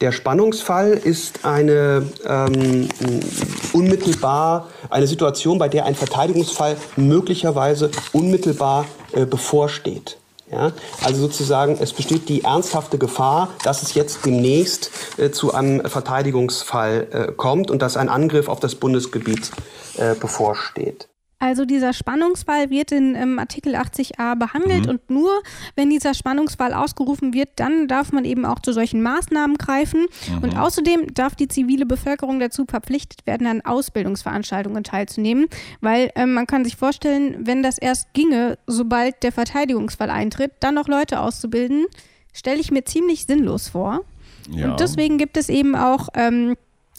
Der 0.00 0.12
Spannungsfall 0.12 0.92
ist 0.92 1.44
eine 1.44 2.06
ähm, 2.24 2.88
unmittelbar 3.72 4.68
eine 4.90 5.06
Situation, 5.06 5.58
bei 5.58 5.68
der 5.68 5.86
ein 5.86 5.94
Verteidigungsfall 5.94 6.76
möglicherweise 6.96 7.90
unmittelbar 8.12 8.86
äh, 9.12 9.24
bevorsteht. 9.24 10.18
Ja, 10.50 10.72
also 11.04 11.20
sozusagen, 11.20 11.76
es 11.78 11.92
besteht 11.92 12.28
die 12.30 12.44
ernsthafte 12.44 12.96
Gefahr, 12.96 13.50
dass 13.64 13.82
es 13.82 13.92
jetzt 13.92 14.24
demnächst 14.24 14.90
äh, 15.18 15.30
zu 15.30 15.52
einem 15.52 15.84
Verteidigungsfall 15.84 17.06
äh, 17.10 17.32
kommt 17.32 17.70
und 17.70 17.82
dass 17.82 17.98
ein 17.98 18.08
Angriff 18.08 18.48
auf 18.48 18.58
das 18.58 18.74
Bundesgebiet 18.74 19.50
äh, 19.96 20.14
bevorsteht. 20.14 21.08
Also 21.40 21.64
dieser 21.64 21.92
Spannungsfall 21.92 22.68
wird 22.68 22.90
in 22.90 23.14
ähm, 23.14 23.38
Artikel 23.38 23.76
80a 23.76 24.36
behandelt 24.36 24.86
mhm. 24.86 24.90
und 24.90 25.10
nur 25.10 25.30
wenn 25.76 25.88
dieser 25.88 26.14
Spannungsfall 26.14 26.74
ausgerufen 26.74 27.32
wird, 27.32 27.50
dann 27.56 27.86
darf 27.86 28.10
man 28.10 28.24
eben 28.24 28.44
auch 28.44 28.58
zu 28.58 28.72
solchen 28.72 29.02
Maßnahmen 29.02 29.56
greifen. 29.56 30.06
Mhm. 30.30 30.42
Und 30.42 30.58
außerdem 30.58 31.14
darf 31.14 31.36
die 31.36 31.46
zivile 31.46 31.86
Bevölkerung 31.86 32.40
dazu 32.40 32.64
verpflichtet 32.68 33.24
werden, 33.24 33.46
an 33.46 33.60
Ausbildungsveranstaltungen 33.60 34.82
teilzunehmen, 34.82 35.46
weil 35.80 36.10
ähm, 36.16 36.34
man 36.34 36.48
kann 36.48 36.64
sich 36.64 36.74
vorstellen, 36.74 37.46
wenn 37.46 37.62
das 37.62 37.78
erst 37.78 38.12
ginge, 38.14 38.58
sobald 38.66 39.22
der 39.22 39.30
Verteidigungsfall 39.30 40.10
eintritt, 40.10 40.52
dann 40.58 40.74
noch 40.74 40.88
Leute 40.88 41.20
auszubilden, 41.20 41.86
stelle 42.32 42.60
ich 42.60 42.72
mir 42.72 42.84
ziemlich 42.84 43.26
sinnlos 43.26 43.68
vor. 43.68 44.00
Ja. 44.50 44.72
Und 44.72 44.80
deswegen 44.80 45.18
gibt 45.18 45.36
es 45.36 45.48
eben 45.48 45.76
auch 45.76 46.08
ähm, 46.14 46.56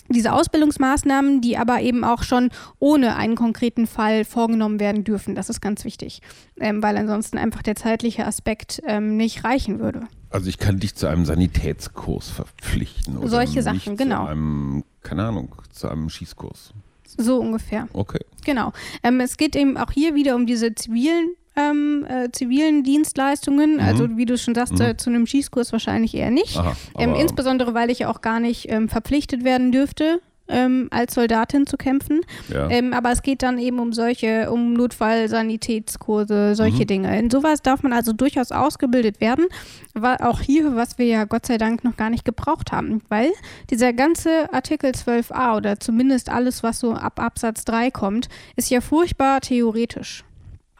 diese 0.09 0.33
Ausbildungsmaßnahmen, 0.33 1.41
die 1.41 1.57
aber 1.57 1.81
eben 1.81 2.03
auch 2.03 2.23
schon 2.23 2.49
ohne 2.79 3.15
einen 3.15 3.35
konkreten 3.35 3.87
Fall 3.87 4.25
vorgenommen 4.25 4.79
werden 4.79 5.03
dürfen. 5.03 5.35
Das 5.35 5.49
ist 5.49 5.61
ganz 5.61 5.83
wichtig, 5.85 6.21
ähm, 6.59 6.81
weil 6.83 6.97
ansonsten 6.97 7.37
einfach 7.37 7.61
der 7.61 7.75
zeitliche 7.75 8.25
Aspekt 8.25 8.81
ähm, 8.85 9.17
nicht 9.17 9.43
reichen 9.43 9.79
würde. 9.79 10.01
Also 10.29 10.47
ich 10.47 10.59
kann 10.59 10.79
dich 10.79 10.95
zu 10.95 11.07
einem 11.07 11.25
Sanitätskurs 11.25 12.29
verpflichten. 12.29 13.17
Oder 13.17 13.29
Solche 13.29 13.63
Sachen, 13.63 13.97
genau. 13.97 14.25
Zu 14.25 14.31
einem, 14.31 14.83
keine 15.01 15.25
Ahnung, 15.25 15.55
zu 15.71 15.89
einem 15.89 16.09
Schießkurs. 16.09 16.73
So 17.17 17.39
ungefähr. 17.39 17.87
Okay. 17.93 18.23
Genau. 18.45 18.71
Ähm, 19.01 19.19
es 19.19 19.37
geht 19.37 19.55
eben 19.55 19.77
auch 19.77 19.91
hier 19.91 20.13
wieder 20.13 20.35
um 20.35 20.45
diese 20.45 20.75
zivilen 20.75 21.35
ähm, 21.59 22.05
äh, 22.07 22.31
zivilen 22.31 22.83
Dienstleistungen. 22.83 23.75
Mhm. 23.75 23.79
Also 23.79 24.17
wie 24.17 24.25
du 24.25 24.37
schon 24.37 24.55
sagst, 24.55 24.73
mhm. 24.73 24.81
äh, 24.81 24.97
zu 24.97 25.09
einem 25.09 25.25
Schießkurs 25.25 25.71
wahrscheinlich 25.71 26.15
eher 26.15 26.31
nicht. 26.31 26.57
Aha, 26.57 26.75
ähm, 26.97 27.15
insbesondere, 27.15 27.73
weil 27.73 27.89
ich 27.89 28.05
auch 28.05 28.21
gar 28.21 28.39
nicht 28.39 28.71
ähm, 28.71 28.89
verpflichtet 28.89 29.43
werden 29.43 29.71
dürfte. 29.71 30.21
Ähm, 30.51 30.87
als 30.89 31.13
Soldatin 31.13 31.67
zu 31.67 31.77
kämpfen. 31.77 32.21
Ja. 32.51 32.67
Ähm, 32.71 32.91
aber 32.91 33.11
es 33.11 33.21
geht 33.21 33.43
dann 33.43 33.59
eben 33.59 33.77
um 33.77 33.93
solche, 33.93 34.49
um 34.51 34.73
Notfallsanitätskurse, 34.73 36.55
solche 36.55 36.81
mhm. 36.81 36.87
Dinge. 36.87 37.19
In 37.19 37.29
sowas 37.29 37.61
darf 37.61 37.83
man 37.83 37.93
also 37.93 38.13
durchaus 38.13 38.51
ausgebildet 38.51 39.21
werden. 39.21 39.45
War 39.93 40.27
auch 40.27 40.41
hier, 40.41 40.75
was 40.75 40.97
wir 40.97 41.05
ja 41.05 41.25
Gott 41.25 41.45
sei 41.45 41.59
Dank 41.59 41.83
noch 41.83 41.97
gar 41.97 42.09
nicht 42.09 42.25
gebraucht 42.25 42.71
haben. 42.71 43.03
Weil 43.09 43.29
dieser 43.69 43.93
ganze 43.93 44.51
Artikel 44.51 44.89
12a 44.89 45.55
oder 45.55 45.79
zumindest 45.79 46.31
alles, 46.31 46.63
was 46.63 46.79
so 46.79 46.93
ab 46.93 47.19
Absatz 47.19 47.63
3 47.65 47.91
kommt, 47.91 48.27
ist 48.55 48.71
ja 48.71 48.81
furchtbar 48.81 49.41
theoretisch. 49.41 50.23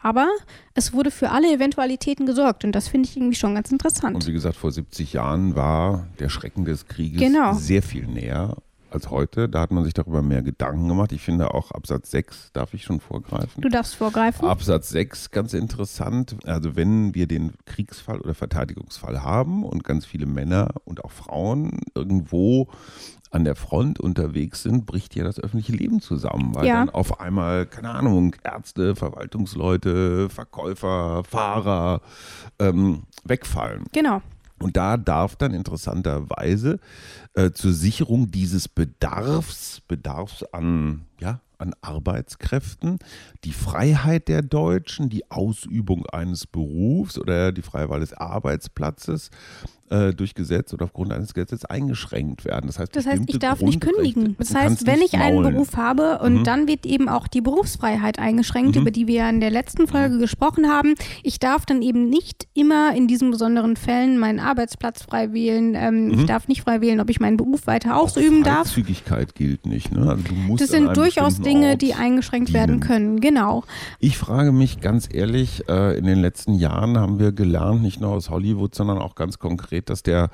Aber 0.02 0.28
es 0.74 0.92
wurde 0.92 1.10
für 1.10 1.30
alle 1.30 1.52
Eventualitäten 1.52 2.26
gesorgt 2.26 2.64
und 2.64 2.72
das 2.72 2.88
finde 2.88 3.08
ich 3.08 3.16
irgendwie 3.16 3.36
schon 3.36 3.54
ganz 3.54 3.70
interessant. 3.70 4.14
Und 4.14 4.26
wie 4.26 4.32
gesagt, 4.32 4.56
vor 4.56 4.72
70 4.72 5.12
Jahren 5.12 5.54
war 5.54 6.06
der 6.18 6.28
Schrecken 6.28 6.64
des 6.64 6.86
Krieges 6.86 7.20
genau. 7.20 7.52
sehr 7.54 7.82
viel 7.82 8.06
näher 8.06 8.56
als 8.90 9.10
heute. 9.10 9.48
Da 9.48 9.60
hat 9.60 9.70
man 9.70 9.84
sich 9.84 9.94
darüber 9.94 10.22
mehr 10.22 10.42
Gedanken 10.42 10.88
gemacht. 10.88 11.12
Ich 11.12 11.22
finde 11.22 11.54
auch 11.54 11.70
Absatz 11.70 12.10
6 12.10 12.52
darf 12.52 12.74
ich 12.74 12.84
schon 12.84 13.00
vorgreifen. 13.00 13.60
Du 13.60 13.68
darfst 13.68 13.94
vorgreifen. 13.94 14.48
Absatz 14.48 14.90
6, 14.90 15.30
ganz 15.30 15.54
interessant. 15.54 16.36
Also 16.44 16.76
wenn 16.76 17.14
wir 17.14 17.26
den 17.26 17.52
Kriegsfall 17.66 18.20
oder 18.20 18.34
Verteidigungsfall 18.34 19.22
haben 19.22 19.64
und 19.64 19.84
ganz 19.84 20.06
viele 20.06 20.26
Männer 20.26 20.68
und 20.84 21.04
auch 21.04 21.12
Frauen 21.12 21.80
irgendwo 21.94 22.68
an 23.30 23.44
der 23.44 23.54
Front 23.54 24.00
unterwegs 24.00 24.62
sind, 24.62 24.86
bricht 24.86 25.14
ja 25.14 25.24
das 25.24 25.38
öffentliche 25.38 25.72
Leben 25.72 26.00
zusammen, 26.00 26.54
weil 26.54 26.66
ja. 26.66 26.74
dann 26.74 26.90
auf 26.90 27.20
einmal, 27.20 27.66
keine 27.66 27.90
Ahnung, 27.90 28.34
Ärzte, 28.42 28.96
Verwaltungsleute, 28.96 30.28
Verkäufer, 30.28 31.22
Fahrer 31.24 32.00
ähm, 32.58 33.04
wegfallen. 33.24 33.84
Genau. 33.92 34.20
Und 34.58 34.76
da 34.76 34.96
darf 34.96 35.36
dann 35.36 35.54
interessanterweise 35.54 36.80
äh, 37.34 37.50
zur 37.50 37.72
Sicherung 37.72 38.30
dieses 38.30 38.68
Bedarfs, 38.68 39.80
Bedarfs 39.88 40.42
an, 40.52 41.06
ja, 41.18 41.40
an 41.56 41.74
Arbeitskräften, 41.80 42.98
die 43.44 43.52
Freiheit 43.52 44.28
der 44.28 44.42
Deutschen, 44.42 45.08
die 45.08 45.30
Ausübung 45.30 46.06
eines 46.06 46.46
Berufs 46.46 47.18
oder 47.18 47.52
die 47.52 47.62
freie 47.62 47.88
Wahl 47.88 48.00
des 48.00 48.12
Arbeitsplatzes 48.12 49.30
äh, 49.90 50.14
durch 50.14 50.34
Gesetz 50.34 50.72
oder 50.72 50.84
aufgrund 50.84 51.12
eines 51.12 51.34
Gesetzes 51.34 51.64
eingeschränkt 51.64 52.44
werden. 52.44 52.66
Das 52.66 52.78
heißt, 52.78 52.94
das 52.94 53.06
heißt 53.06 53.22
ich 53.26 53.38
darf 53.38 53.60
nicht 53.60 53.80
kündigen. 53.80 54.36
Das 54.38 54.54
heißt, 54.54 54.86
wenn 54.86 55.00
ich 55.02 55.14
einen 55.14 55.42
Beruf 55.42 55.76
habe 55.76 56.18
und 56.18 56.38
mhm. 56.40 56.44
dann 56.44 56.68
wird 56.68 56.86
eben 56.86 57.08
auch 57.08 57.26
die 57.28 57.40
Berufsfreiheit 57.40 58.18
eingeschränkt, 58.18 58.76
mhm. 58.76 58.82
über 58.82 58.90
die 58.90 59.06
wir 59.06 59.14
ja 59.14 59.30
in 59.30 59.40
der 59.40 59.50
letzten 59.50 59.86
Folge 59.86 60.16
mhm. 60.16 60.20
gesprochen 60.20 60.68
haben. 60.68 60.94
Ich 61.22 61.38
darf 61.38 61.66
dann 61.66 61.82
eben 61.82 62.08
nicht 62.08 62.46
immer 62.54 62.94
in 62.94 63.08
diesen 63.08 63.30
besonderen 63.30 63.76
Fällen 63.76 64.18
meinen 64.18 64.38
Arbeitsplatz 64.38 65.02
frei 65.02 65.32
wählen. 65.32 65.74
Ähm, 65.74 66.10
ich 66.10 66.16
mhm. 66.18 66.26
darf 66.26 66.48
nicht 66.48 66.62
frei 66.62 66.80
wählen, 66.80 67.00
ob 67.00 67.10
ich 67.10 67.20
meinen 67.20 67.36
Beruf 67.36 67.66
weiter 67.66 67.96
ausüben 67.96 68.42
darf. 68.42 68.68
Freizügigkeit 68.68 69.34
gilt 69.34 69.66
nicht. 69.66 69.92
Ne? 69.92 70.08
Also 70.10 70.22
das 70.56 70.68
sind 70.68 70.96
durchaus 70.96 71.40
Dinge, 71.40 71.70
Ort 71.70 71.82
die 71.82 71.94
eingeschränkt 71.94 72.48
dienen. 72.48 72.58
werden 72.58 72.80
können. 72.80 73.20
Genau. 73.20 73.64
Ich 73.98 74.18
frage 74.18 74.52
mich 74.52 74.80
ganz 74.80 75.08
ehrlich, 75.12 75.68
äh, 75.68 75.98
in 75.98 76.04
den 76.04 76.20
letzten 76.20 76.54
Jahren 76.54 76.98
haben 76.98 77.18
wir 77.18 77.32
gelernt, 77.32 77.82
nicht 77.82 78.00
nur 78.00 78.10
aus 78.10 78.30
Hollywood, 78.30 78.74
sondern 78.74 78.98
auch 78.98 79.14
ganz 79.14 79.38
konkret, 79.38 79.79
konkret, 79.80 79.90
dass 79.90 80.02
der, 80.02 80.30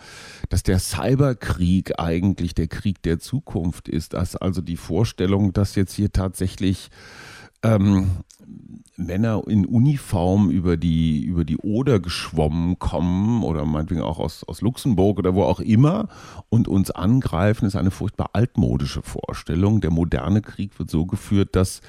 dass 0.49 0.63
der 0.63 0.79
Cyberkrieg 0.79 1.99
eigentlich 1.99 2.55
der 2.55 2.69
Krieg 2.69 3.03
der 3.03 3.19
Zukunft 3.19 3.89
ist. 3.89 4.15
Dass 4.15 4.37
also 4.37 4.61
die 4.61 4.77
Vorstellung, 4.77 5.53
dass 5.53 5.75
jetzt 5.75 5.95
hier 5.95 6.13
tatsächlich 6.13 6.91
ähm, 7.63 8.11
Männer 8.97 9.43
in 9.47 9.67
Uniform 9.67 10.51
über 10.51 10.77
die, 10.77 11.25
über 11.25 11.45
die 11.45 11.59
Oder 11.59 12.01
geschwommen 12.01 12.79
kommen 12.79 13.43
oder 13.43 13.65
meinetwegen 13.65 14.03
auch 14.03 14.19
aus, 14.19 14.45
aus 14.45 14.63
Luxemburg 14.63 15.19
oder 15.19 15.35
wo 15.35 15.43
auch 15.43 15.61
immer 15.61 16.09
und 16.49 16.69
uns 16.69 16.91
angreifen, 16.91 17.67
ist 17.67 17.77
eine 17.77 17.91
furchtbar 17.91 18.31
altmodische 18.33 19.03
Vorstellung. 19.03 19.81
Der 19.81 19.91
moderne 19.91 20.43
Krieg 20.43 20.79
wird 20.79 20.91
so 20.91 21.07
geführt, 21.07 21.57
dass 21.57 21.81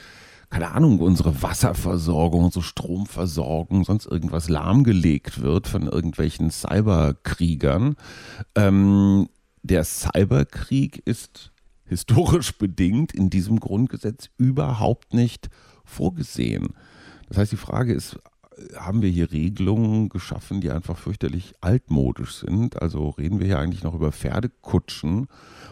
keine 0.50 0.72
Ahnung, 0.72 1.00
unsere 1.00 1.42
Wasserversorgung, 1.42 2.46
unsere 2.46 2.64
Stromversorgung, 2.64 3.84
sonst 3.84 4.06
irgendwas 4.06 4.48
lahmgelegt 4.50 5.42
wird 5.42 5.68
von 5.68 5.84
irgendwelchen 5.84 6.52
Cyberkriegern. 6.52 7.96
Ähm, 8.56 9.28
der 9.64 9.84
Cyberkrieg 9.84 11.02
ist 11.06 11.52
historisch 11.86 12.58
bedingt 12.58 13.14
in 13.14 13.30
diesem 13.30 13.60
Grundgesetz 13.60 14.30
überhaupt 14.38 15.14
nicht 15.14 15.50
vorgesehen. 15.84 16.70
Das 17.28 17.38
heißt, 17.38 17.52
die 17.52 17.58
Frage 17.58 17.94
ist, 17.94 18.18
haben 18.76 19.02
wir 19.02 19.10
hier 19.10 19.32
Regelungen 19.32 20.10
geschaffen, 20.10 20.62
die 20.62 20.72
einfach 20.72 20.98
fürchterlich 20.98 21.54
altmodisch 21.62 22.36
sind? 22.36 22.82
Also 22.82 23.10
reden 23.10 23.40
wir 23.40 23.48
hier 23.48 23.60
eigentlich 23.60 23.84
noch 23.84 23.94
über 23.94 24.12
Pferdekutschen, 24.12 25.28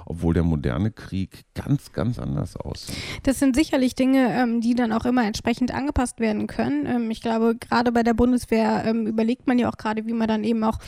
obwohl 0.05 0.33
der 0.33 0.43
moderne 0.43 0.91
Krieg 0.91 1.45
ganz, 1.53 1.91
ganz 1.91 2.19
anders 2.19 2.55
aussieht. 2.55 2.95
Das 3.23 3.39
sind 3.39 3.55
sicherlich 3.55 3.95
Dinge, 3.95 4.33
ähm, 4.33 4.61
die 4.61 4.75
dann 4.75 4.91
auch 4.91 5.05
immer 5.05 5.25
entsprechend 5.25 5.73
angepasst 5.73 6.19
werden 6.19 6.47
können. 6.47 6.85
Ähm, 6.85 7.11
ich 7.11 7.21
glaube, 7.21 7.55
gerade 7.55 7.91
bei 7.91 8.03
der 8.03 8.13
Bundeswehr 8.13 8.83
ähm, 8.85 9.07
überlegt 9.07 9.47
man 9.47 9.57
ja 9.57 9.69
auch 9.69 9.77
gerade, 9.77 10.05
wie 10.05 10.13
man 10.13 10.27
dann 10.27 10.43
eben 10.43 10.63
auch 10.63 10.79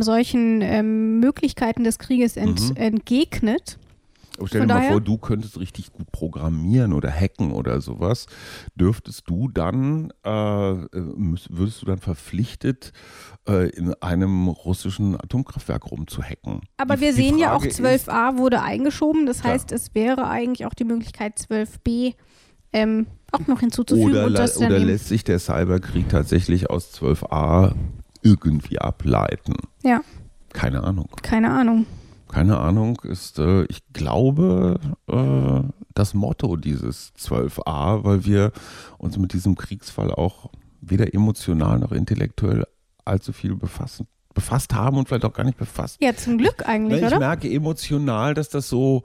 solchen 0.00 1.20
Möglichkeiten 1.20 1.84
des 1.84 1.98
Krieges 1.98 2.36
ent 2.36 2.70
mhm. 2.70 2.76
entgegnet. 2.76 3.78
Aber 4.40 4.48
stell 4.48 4.66
dir 4.66 4.72
mal 4.72 4.88
vor, 4.88 5.00
du 5.02 5.18
könntest 5.18 5.60
richtig 5.60 5.92
gut 5.92 6.10
programmieren 6.12 6.94
oder 6.94 7.10
hacken 7.10 7.52
oder 7.52 7.82
sowas. 7.82 8.24
Dürftest 8.74 9.24
du 9.26 9.48
dann, 9.48 10.12
äh, 10.22 10.30
würdest 10.30 11.82
du 11.82 11.86
dann 11.86 11.98
verpflichtet, 11.98 12.94
äh, 13.46 13.68
in 13.68 13.92
einem 14.02 14.48
russischen 14.48 15.14
Atomkraftwerk 15.14 15.90
rumzuhacken? 15.90 16.62
Aber 16.78 16.96
die, 16.96 17.02
wir 17.02 17.12
sehen 17.12 17.36
ja 17.36 17.54
auch 17.54 17.62
12a 17.62 18.38
wurde 18.38 18.62
eingeschoben. 18.62 19.26
Das 19.26 19.44
heißt, 19.44 19.68
klar. 19.68 19.76
es 19.76 19.94
wäre 19.94 20.26
eigentlich 20.26 20.64
auch 20.64 20.74
die 20.74 20.84
Möglichkeit 20.84 21.38
12b 21.38 22.14
ähm, 22.72 23.08
auch 23.32 23.46
noch 23.46 23.60
hinzuzufügen. 23.60 24.24
Oder, 24.24 24.24
oder 24.24 24.78
lässt 24.78 25.08
sich 25.08 25.22
der 25.22 25.38
Cyberkrieg 25.38 26.08
tatsächlich 26.08 26.70
aus 26.70 26.94
12a 26.94 27.74
irgendwie 28.22 28.78
ableiten? 28.78 29.56
Ja. 29.82 30.00
Keine 30.54 30.82
Ahnung. 30.82 31.10
Keine 31.20 31.50
Ahnung 31.50 31.84
keine 32.30 32.58
Ahnung, 32.58 33.00
ist, 33.02 33.38
äh, 33.38 33.64
ich 33.64 33.82
glaube, 33.92 34.78
äh, 35.08 35.60
das 35.94 36.14
Motto 36.14 36.56
dieses 36.56 37.12
12a, 37.18 38.04
weil 38.04 38.24
wir 38.24 38.52
uns 38.98 39.18
mit 39.18 39.32
diesem 39.32 39.56
Kriegsfall 39.56 40.12
auch 40.12 40.50
weder 40.80 41.12
emotional 41.12 41.78
noch 41.78 41.92
intellektuell 41.92 42.64
allzu 43.04 43.32
viel 43.32 43.56
befassen, 43.56 44.06
befasst 44.34 44.74
haben 44.74 44.96
und 44.96 45.08
vielleicht 45.08 45.24
auch 45.24 45.32
gar 45.32 45.44
nicht 45.44 45.58
befasst. 45.58 45.98
Ja, 46.00 46.14
zum 46.14 46.38
Glück 46.38 46.66
eigentlich, 46.66 47.00
ich, 47.00 47.06
oder? 47.06 47.16
Ich 47.16 47.20
merke 47.20 47.52
emotional, 47.52 48.34
dass 48.34 48.48
das 48.48 48.68
so 48.68 49.02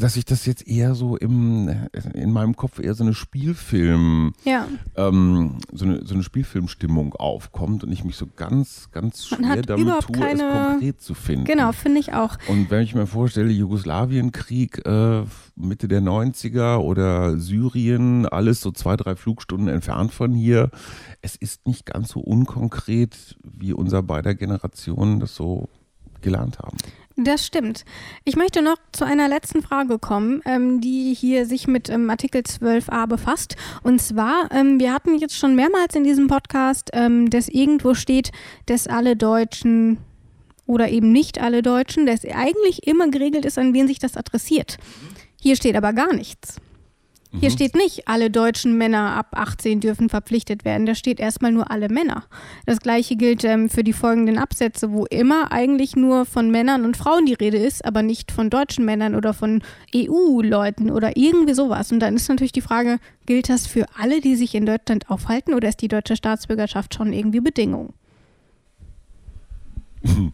dass 0.00 0.16
ich 0.16 0.24
das 0.24 0.46
jetzt 0.46 0.66
eher 0.66 0.94
so 0.94 1.16
im, 1.16 1.68
in 2.14 2.32
meinem 2.32 2.56
Kopf 2.56 2.78
eher 2.78 2.94
so 2.94 3.04
eine 3.04 3.14
Spielfilm, 3.14 4.32
ja. 4.44 4.66
ähm, 4.96 5.58
so, 5.72 5.84
eine, 5.84 6.04
so 6.04 6.14
eine 6.14 6.22
Spielfilmstimmung 6.22 7.14
aufkommt 7.14 7.84
und 7.84 7.92
ich 7.92 8.04
mich 8.04 8.16
so 8.16 8.26
ganz, 8.34 8.90
ganz 8.90 9.26
schwer 9.26 9.62
damit 9.62 10.00
tue, 10.00 10.18
keine, 10.18 10.42
es 10.42 10.68
konkret 10.70 11.00
zu 11.00 11.14
finden. 11.14 11.44
Genau, 11.44 11.72
finde 11.72 12.00
ich 12.00 12.14
auch. 12.14 12.38
Und 12.48 12.70
wenn 12.70 12.82
ich 12.82 12.94
mir 12.94 13.06
vorstelle, 13.06 13.50
Jugoslawienkrieg 13.50 14.86
äh, 14.86 15.22
Mitte 15.54 15.88
der 15.88 16.00
90er 16.00 16.78
oder 16.78 17.38
Syrien, 17.38 18.26
alles 18.26 18.60
so 18.60 18.70
zwei, 18.72 18.96
drei 18.96 19.16
Flugstunden 19.16 19.68
entfernt 19.68 20.12
von 20.12 20.32
hier, 20.32 20.70
es 21.20 21.36
ist 21.36 21.66
nicht 21.66 21.86
ganz 21.86 22.10
so 22.10 22.20
unkonkret, 22.20 23.36
wie 23.42 23.72
unser 23.72 24.02
beider 24.02 24.34
Generationen 24.34 25.20
das 25.20 25.34
so 25.34 25.68
gelernt 26.22 26.58
haben. 26.58 26.78
Das 27.16 27.44
stimmt. 27.46 27.84
Ich 28.24 28.36
möchte 28.36 28.62
noch 28.62 28.76
zu 28.92 29.04
einer 29.04 29.28
letzten 29.28 29.62
Frage 29.62 29.98
kommen, 29.98 30.40
ähm, 30.46 30.80
die 30.80 31.12
hier 31.14 31.44
sich 31.46 31.66
mit 31.68 31.90
ähm, 31.90 32.08
Artikel 32.08 32.40
12a 32.40 33.06
befasst. 33.06 33.56
Und 33.82 34.00
zwar, 34.00 34.50
ähm, 34.50 34.80
wir 34.80 34.94
hatten 34.94 35.18
jetzt 35.18 35.36
schon 35.36 35.54
mehrmals 35.54 35.94
in 35.94 36.04
diesem 36.04 36.26
Podcast, 36.26 36.90
ähm, 36.94 37.28
dass 37.28 37.48
irgendwo 37.48 37.94
steht, 37.94 38.32
dass 38.66 38.86
alle 38.86 39.14
Deutschen 39.16 39.98
oder 40.66 40.88
eben 40.88 41.12
nicht 41.12 41.40
alle 41.40 41.60
Deutschen, 41.60 42.06
dass 42.06 42.24
eigentlich 42.24 42.86
immer 42.86 43.08
geregelt 43.08 43.44
ist, 43.44 43.58
an 43.58 43.74
wen 43.74 43.88
sich 43.88 43.98
das 43.98 44.16
adressiert. 44.16 44.78
Hier 45.40 45.56
steht 45.56 45.76
aber 45.76 45.92
gar 45.92 46.14
nichts. 46.14 46.56
Hier 47.40 47.48
mhm. 47.48 47.54
steht 47.54 47.74
nicht, 47.74 48.08
alle 48.08 48.30
deutschen 48.30 48.76
Männer 48.76 49.16
ab 49.16 49.28
18 49.32 49.80
dürfen 49.80 50.10
verpflichtet 50.10 50.66
werden. 50.66 50.84
Da 50.84 50.94
steht 50.94 51.18
erstmal 51.18 51.50
nur 51.50 51.70
alle 51.70 51.88
Männer. 51.88 52.24
Das 52.66 52.80
gleiche 52.80 53.16
gilt 53.16 53.42
ähm, 53.44 53.70
für 53.70 53.82
die 53.82 53.94
folgenden 53.94 54.36
Absätze, 54.36 54.92
wo 54.92 55.06
immer 55.06 55.50
eigentlich 55.50 55.96
nur 55.96 56.26
von 56.26 56.50
Männern 56.50 56.84
und 56.84 56.96
Frauen 56.96 57.24
die 57.24 57.32
Rede 57.32 57.56
ist, 57.56 57.84
aber 57.84 58.02
nicht 58.02 58.32
von 58.32 58.50
deutschen 58.50 58.84
Männern 58.84 59.14
oder 59.14 59.32
von 59.32 59.62
EU-Leuten 59.94 60.90
oder 60.90 61.16
irgendwie 61.16 61.54
sowas. 61.54 61.90
Und 61.90 62.00
dann 62.00 62.16
ist 62.16 62.28
natürlich 62.28 62.52
die 62.52 62.60
Frage, 62.60 62.98
gilt 63.24 63.48
das 63.48 63.66
für 63.66 63.86
alle, 63.98 64.20
die 64.20 64.36
sich 64.36 64.54
in 64.54 64.66
Deutschland 64.66 65.08
aufhalten 65.08 65.54
oder 65.54 65.68
ist 65.68 65.80
die 65.80 65.88
deutsche 65.88 66.16
Staatsbürgerschaft 66.16 66.94
schon 66.94 67.14
irgendwie 67.14 67.40
Bedingung? 67.40 67.94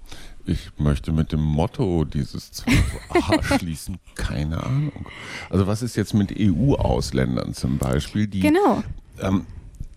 Ich 0.49 0.71
möchte 0.79 1.13
mit 1.13 1.31
dem 1.33 1.43
Motto 1.43 2.05
dieses 2.05 2.53
12a 2.55 3.43
schließen, 3.59 3.99
keine 4.15 4.65
Ahnung. 4.65 5.05
Also 5.51 5.67
was 5.67 5.83
ist 5.83 5.95
jetzt 5.95 6.15
mit 6.15 6.35
EU-Ausländern 6.39 7.53
zum 7.53 7.77
Beispiel? 7.77 8.27
Die, 8.27 8.41
genau. 8.41 8.83
Ähm, 9.21 9.45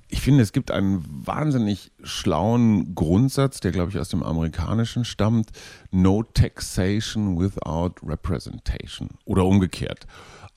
ich 0.10 0.20
finde, 0.20 0.44
es 0.44 0.52
gibt 0.52 0.70
einen 0.70 1.06
wahnsinnig 1.26 1.94
schlauen 2.04 2.94
Grundsatz, 2.96 3.62
der, 3.62 3.72
glaube 3.72 3.92
ich, 3.92 3.98
aus 3.98 4.10
dem 4.10 4.24
Amerikanischen 4.24 5.06
stammt. 5.06 5.52
No 5.90 6.22
taxation 6.22 7.40
without 7.40 8.06
representation. 8.06 9.12
Oder 9.24 9.46
umgekehrt. 9.46 10.06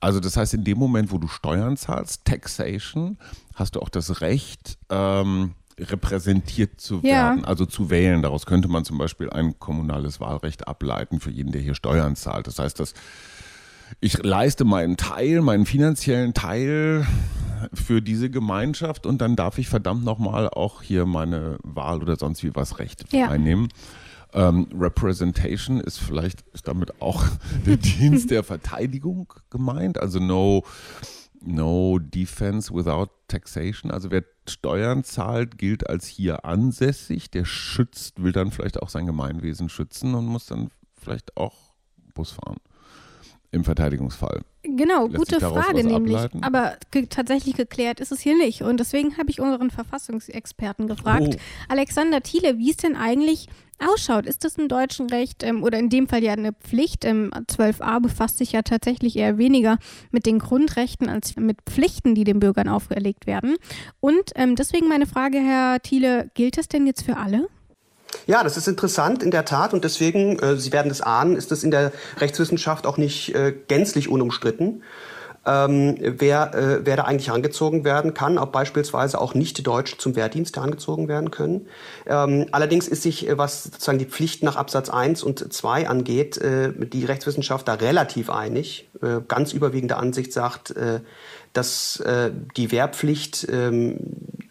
Also 0.01 0.19
das 0.19 0.37
heißt, 0.37 0.55
in 0.55 0.65
dem 0.65 0.77
Moment, 0.77 1.13
wo 1.13 1.19
du 1.19 1.29
Steuern 1.29 1.77
zahlst, 1.77 2.25
Taxation, 2.25 3.17
hast 3.55 3.77
du 3.77 3.81
auch 3.81 3.91
das 3.91 4.21
Recht, 4.21 4.77
ähm, 4.91 5.55
repräsentiert 5.79 6.81
zu 6.81 7.03
werden, 7.03 7.41
ja. 7.41 7.45
also 7.45 7.67
zu 7.67 7.91
wählen. 7.91 8.23
Daraus 8.23 8.47
könnte 8.47 8.69
man 8.69 8.85
zum 8.85 8.99
Beispiel 8.99 9.31
ein 9.31 9.59
kommunales 9.59 10.21
Wahlrecht 10.21 10.69
ableiten 10.69 11.21
für 11.21 11.31
jeden, 11.31 11.53
der 11.53 11.61
hier 11.61 11.75
Steuern 11.75 12.17
zahlt. 12.17 12.47
Das 12.47 12.59
heißt, 12.59 12.79
dass 12.79 12.95
ich 14.01 14.23
leiste 14.23 14.65
meinen 14.65 14.97
Teil, 14.97 15.41
meinen 15.41 15.67
finanziellen 15.67 16.35
Teil 16.35 17.07
für 17.73 18.03
diese 18.03 18.31
Gemeinschaft 18.31 19.07
und 19.07 19.21
dann 19.21 19.37
darf 19.37 19.59
ich 19.59 19.69
verdammt 19.69 20.05
nochmal 20.05 20.49
auch 20.49 20.83
hier 20.83 21.07
meine 21.07 21.59
Wahl 21.63 22.03
oder 22.03 22.17
sonst 22.17 22.43
wie 22.43 22.55
was 22.55 22.79
Recht 22.79 23.13
ja. 23.13 23.29
einnehmen. 23.29 23.69
Ähm, 24.33 24.67
Representation 24.77 25.81
ist 25.81 25.99
vielleicht 25.99 26.43
ist 26.53 26.67
damit 26.67 27.01
auch 27.01 27.25
der 27.67 27.77
Dienst 27.77 28.31
der 28.31 28.43
Verteidigung 28.43 29.33
gemeint, 29.51 29.99
also 29.99 30.19
no 30.19 30.65
No 31.47 31.99
defense 31.99 32.73
without 32.75 33.09
taxation. 33.29 33.91
Also 33.91 34.11
wer 34.11 34.25
Steuern 34.49 35.05
zahlt, 35.05 35.59
gilt 35.59 35.89
als 35.89 36.07
hier 36.07 36.45
ansässig. 36.45 37.31
Der 37.31 37.45
schützt, 37.45 38.23
will 38.23 38.33
dann 38.33 38.51
vielleicht 38.51 38.83
auch 38.83 38.89
sein 38.89 39.07
Gemeinwesen 39.07 39.69
schützen 39.69 40.15
und 40.15 40.27
muss 40.27 40.47
dann 40.47 40.71
vielleicht 40.97 41.37
auch 41.37 41.75
Bus 42.15 42.33
fahren 42.33 42.57
im 43.51 43.65
Verteidigungsfall. 43.65 44.43
Genau, 44.65 45.07
Lässt 45.07 45.17
gute 45.19 45.41
Frage 45.41 45.85
nämlich. 45.85 46.17
Ableiten? 46.17 46.43
Aber 46.43 46.77
ge 46.91 47.07
tatsächlich 47.07 47.55
geklärt 47.55 48.01
ist 48.01 48.13
es 48.13 48.21
hier 48.21 48.37
nicht. 48.37 48.63
Und 48.63 48.81
deswegen 48.81 49.19
habe 49.19 49.31
ich 49.31 49.41
unseren 49.41 49.71
Verfassungsexperten 49.71 50.89
gefragt, 50.89 51.37
oh. 51.37 51.41
Alexander 51.69 52.23
Thiele, 52.23 52.59
wie 52.59 52.71
es 52.71 52.79
denn 52.79 52.97
eigentlich 52.97 53.49
ausschaut. 53.79 54.27
Ist 54.27 54.45
das 54.45 54.57
im 54.57 54.69
deutschen 54.69 55.11
Recht 55.11 55.43
ähm, 55.43 55.63
oder 55.63 55.79
in 55.79 55.89
dem 55.89 56.09
Fall 56.09 56.23
ja 56.23 56.33
eine 56.33 56.53
Pflicht? 56.53 57.05
Ähm, 57.05 57.31
12a 57.35 58.01
befasst 58.01 58.39
sich 58.39 58.53
ja 58.53 58.63
tatsächlich 58.63 59.17
eher 59.17 59.37
weniger 59.37 59.79
mit 60.11 60.27
den 60.27 60.39
Grundrechten 60.39 61.09
als 61.09 61.37
mit 61.37 61.59
Pflichten, 61.67 62.15
die 62.15 62.25
den 62.25 62.41
Bürgern 62.41 62.69
auferlegt 62.69 63.27
werden. 63.27 63.57
Und 64.01 64.31
ähm, 64.37 64.57
deswegen 64.57 64.89
meine 64.89 65.07
Frage, 65.07 65.39
Herr 65.39 65.81
Thiele, 65.81 66.31
gilt 66.35 66.57
das 66.57 66.69
denn 66.69 66.87
jetzt 66.87 67.03
für 67.03 67.17
alle? 67.17 67.49
Ja, 68.27 68.43
das 68.43 68.57
ist 68.57 68.69
interessant 68.69 69.23
in 69.23 69.31
der 69.31 69.45
Tat 69.45 69.73
und 69.73 69.85
deswegen, 69.85 70.39
äh, 70.39 70.57
Sie 70.57 70.73
werden 70.73 70.91
es 70.91 71.01
ahnen, 71.01 71.37
ist 71.37 71.51
das 71.51 71.65
in 71.65 71.71
der 71.71 71.93
Rechtswissenschaft 72.19 72.87
auch 72.87 72.97
nicht 72.97 73.35
äh, 73.35 73.55
gänzlich 73.69 74.09
unumstritten. 74.09 74.83
Ähm, 75.47 75.97
wer, 76.01 76.55
äh, 76.55 76.87
wer 76.87 76.97
da 76.97 77.03
eigentlich 77.05 77.31
angezogen 77.31 77.85
werden 77.85 78.15
kann, 78.15 78.39
ob 78.39 78.53
beispielsweise 78.53 79.21
auch 79.21 79.35
Nicht-Deutsche 79.35 79.99
zum 79.99 80.17
Wehrdienst 80.17 80.57
angezogen 80.57 81.07
werden 81.07 81.31
können. 81.31 81.67
Ähm, 82.07 82.47
allerdings 82.51 82.89
ist 82.89 83.03
sich, 83.03 83.29
äh, 83.29 83.37
was 83.37 83.65
sozusagen 83.65 83.99
die 83.99 84.07
Pflicht 84.07 84.43
nach 84.43 84.57
Absatz 84.57 84.89
1 84.89 85.23
und 85.23 85.53
2 85.53 85.87
angeht, 85.87 86.39
äh, 86.39 86.73
die 86.73 87.05
Rechtswissenschaft 87.05 87.69
da 87.69 87.75
relativ 87.75 88.31
einig. 88.31 88.89
Äh, 89.03 89.21
ganz 89.29 89.53
überwiegende 89.53 89.99
Ansicht 89.99 90.33
sagt, 90.33 90.71
äh, 90.71 91.01
dass 91.55 92.01
äh, 92.01 92.31
die 92.57 92.71
Wehrpflicht 92.71 93.49
ähm, 93.51 93.97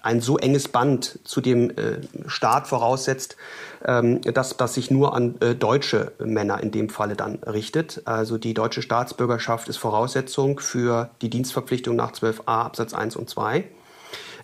ein 0.02 0.20
so 0.20 0.38
enges 0.38 0.68
Band 0.68 1.20
zu 1.24 1.40
dem 1.40 1.70
äh, 1.70 2.02
Staat 2.28 2.68
voraussetzt, 2.68 3.38
ähm, 3.86 4.22
dass 4.22 4.58
das 4.58 4.74
sich 4.74 4.92
nur 4.92 5.14
an 5.14 5.36
äh, 5.40 5.56
deutsche 5.56 6.12
Männer 6.20 6.62
in 6.62 6.72
dem 6.72 6.90
Falle 6.90 7.16
dann 7.16 7.36
richtet. 7.44 8.02
Also 8.06 8.38
die 8.38 8.54
deutsche 8.54 8.82
Staatsbürgerschaft 8.82 9.70
ist 9.70 9.78
Voraussetzung 9.78 10.60
für 10.60 11.12
die 11.22 11.30
Dienstverpflichtung 11.30 11.96
nach 11.96 12.12
12a 12.12 12.42
Absatz 12.46 12.94
1 12.94 13.16
und 13.16 13.30
2. 13.30 13.64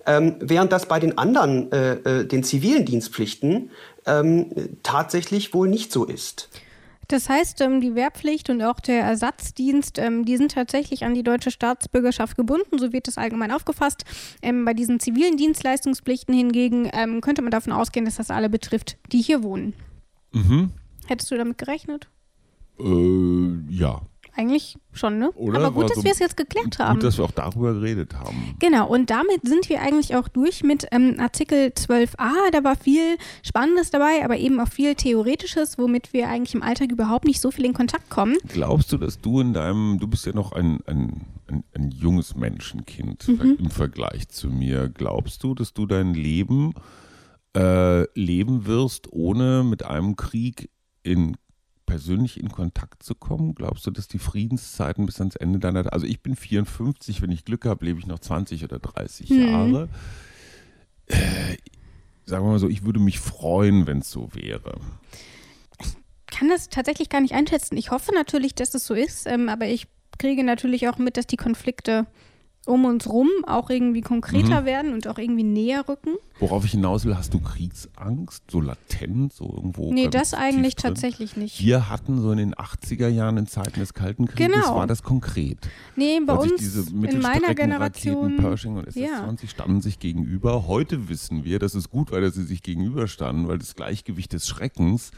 Ähm, 0.05 0.36
während 0.39 0.72
das 0.72 0.86
bei 0.86 0.99
den 0.99 1.18
anderen, 1.18 1.72
äh, 1.72 2.22
äh, 2.22 2.26
den 2.26 2.43
zivilen 2.43 2.86
Dienstpflichten, 2.86 3.72
ähm, 4.05 4.51
tatsächlich 4.82 5.53
wohl 5.53 5.68
nicht 5.68 5.91
so 5.91 6.05
ist. 6.05 6.49
Das 7.10 7.28
heißt, 7.28 7.60
ähm, 7.62 7.82
die 7.82 7.95
Wehrpflicht 7.95 8.51
und 8.51 8.62
auch 8.62 8.80
der 8.80 9.01
Ersatzdienst, 9.01 9.97
ähm, 9.97 10.26
die 10.26 10.38
sind 10.38 10.51
tatsächlich 10.51 11.03
an 11.03 11.16
die 11.16 11.24
deutsche 11.24 11.49
Staatsbürgerschaft 11.49 12.38
gebunden, 12.38 12.78
so 12.78 12.93
wird 12.93 13.07
das 13.07 13.18
allgemein 13.18 13.51
aufgefasst. 13.51 14.05
Ähm, 14.43 14.64
bei 14.64 14.76
diesen 14.76 14.99
zivilen 14.99 15.36
Dienstleistungspflichten 15.36 16.34
hingegen 16.36 16.89
könnte 17.22 17.41
man 17.41 17.51
davon 17.51 17.74
ausgehen, 17.74 18.05
dass 18.05 18.18
das 18.18 18.30
alle 18.30 18.49
betrifft, 18.49 18.97
die 19.12 19.22
hier 19.22 19.41
wohnen. 19.41 19.74
Mhm. 20.34 20.72
Hättest 21.07 21.32
du 21.32 21.38
damit 21.38 21.57
gerechnet? 21.57 22.07
Äh, 22.80 23.57
ja. 23.70 24.01
Eigentlich 24.36 24.78
schon, 24.92 25.20
ne? 25.20 25.32
Oder? 25.32 25.60
Aber 25.60 25.72
gut, 25.72 25.90
dass 25.90 25.98
so 25.98 26.04
wir 26.04 26.12
es 26.12 26.20
jetzt 26.20 26.38
geklärt 26.38 26.80
haben. 26.80 26.96
Gut, 26.96 27.04
dass 27.04 27.18
wir 27.18 27.26
auch 27.26 27.32
darüber 27.32 27.74
geredet 27.74 28.14
haben. 28.16 28.56
Genau, 28.60 28.88
und 28.88 29.10
damit 29.10 29.42
sind 29.44 29.70
wir 29.70 29.82
eigentlich 29.82 30.16
auch 30.16 30.28
durch 30.28 30.64
mit 30.64 30.88
ähm, 30.92 31.16
Artikel 31.20 31.68
12a. 31.68 32.52
Da 32.52 32.64
war 32.64 32.76
viel 32.76 33.18
Spannendes 33.44 33.90
dabei, 33.90 34.24
aber 34.24 34.38
eben 34.38 34.60
auch 34.60 34.68
viel 34.68 34.96
Theoretisches, 34.96 35.78
womit 35.78 36.14
wir 36.14 36.30
eigentlich 36.30 36.56
im 36.56 36.64
Alltag 36.64 36.92
überhaupt 36.92 37.26
nicht 37.26 37.42
so 37.42 37.52
viel 37.52 37.66
in 37.66 37.74
Kontakt 37.74 38.10
kommen. 38.10 38.38
Glaubst 38.48 38.92
du, 38.92 38.98
dass 38.98 39.20
du 39.20 39.40
in 39.40 39.54
deinem, 39.54 40.00
du 40.00 40.08
bist 40.08 40.26
ja 40.26 40.34
noch 40.34 40.52
ein, 40.52 40.80
ein, 40.86 41.26
ein, 41.48 41.64
ein 41.74 41.92
junges 41.92 42.36
Menschenkind 42.36 43.28
mhm. 43.28 43.58
im 43.60 43.70
Vergleich 43.70 44.30
zu 44.30 44.50
mir, 44.50 44.90
glaubst 44.90 45.44
du, 45.44 45.56
dass 45.56 45.74
du 45.74 45.86
dein 45.86 46.14
Leben 46.14 46.74
äh, 47.56 48.04
leben 48.18 48.66
wirst, 48.66 49.12
ohne 49.12 49.64
mit 49.64 49.86
einem 49.86 50.16
Krieg 50.16 50.70
in 51.04 51.36
persönlich 51.90 52.40
in 52.40 52.50
Kontakt 52.50 53.02
zu 53.02 53.16
kommen? 53.16 53.56
Glaubst 53.56 53.86
du, 53.88 53.92
dass 53.92 54.08
die 54.08 54.20
Friedenszeiten 54.20 55.06
bis 55.06 55.20
ans 55.20 55.36
Ende 55.36 55.58
deiner, 55.60 55.92
also 55.92 56.06
ich 56.06 56.22
bin 56.22 56.36
54, 56.36 57.22
wenn 57.22 57.32
ich 57.32 57.46
Glück 57.46 57.66
habe, 57.66 57.84
lebe 57.84 58.00
ich 58.00 58.06
noch 58.06 58.20
20 58.20 58.64
oder 58.64 58.78
30 58.80 59.30
hm. 59.30 59.48
Jahre. 59.48 59.90
Äh, 61.08 61.58
sagen 62.26 62.46
wir 62.46 62.52
mal 62.52 62.60
so, 62.60 62.70
ich 62.70 62.86
würde 62.86 63.00
mich 63.00 63.20
freuen, 63.20 63.88
wenn 63.88 64.00
es 64.00 64.12
so 64.12 64.30
wäre. 64.34 64.80
Ich 65.82 65.96
kann 66.28 66.48
das 66.48 66.70
tatsächlich 66.70 67.10
gar 67.10 67.22
nicht 67.22 67.34
einschätzen. 67.34 67.76
Ich 67.76 67.90
hoffe 67.90 68.14
natürlich, 68.14 68.54
dass 68.54 68.76
es 68.76 68.86
so 68.86 68.94
ist, 68.94 69.26
ähm, 69.26 69.50
aber 69.50 69.66
ich 69.66 69.88
kriege 70.20 70.44
natürlich 70.44 70.88
auch 70.88 71.00
mit, 71.00 71.18
dass 71.18 71.26
die 71.26 71.38
Konflikte 71.38 72.06
um 72.70 72.86
uns 72.86 73.10
rum 73.10 73.28
auch 73.48 73.70
irgendwie 73.70 74.02
konkreter 74.02 74.62
mhm. 74.62 74.66
werden 74.66 74.94
und 74.94 75.08
auch 75.08 75.18
irgendwie 75.18 75.44
näher 75.44 75.88
rücken. 75.88 76.12
Worauf 76.40 76.64
ich 76.66 76.72
hinaus 76.72 77.04
will, 77.04 77.18
hast 77.18 77.34
du 77.34 77.40
Kriegsangst, 77.40 78.44
so 78.50 78.62
latent, 78.62 79.34
so 79.34 79.52
irgendwo? 79.54 79.92
Nee, 79.92 80.08
das 80.08 80.34
eigentlich 80.34 80.76
tatsächlich 80.76 81.36
nicht. 81.36 81.64
Wir 81.64 81.90
hatten 81.90 82.22
so 82.22 82.32
in 82.32 82.38
den 82.38 82.54
80er 82.54 83.08
Jahren 83.08 83.38
in 83.38 83.48
Zeiten 83.48 83.80
des 83.80 83.94
Kalten 83.94 84.28
Krieges, 84.28 84.56
genau. 84.56 84.76
war 84.76 84.88
das 84.88 85.04
konkret. 85.04 85.58
Nee, 85.96 86.20
bei 86.26 86.34
uns 86.34 86.86
in 86.86 87.22
meiner 87.22 87.56
Generation. 87.56 88.38
Pershing 88.38 88.78
und 88.78 88.88
SS-20 88.88 88.98
ja. 89.02 89.48
standen 89.48 89.82
sich 89.82 90.00
gegenüber. 90.00 90.68
Heute 90.68 91.10
wissen 91.10 91.44
wir, 91.44 91.60
dass 91.60 91.74
es 91.74 91.90
gut 91.90 92.12
dass 92.12 92.36
sie 92.36 92.44
sich 92.44 92.64
gegenüberstanden, 92.64 93.48
weil 93.48 93.58
das 93.58 93.76
Gleichgewicht 93.76 94.34
des 94.34 94.48
Schreckens 94.48 95.12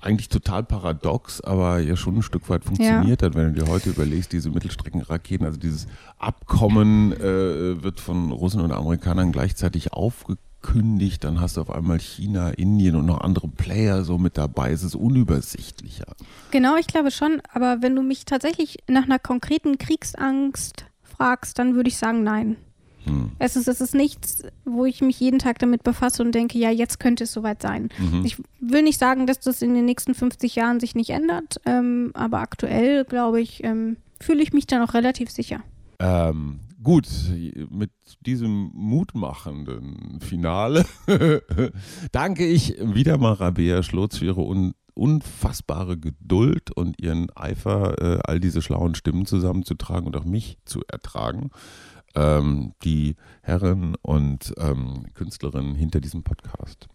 eigentlich 0.00 0.28
total 0.28 0.62
paradox, 0.62 1.40
aber 1.40 1.78
ja 1.78 1.96
schon 1.96 2.16
ein 2.16 2.22
Stück 2.22 2.48
weit 2.48 2.64
funktioniert 2.64 3.20
ja. 3.20 3.26
hat, 3.26 3.34
wenn 3.34 3.54
du 3.54 3.62
dir 3.62 3.70
heute 3.70 3.90
überlegst, 3.90 4.32
diese 4.32 4.50
Mittelstreckenraketen, 4.50 5.46
also 5.46 5.58
dieses 5.58 5.86
Abkommen 6.18 7.12
äh, 7.12 7.82
wird 7.82 8.00
von 8.00 8.32
Russen 8.32 8.60
und 8.60 8.72
Amerikanern 8.72 9.32
gleichzeitig 9.32 9.92
aufgekündigt, 9.92 11.22
dann 11.24 11.40
hast 11.40 11.56
du 11.56 11.60
auf 11.60 11.70
einmal 11.70 12.00
China, 12.00 12.50
Indien 12.50 12.96
und 12.96 13.06
noch 13.06 13.20
andere 13.20 13.48
Player 13.48 14.04
so 14.04 14.16
mit 14.16 14.38
dabei, 14.38 14.72
es 14.72 14.82
ist 14.82 14.94
unübersichtlicher. 14.94 16.14
Genau, 16.50 16.76
ich 16.76 16.86
glaube 16.86 17.10
schon, 17.10 17.42
aber 17.52 17.82
wenn 17.82 17.94
du 17.94 18.02
mich 18.02 18.24
tatsächlich 18.24 18.78
nach 18.88 19.04
einer 19.04 19.18
konkreten 19.18 19.76
Kriegsangst 19.76 20.86
fragst, 21.02 21.58
dann 21.58 21.74
würde 21.74 21.88
ich 21.88 21.98
sagen, 21.98 22.22
nein. 22.22 22.56
Hm. 23.04 23.32
Es, 23.38 23.56
ist, 23.56 23.68
es 23.68 23.80
ist 23.80 23.94
nichts, 23.94 24.42
wo 24.64 24.84
ich 24.84 25.00
mich 25.00 25.18
jeden 25.20 25.38
Tag 25.38 25.58
damit 25.58 25.82
befasse 25.82 26.22
und 26.22 26.34
denke, 26.34 26.58
ja, 26.58 26.70
jetzt 26.70 27.00
könnte 27.00 27.24
es 27.24 27.32
soweit 27.32 27.62
sein. 27.62 27.88
Mhm. 27.98 28.24
Ich 28.24 28.36
will 28.60 28.82
nicht 28.82 28.98
sagen, 28.98 29.26
dass 29.26 29.40
das 29.40 29.62
in 29.62 29.74
den 29.74 29.84
nächsten 29.84 30.14
50 30.14 30.54
Jahren 30.56 30.80
sich 30.80 30.94
nicht 30.94 31.10
ändert, 31.10 31.60
ähm, 31.66 32.10
aber 32.14 32.40
aktuell, 32.40 33.04
glaube 33.04 33.40
ich, 33.40 33.64
ähm, 33.64 33.96
fühle 34.20 34.42
ich 34.42 34.52
mich 34.52 34.66
da 34.66 34.78
noch 34.78 34.94
relativ 34.94 35.30
sicher. 35.30 35.60
Ähm, 35.98 36.60
gut, 36.82 37.08
mit 37.70 37.90
diesem 38.20 38.70
mutmachenden 38.74 40.20
Finale 40.20 40.84
danke 42.12 42.46
ich 42.46 42.76
wieder 42.80 43.18
mal 43.18 43.34
Rabea 43.34 43.82
Schlotz 43.82 44.18
für 44.18 44.26
ihre 44.26 44.42
un 44.42 44.74
unfassbare 44.92 45.96
Geduld 45.96 46.72
und 46.72 47.00
ihren 47.00 47.28
Eifer, 47.34 48.02
äh, 48.02 48.18
all 48.24 48.38
diese 48.38 48.60
schlauen 48.60 48.94
Stimmen 48.94 49.24
zusammenzutragen 49.24 50.06
und 50.06 50.14
auch 50.16 50.24
mich 50.24 50.58
zu 50.66 50.82
ertragen 50.88 51.50
ähm, 52.14 52.72
die 52.82 53.16
Herren 53.42 53.94
und 54.02 54.54
ähm, 54.58 55.06
Künstlerinnen 55.14 55.74
hinter 55.74 56.00
diesem 56.00 56.22
Podcast. 56.22 56.88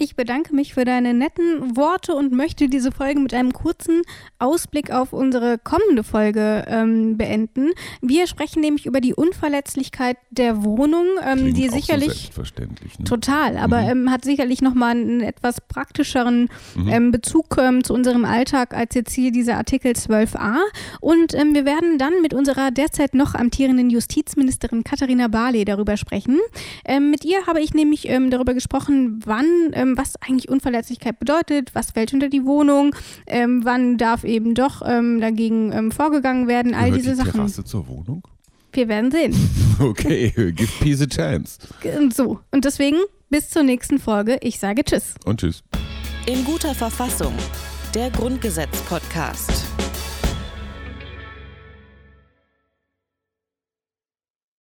Ich 0.00 0.14
bedanke 0.14 0.54
mich 0.54 0.74
für 0.74 0.84
deine 0.84 1.12
netten 1.12 1.76
Worte 1.76 2.14
und 2.14 2.30
möchte 2.30 2.68
diese 2.68 2.92
Folge 2.92 3.18
mit 3.18 3.34
einem 3.34 3.52
kurzen 3.52 4.02
Ausblick 4.38 4.92
auf 4.92 5.12
unsere 5.12 5.58
kommende 5.58 6.04
Folge 6.04 6.64
ähm, 6.68 7.16
beenden. 7.16 7.70
Wir 8.00 8.28
sprechen 8.28 8.60
nämlich 8.60 8.86
über 8.86 9.00
die 9.00 9.12
Unverletzlichkeit 9.12 10.16
der 10.30 10.62
Wohnung, 10.62 11.04
ähm, 11.26 11.52
die 11.52 11.68
sicherlich 11.68 12.30
so 12.32 12.42
ne? 12.42 13.04
total, 13.06 13.56
aber 13.56 13.82
mhm. 13.82 13.88
ähm, 13.88 14.10
hat 14.12 14.24
sicherlich 14.24 14.62
nochmal 14.62 14.92
einen 14.92 15.20
etwas 15.20 15.60
praktischeren 15.60 16.48
mhm. 16.76 16.88
Ähm, 16.88 17.10
Bezug 17.10 17.56
ähm, 17.58 17.82
zu 17.82 17.92
unserem 17.92 18.24
Alltag 18.24 18.74
als 18.74 18.94
jetzt 18.94 19.12
hier 19.12 19.32
dieser 19.32 19.56
Artikel 19.56 19.94
12a. 19.94 20.58
Und 21.00 21.34
ähm, 21.34 21.54
wir 21.54 21.64
werden 21.64 21.98
dann 21.98 22.22
mit 22.22 22.34
unserer 22.34 22.70
derzeit 22.70 23.14
noch 23.14 23.34
amtierenden 23.34 23.90
Justizministerin 23.90 24.84
Katharina 24.84 25.26
Barley 25.26 25.64
darüber 25.64 25.96
sprechen. 25.96 26.38
mit 27.00 27.24
ihr 27.24 27.46
habe 27.48 27.60
ich 27.60 27.74
nämlich 27.74 28.08
darüber 28.30 28.54
gesprochen, 28.54 29.20
wann 29.24 29.44
ähm, 29.88 29.98
was 29.98 30.14
eigentlich 30.20 30.48
Unverletzlichkeit 30.48 31.18
bedeutet, 31.18 31.74
was 31.74 31.92
fällt 31.92 32.12
unter 32.12 32.28
die 32.28 32.44
Wohnung, 32.44 32.94
ähm, 33.26 33.64
wann 33.64 33.98
darf 33.98 34.24
eben 34.24 34.54
doch 34.54 34.82
ähm, 34.84 35.20
dagegen 35.20 35.72
ähm, 35.72 35.92
vorgegangen 35.92 36.48
werden, 36.48 36.74
all 36.74 36.86
Gehört 36.86 36.98
diese 36.98 37.10
die 37.10 37.16
Sachen. 37.16 37.32
Terrasse 37.32 37.64
zur 37.64 37.88
Wohnung? 37.88 38.22
Wir 38.72 38.88
werden 38.88 39.10
sehen. 39.10 39.34
okay, 39.80 40.30
give 40.52 40.70
peace 40.80 41.00
a 41.00 41.06
chance. 41.06 41.58
So, 42.14 42.40
und 42.50 42.64
deswegen 42.64 42.98
bis 43.30 43.50
zur 43.50 43.62
nächsten 43.62 43.98
Folge. 43.98 44.38
Ich 44.42 44.58
sage 44.58 44.84
Tschüss. 44.84 45.14
Und 45.24 45.40
Tschüss. 45.40 45.62
In 46.26 46.44
guter 46.44 46.74
Verfassung. 46.74 47.32
Der 47.94 48.10
Grundgesetz-Podcast. 48.10 49.67